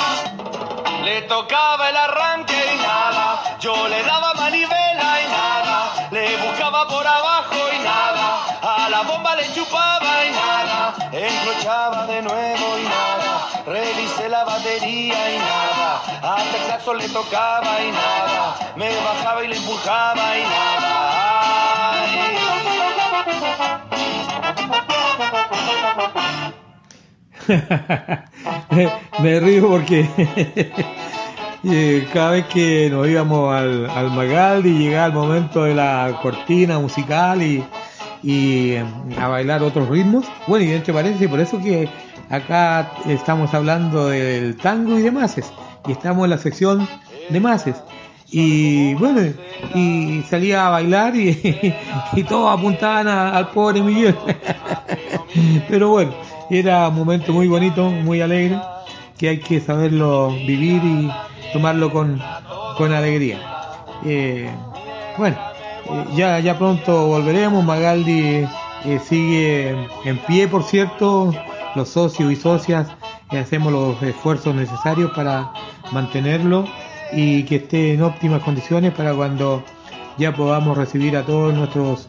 Le 1.03 1.21
tocaba 1.21 1.89
el 1.89 1.95
arranque 1.95 2.55
y 2.73 2.77
nada. 2.81 3.57
Yo 3.59 3.87
le 3.87 4.01
daba 4.01 4.33
manivela 4.33 5.21
y 5.21 5.27
nada. 5.27 6.09
Le 6.09 6.37
buscaba 6.37 6.87
por 6.87 7.05
abajo 7.05 7.55
y 7.71 7.83
nada. 7.83 8.26
A 8.61 8.89
la 8.89 9.03
bomba 9.03 9.35
le 9.35 9.43
chupaba 9.53 10.25
y 10.25 10.31
nada. 10.31 10.95
Encrochaba 11.11 12.07
de 12.07 12.21
nuevo 12.21 12.77
y 12.79 12.83
nada. 12.83 13.47
Revisé 13.65 14.29
la 14.29 14.43
batería 14.43 15.35
y 15.35 15.37
nada. 15.37 16.01
Hasta 16.23 16.91
el 16.91 16.97
le 16.97 17.09
tocaba 17.09 17.81
y 17.81 17.91
nada. 17.91 18.55
Me 18.75 18.89
bajaba 18.95 19.43
y 19.43 19.47
le 19.49 19.57
empujaba 19.57 20.37
y 20.37 20.41
nada. 20.41 21.27
me, 28.71 28.91
me 29.19 29.39
río 29.39 29.69
porque 29.69 30.09
eh, 31.63 32.07
cada 32.11 32.31
vez 32.31 32.45
que 32.47 32.89
nos 32.89 33.07
íbamos 33.07 33.55
al, 33.55 33.89
al 33.89 34.11
Magaldi 34.11 34.71
llegaba 34.71 35.05
el 35.07 35.13
momento 35.13 35.63
de 35.63 35.73
la 35.73 36.19
cortina 36.21 36.79
musical 36.79 37.41
y, 37.41 37.63
y 38.23 38.75
a 39.17 39.27
bailar 39.27 39.63
otros 39.63 39.89
ritmos. 39.89 40.25
Bueno, 40.47 40.65
y 40.65 40.71
entre 40.71 40.93
paréntesis, 40.93 41.27
por 41.27 41.39
eso 41.39 41.59
que 41.59 41.89
acá 42.29 42.91
estamos 43.05 43.53
hablando 43.53 44.07
del 44.07 44.57
tango 44.57 44.97
y 44.97 45.01
demás, 45.01 45.37
y 45.87 45.91
estamos 45.91 46.25
en 46.25 46.29
la 46.29 46.37
sección 46.37 46.87
de 47.29 47.39
mases. 47.39 47.75
Y 48.29 48.93
bueno, 48.95 49.21
y 49.73 50.21
salía 50.29 50.67
a 50.67 50.69
bailar 50.71 51.15
y, 51.15 51.73
y 52.13 52.23
todos 52.23 52.57
apuntaban 52.57 53.07
al 53.07 53.49
pobre 53.51 53.81
Miguel. 53.81 54.15
Pero 55.69 55.89
bueno, 55.89 56.13
era 56.49 56.89
un 56.89 56.95
momento 56.95 57.31
muy 57.31 57.47
bonito, 57.47 57.89
muy 57.89 58.21
alegre, 58.21 58.59
que 59.17 59.29
hay 59.29 59.39
que 59.39 59.61
saberlo 59.61 60.29
vivir 60.29 60.81
y 60.83 61.09
tomarlo 61.53 61.91
con, 61.91 62.21
con 62.77 62.93
alegría. 62.93 63.39
Eh, 64.05 64.49
bueno, 65.17 65.37
ya, 66.15 66.39
ya 66.39 66.57
pronto 66.57 67.07
volveremos. 67.07 67.63
Magaldi 67.63 68.45
eh, 68.85 68.99
sigue 69.03 69.69
en 70.05 70.17
pie, 70.27 70.47
por 70.47 70.63
cierto. 70.63 71.33
Los 71.75 71.89
socios 71.89 72.31
y 72.31 72.35
socias 72.35 72.87
y 73.29 73.37
hacemos 73.37 73.71
los 73.71 74.01
esfuerzos 74.01 74.55
necesarios 74.55 75.11
para 75.11 75.51
mantenerlo 75.91 76.65
y 77.11 77.43
que 77.43 77.57
esté 77.57 77.93
en 77.93 78.01
óptimas 78.01 78.41
condiciones 78.41 78.93
para 78.93 79.13
cuando 79.13 79.63
ya 80.17 80.33
podamos 80.33 80.75
recibir 80.77 81.15
a 81.15 81.23
todos 81.23 81.53
nuestros 81.53 82.07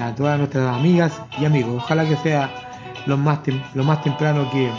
a, 0.00 0.14
todas 0.14 0.38
nuestras 0.38 0.74
amigas 0.74 1.20
y 1.38 1.44
amigos. 1.44 1.82
Ojalá 1.82 2.06
que 2.06 2.16
sea 2.16 2.50
lo 3.06 3.16
más 3.16 3.40
lo 3.74 3.84
más 3.84 4.02
temprano 4.02 4.50
que 4.50 4.70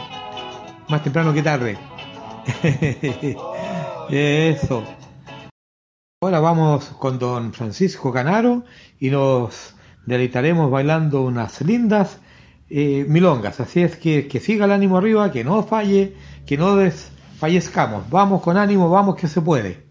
más 0.88 1.03
temprano 1.03 1.33
que 1.33 1.43
tarde. 1.43 1.77
Eso. 4.09 4.83
Ahora 6.23 6.39
vamos 6.39 6.85
con 6.99 7.18
don 7.18 7.52
Francisco 7.52 8.14
Canaro 8.14 8.64
y 8.99 9.10
nos 9.10 9.73
deleitaremos 10.06 10.69
bailando 10.69 11.23
unas 11.23 11.61
lindas 11.61 12.19
eh, 12.69 13.07
milongas. 13.10 13.60
Así 13.60 13.81
es 13.81 13.95
que 13.95 14.27
que 14.27 14.39
siga 14.39 14.65
el 14.65 14.72
ánimo 14.72 14.99
arriba, 14.99 15.31
que 15.31 15.43
no 15.43 15.64
falle, 15.64 16.15
que 16.45 16.57
no 16.57 16.76
desfallezcamos. 16.76 18.07
Vamos 18.11 18.43
con 18.43 18.56
ánimo, 18.57 18.88
vamos 18.88 19.15
que 19.15 19.27
se 19.27 19.41
puede. 19.41 19.90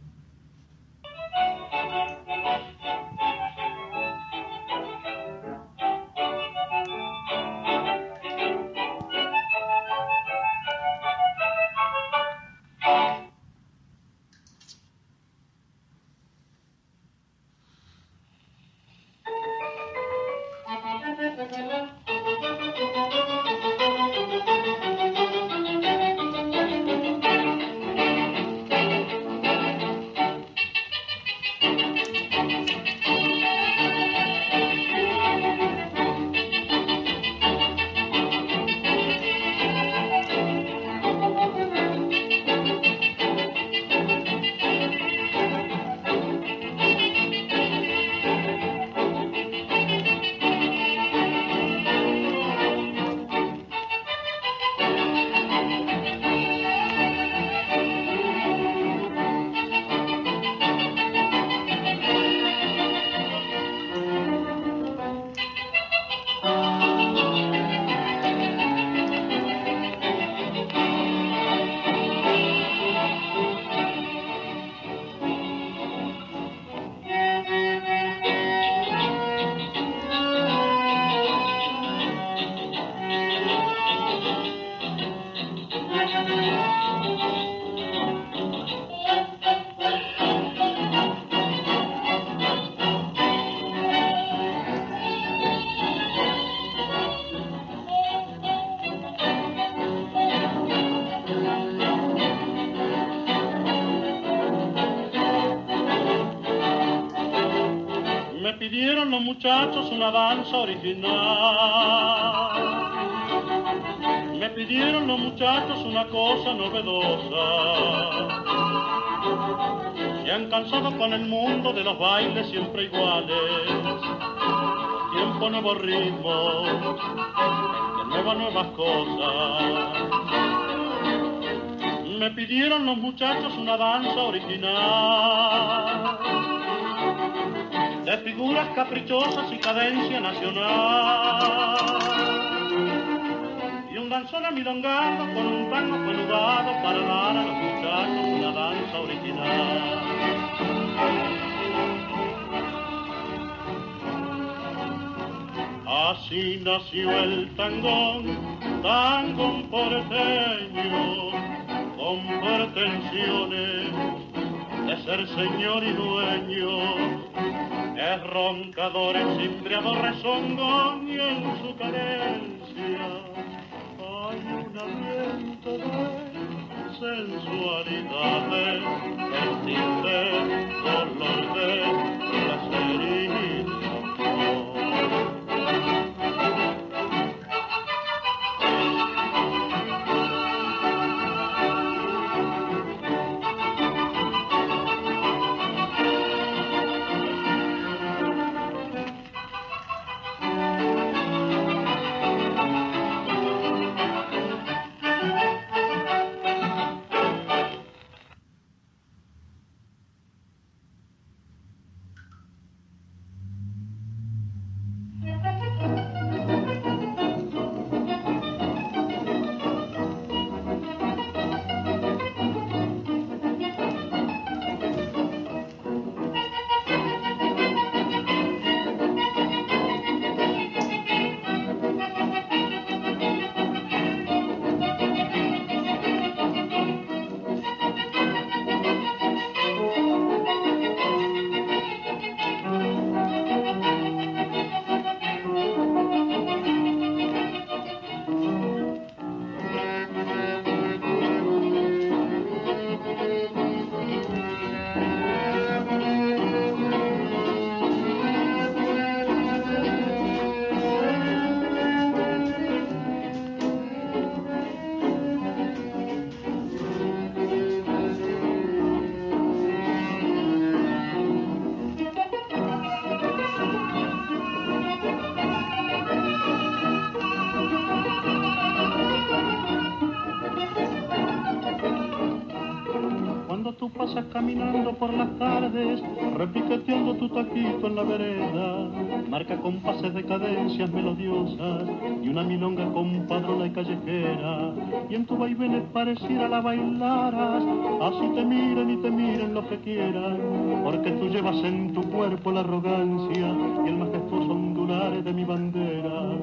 Caminando 284.33 284.93
por 284.95 285.13
las 285.15 285.31
tardes, 285.39 286.03
repiqueteando 286.37 287.15
tu 287.15 287.29
taquito 287.29 287.87
en 287.87 287.95
la 287.95 288.03
vereda. 288.03 288.89
Marca 289.29 289.57
compases 289.59 290.13
de 290.15 290.25
cadencias 290.25 290.91
melodiosas 290.91 291.85
y 292.23 292.29
una 292.29 292.43
milonga 292.43 292.91
compadrona 292.93 293.67
y 293.67 293.71
callejera. 293.71 294.73
Y 295.09 295.15
en 295.15 295.27
tu 295.27 295.37
vaivén 295.37 295.85
pareciera 295.93 296.49
la 296.49 296.61
bailaras, 296.61 297.65
así 298.03 298.29
te 298.35 298.45
miren 298.45 298.91
y 298.91 298.97
te 298.97 299.11
miren 299.11 299.55
lo 299.55 299.69
que 299.69 299.77
quieran, 299.79 300.39
porque 300.85 301.13
tú 301.13 301.29
llevas 301.29 301.63
en 301.65 301.93
tu 301.93 302.03
cuerpo 302.03 302.51
la 302.51 302.61
arrogancia 302.61 303.49
y 303.85 303.89
el 303.89 303.97
majestuoso 303.97 304.51
ondular 304.51 305.23
de 305.23 305.33
mi 305.33 305.45
bandera. 305.45 306.37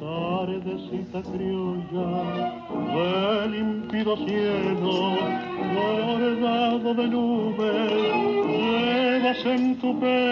Tardecita 0.00 1.22
criolla 1.22 1.57
en 10.02 10.27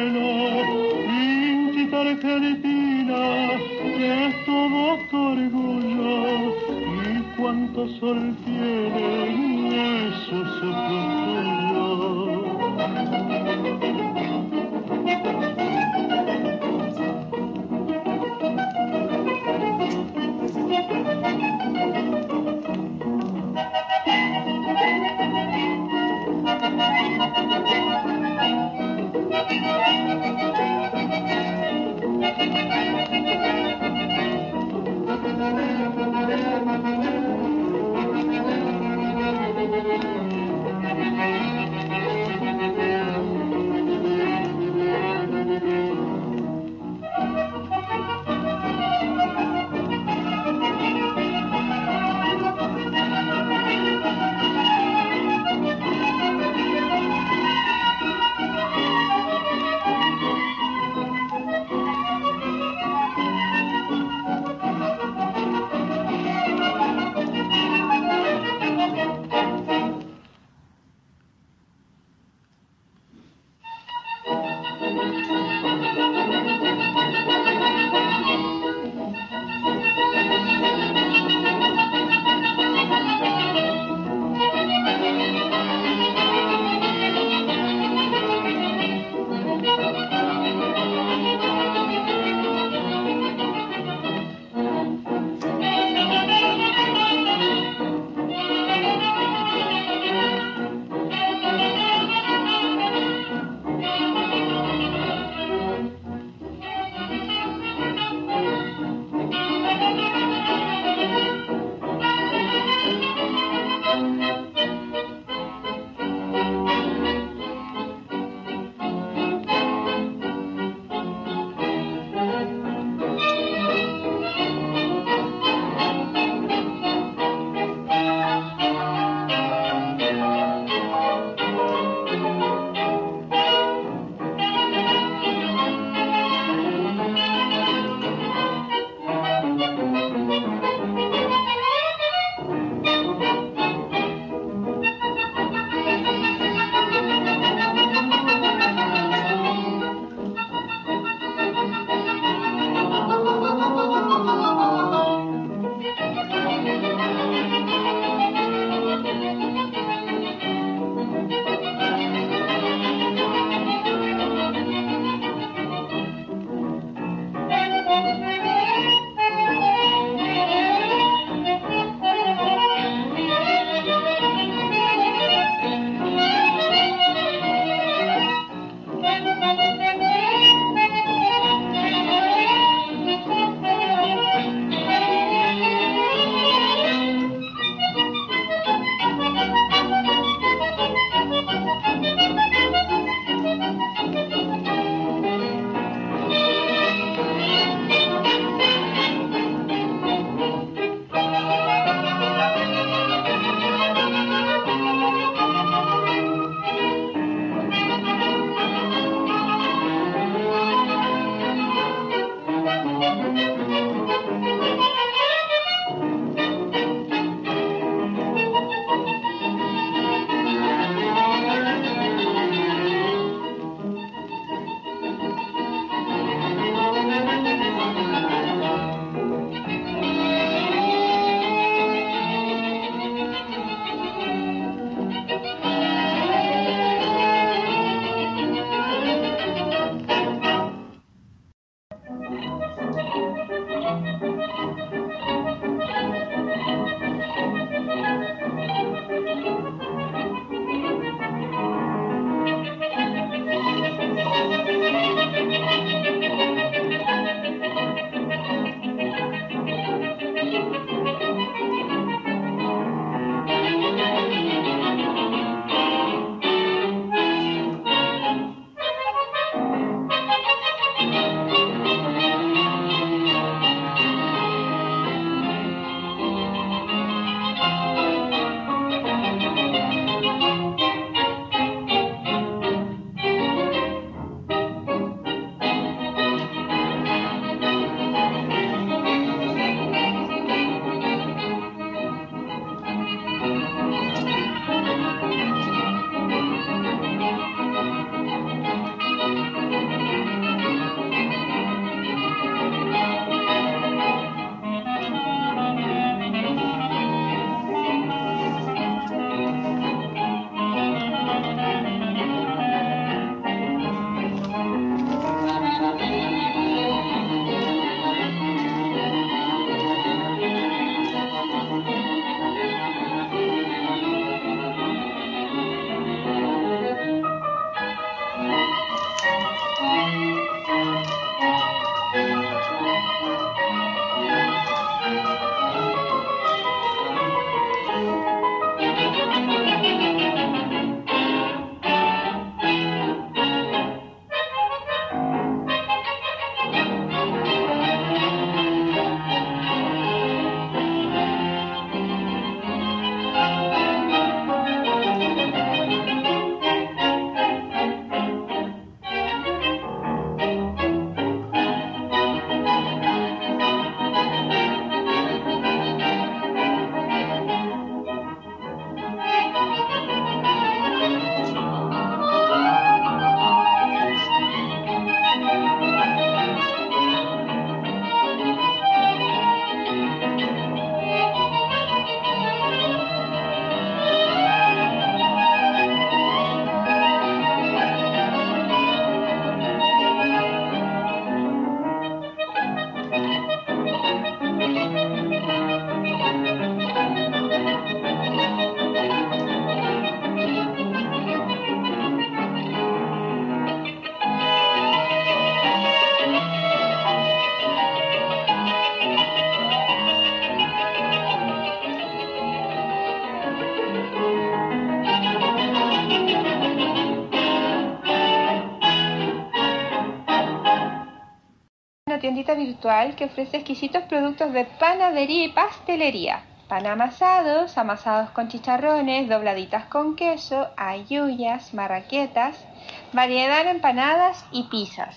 que 423.16 423.24
ofrece 423.24 423.58
exquisitos 423.58 424.02
productos 424.04 424.52
de 424.52 424.64
panadería 424.64 425.44
y 425.46 425.48
pastelería. 425.48 426.44
Pan 426.68 426.86
amasados, 426.86 427.78
amasados 427.78 428.30
con 428.30 428.48
chicharrones, 428.48 429.28
dobladitas 429.28 429.86
con 429.86 430.16
queso, 430.16 430.68
ayuyas, 430.76 431.72
marraquetas, 431.74 432.64
variedad 433.12 433.62
en 433.62 433.76
empanadas 433.76 434.44
y 434.50 434.64
pizzas. 434.64 435.16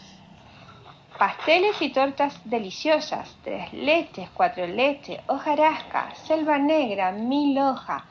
Pasteles 1.18 1.82
y 1.82 1.90
tortas 1.90 2.40
deliciosas, 2.46 3.36
tres 3.44 3.74
leches, 3.74 4.30
cuatro 4.34 4.66
leches, 4.66 5.20
hojarasca, 5.28 6.16
selva 6.16 6.58
negra, 6.58 7.12
mil 7.12 7.58
hoja, 7.60 8.06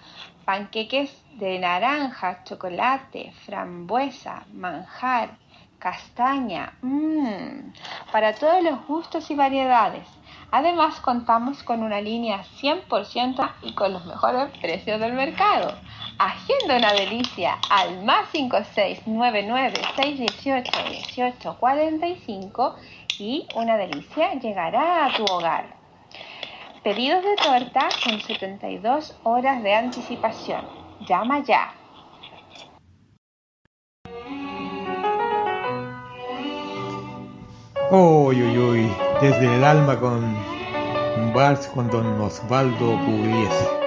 panqueques 0.44 1.10
de 1.38 1.58
naranja, 1.58 2.42
chocolate, 2.44 3.32
frambuesa, 3.46 4.44
manjar, 4.52 5.30
castaña, 5.78 6.72
mmm, 6.82 7.72
para 8.12 8.34
todos 8.34 8.62
los 8.62 8.86
gustos 8.86 9.30
y 9.30 9.34
variedades. 9.34 10.06
Además 10.50 10.98
contamos 11.00 11.62
con 11.62 11.82
una 11.82 12.00
línea 12.00 12.42
100% 12.60 13.52
y 13.62 13.74
con 13.74 13.92
los 13.92 14.06
mejores 14.06 14.50
precios 14.58 14.98
del 14.98 15.12
mercado. 15.12 15.74
Agenda 16.18 16.78
una 16.78 16.92
delicia 16.92 17.58
al 17.70 18.02
más 18.04 18.28
5699 18.30 19.74
618 19.94 20.70
1845 20.90 22.76
y 23.18 23.46
una 23.54 23.76
delicia 23.76 24.34
llegará 24.34 25.06
a 25.06 25.12
tu 25.12 25.24
hogar. 25.24 25.76
Pedidos 26.82 27.22
de 27.22 27.36
torta 27.36 27.88
con 28.02 28.20
72 28.20 29.18
horas 29.24 29.62
de 29.62 29.74
anticipación. 29.74 30.64
Llama 31.06 31.40
ya. 31.40 31.74
Uy, 37.90 38.42
uy, 38.42 38.58
uy, 38.58 38.92
desde 39.22 39.56
el 39.56 39.64
alma 39.64 39.98
con 39.98 40.22
un 40.22 41.32
vals 41.32 41.68
con 41.68 41.88
don 41.88 42.20
Osvaldo 42.20 42.98
Pugliese. 43.06 43.77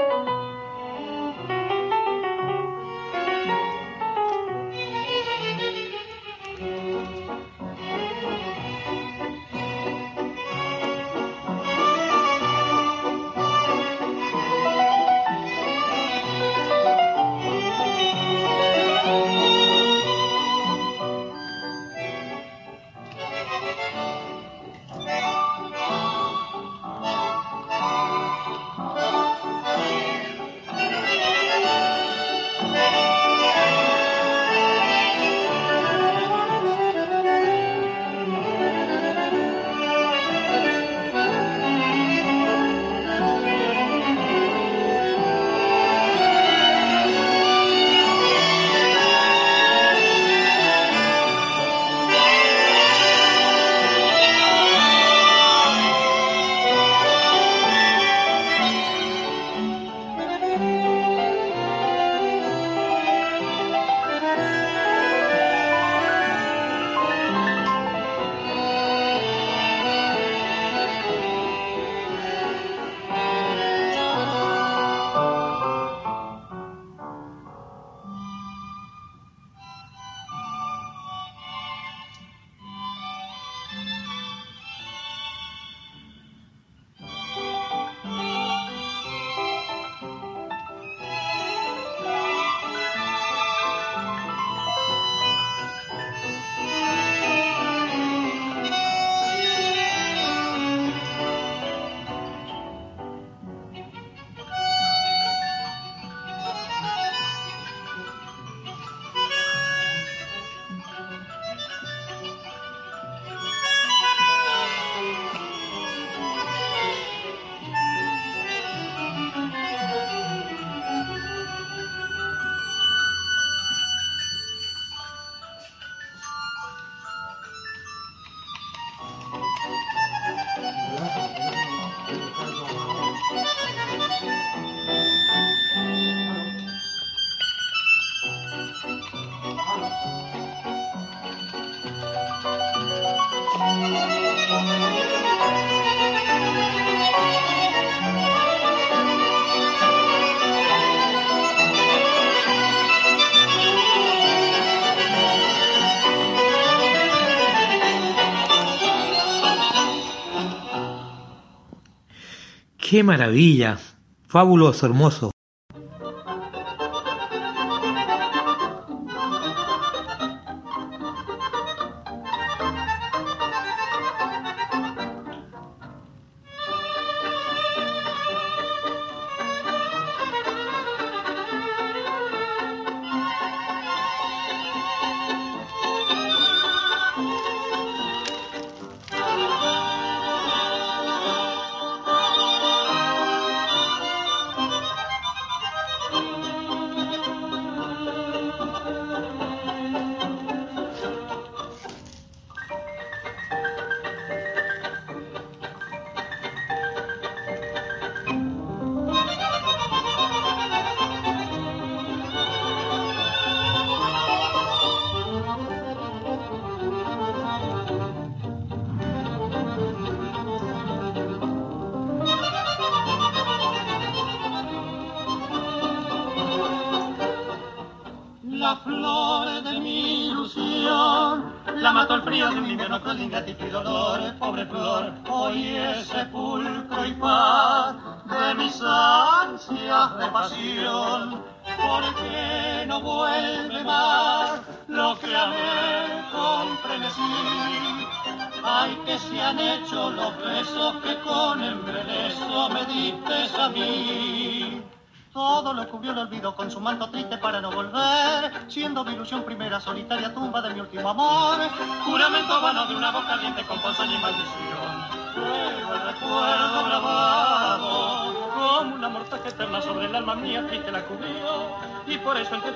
¡Qué 162.92 163.04
maravilla! 163.04 163.80
Fabuloso, 164.28 164.86
hermoso. 164.86 165.31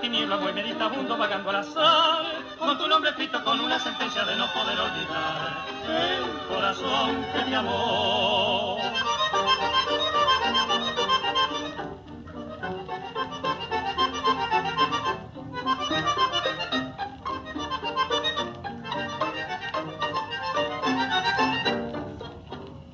Tinieblas 0.05 0.39
voy 0.39 0.53
meditabundo 0.53 1.17
vagando 1.17 1.49
al 1.49 1.55
azar, 1.55 2.25
con 2.59 2.77
tu 2.77 2.87
nombre 2.87 3.09
escrito 3.09 3.43
con 3.43 3.59
una 3.59 3.79
sentencia 3.79 4.23
de 4.23 4.35
no 4.35 4.45
poder 4.53 4.77
olvidar. 4.79 5.65
El 5.89 6.47
corazón 6.47 7.25
que 7.33 7.41
te 7.49 7.55
amó. 7.55 8.77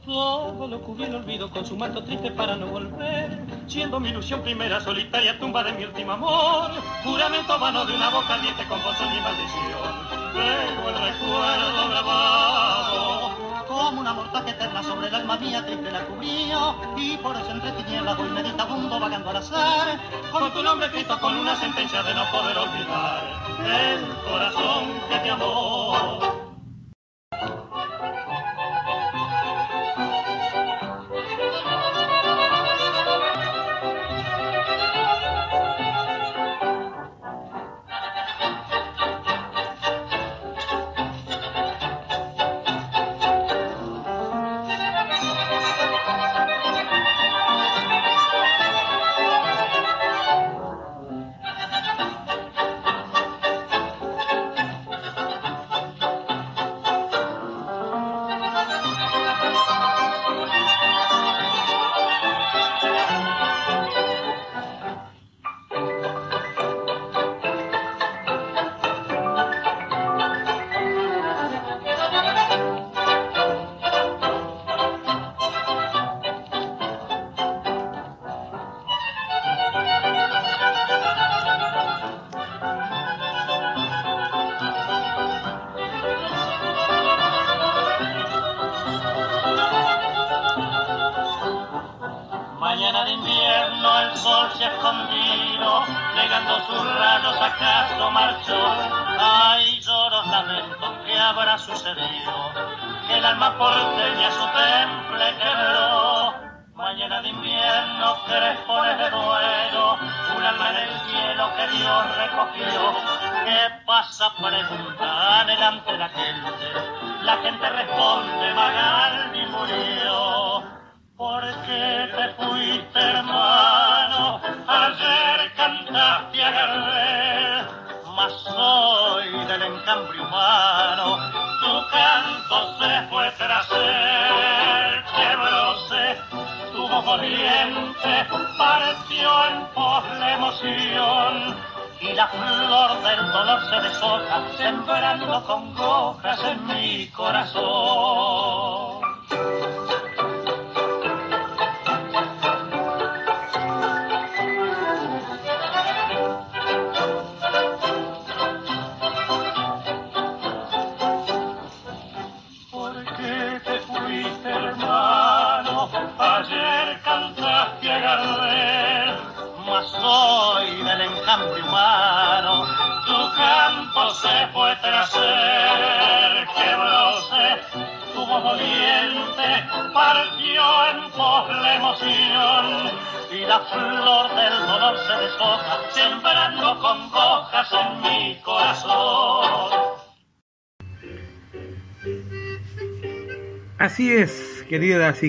Todo 0.05 0.67
lo 0.67 0.81
cubrió 0.81 1.07
el 1.07 1.15
olvido 1.15 1.49
con 1.51 1.65
su 1.65 1.75
manto 1.75 2.01
triste 2.05 2.31
para 2.31 2.55
no 2.55 2.67
volver, 2.67 3.01
siendo 3.72 4.02
mi 4.02 4.10
ilusión 4.10 4.41
primera 4.41 4.81
solitaria 4.81 5.39
tumba 5.39 5.64
de 5.64 5.72
mi 5.72 5.85
último 5.85 6.11
amor. 6.11 6.72
Juramento 7.06 7.57
vano 7.57 7.85
de 7.85 7.95
una 7.95 8.10
boca 8.10 8.34
ardiente 8.34 8.65
con 8.68 8.84
voz 8.84 8.98
y 8.99 9.22
maldición. 9.22 10.11
Luego 10.34 10.89
el 10.89 10.95
recuerdo 10.95 11.89
grabado, 11.89 13.65
como 13.69 14.02
una 14.02 14.14
mortaja 14.14 14.49
eterna 14.49 14.84
sobre 14.84 15.07
el 15.07 15.15
alma 15.15 15.38
mía 15.38 15.65
triste 15.65 15.89
la 15.89 16.02
cubrió, 16.02 16.76
y 16.98 17.15
por 17.18 17.38
eso 17.38 17.49
entre 17.49 17.72
tinieblas 17.72 18.18
voy 18.18 18.30
meditabundo 18.30 18.99
vagando 18.99 19.30
al 19.30 19.38
azar, 19.38 19.99
con 20.34 20.52
tu 20.52 20.61
nombre 20.61 20.88
escrito 20.88 21.18
con 21.22 21.38
una 21.38 21.56
sentencia 21.56 22.03
de 22.03 22.14
no 22.14 22.26
poder 22.30 22.57
olvidar 22.57 23.23
el 23.64 24.06
corazón 24.30 24.91
que 25.10 25.18
te 25.18 25.31
amó. 25.31 26.40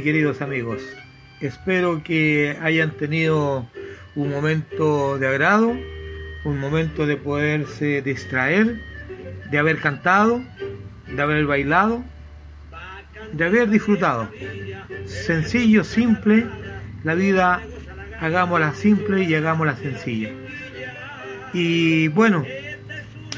Queridas 0.00 0.38
queridos 0.38 0.40
amigos. 0.40 0.82
Espero 1.42 2.02
que 2.02 2.56
hayan 2.62 2.92
tenido 2.92 3.68
un 4.14 4.30
momento 4.30 5.18
de 5.18 5.28
agrado, 5.28 5.76
un 6.44 6.58
momento 6.58 7.06
de 7.06 7.18
poderse 7.18 8.00
distraer, 8.00 8.80
de 9.50 9.58
haber 9.58 9.80
cantado, 9.80 10.42
de 11.14 11.20
haber 11.20 11.44
bailado, 11.44 12.02
de 13.32 13.44
haber 13.44 13.68
disfrutado. 13.68 14.30
Sencillo, 15.04 15.84
simple, 15.84 16.46
la 17.04 17.14
vida 17.14 17.60
hagámosla 18.18 18.72
simple 18.72 19.24
y 19.24 19.34
hagámosla 19.34 19.76
sencilla. 19.76 20.30
Y 21.52 22.08
bueno, 22.08 22.46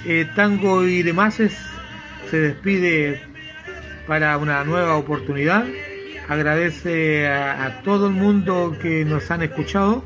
eh, 0.07 0.29
Tango 0.37 0.85
y 0.85 1.03
demás 1.03 1.35
se 1.35 2.37
despide 2.39 3.21
para 4.07 4.39
una 4.39 4.63
nueva 4.63 4.95
oportunidad. 4.95 5.67
Agradece 6.29 7.29
a, 7.29 7.83
todo 7.83 8.07
el 8.07 8.15
mundo 8.15 8.77
que 8.81 9.05
nos 9.05 9.31
han 9.31 9.43
escuchado 9.43 10.03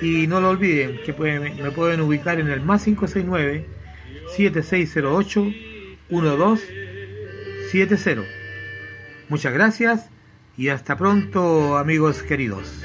y 0.00 0.26
no 0.26 0.40
lo 0.40 0.50
olviden 0.50 0.98
que 1.04 1.12
pueden, 1.12 1.62
me 1.62 1.70
pueden 1.70 2.00
ubicar 2.00 2.40
en 2.40 2.48
el 2.48 2.60
más 2.60 2.82
569 2.84 3.64
7608 4.36 5.44
1270. 6.10 8.22
Muchas 9.28 9.52
gracias 9.52 10.10
y 10.56 10.68
hasta 10.68 10.96
pronto 10.96 11.76
amigos 11.76 12.22
queridos. 12.22 12.84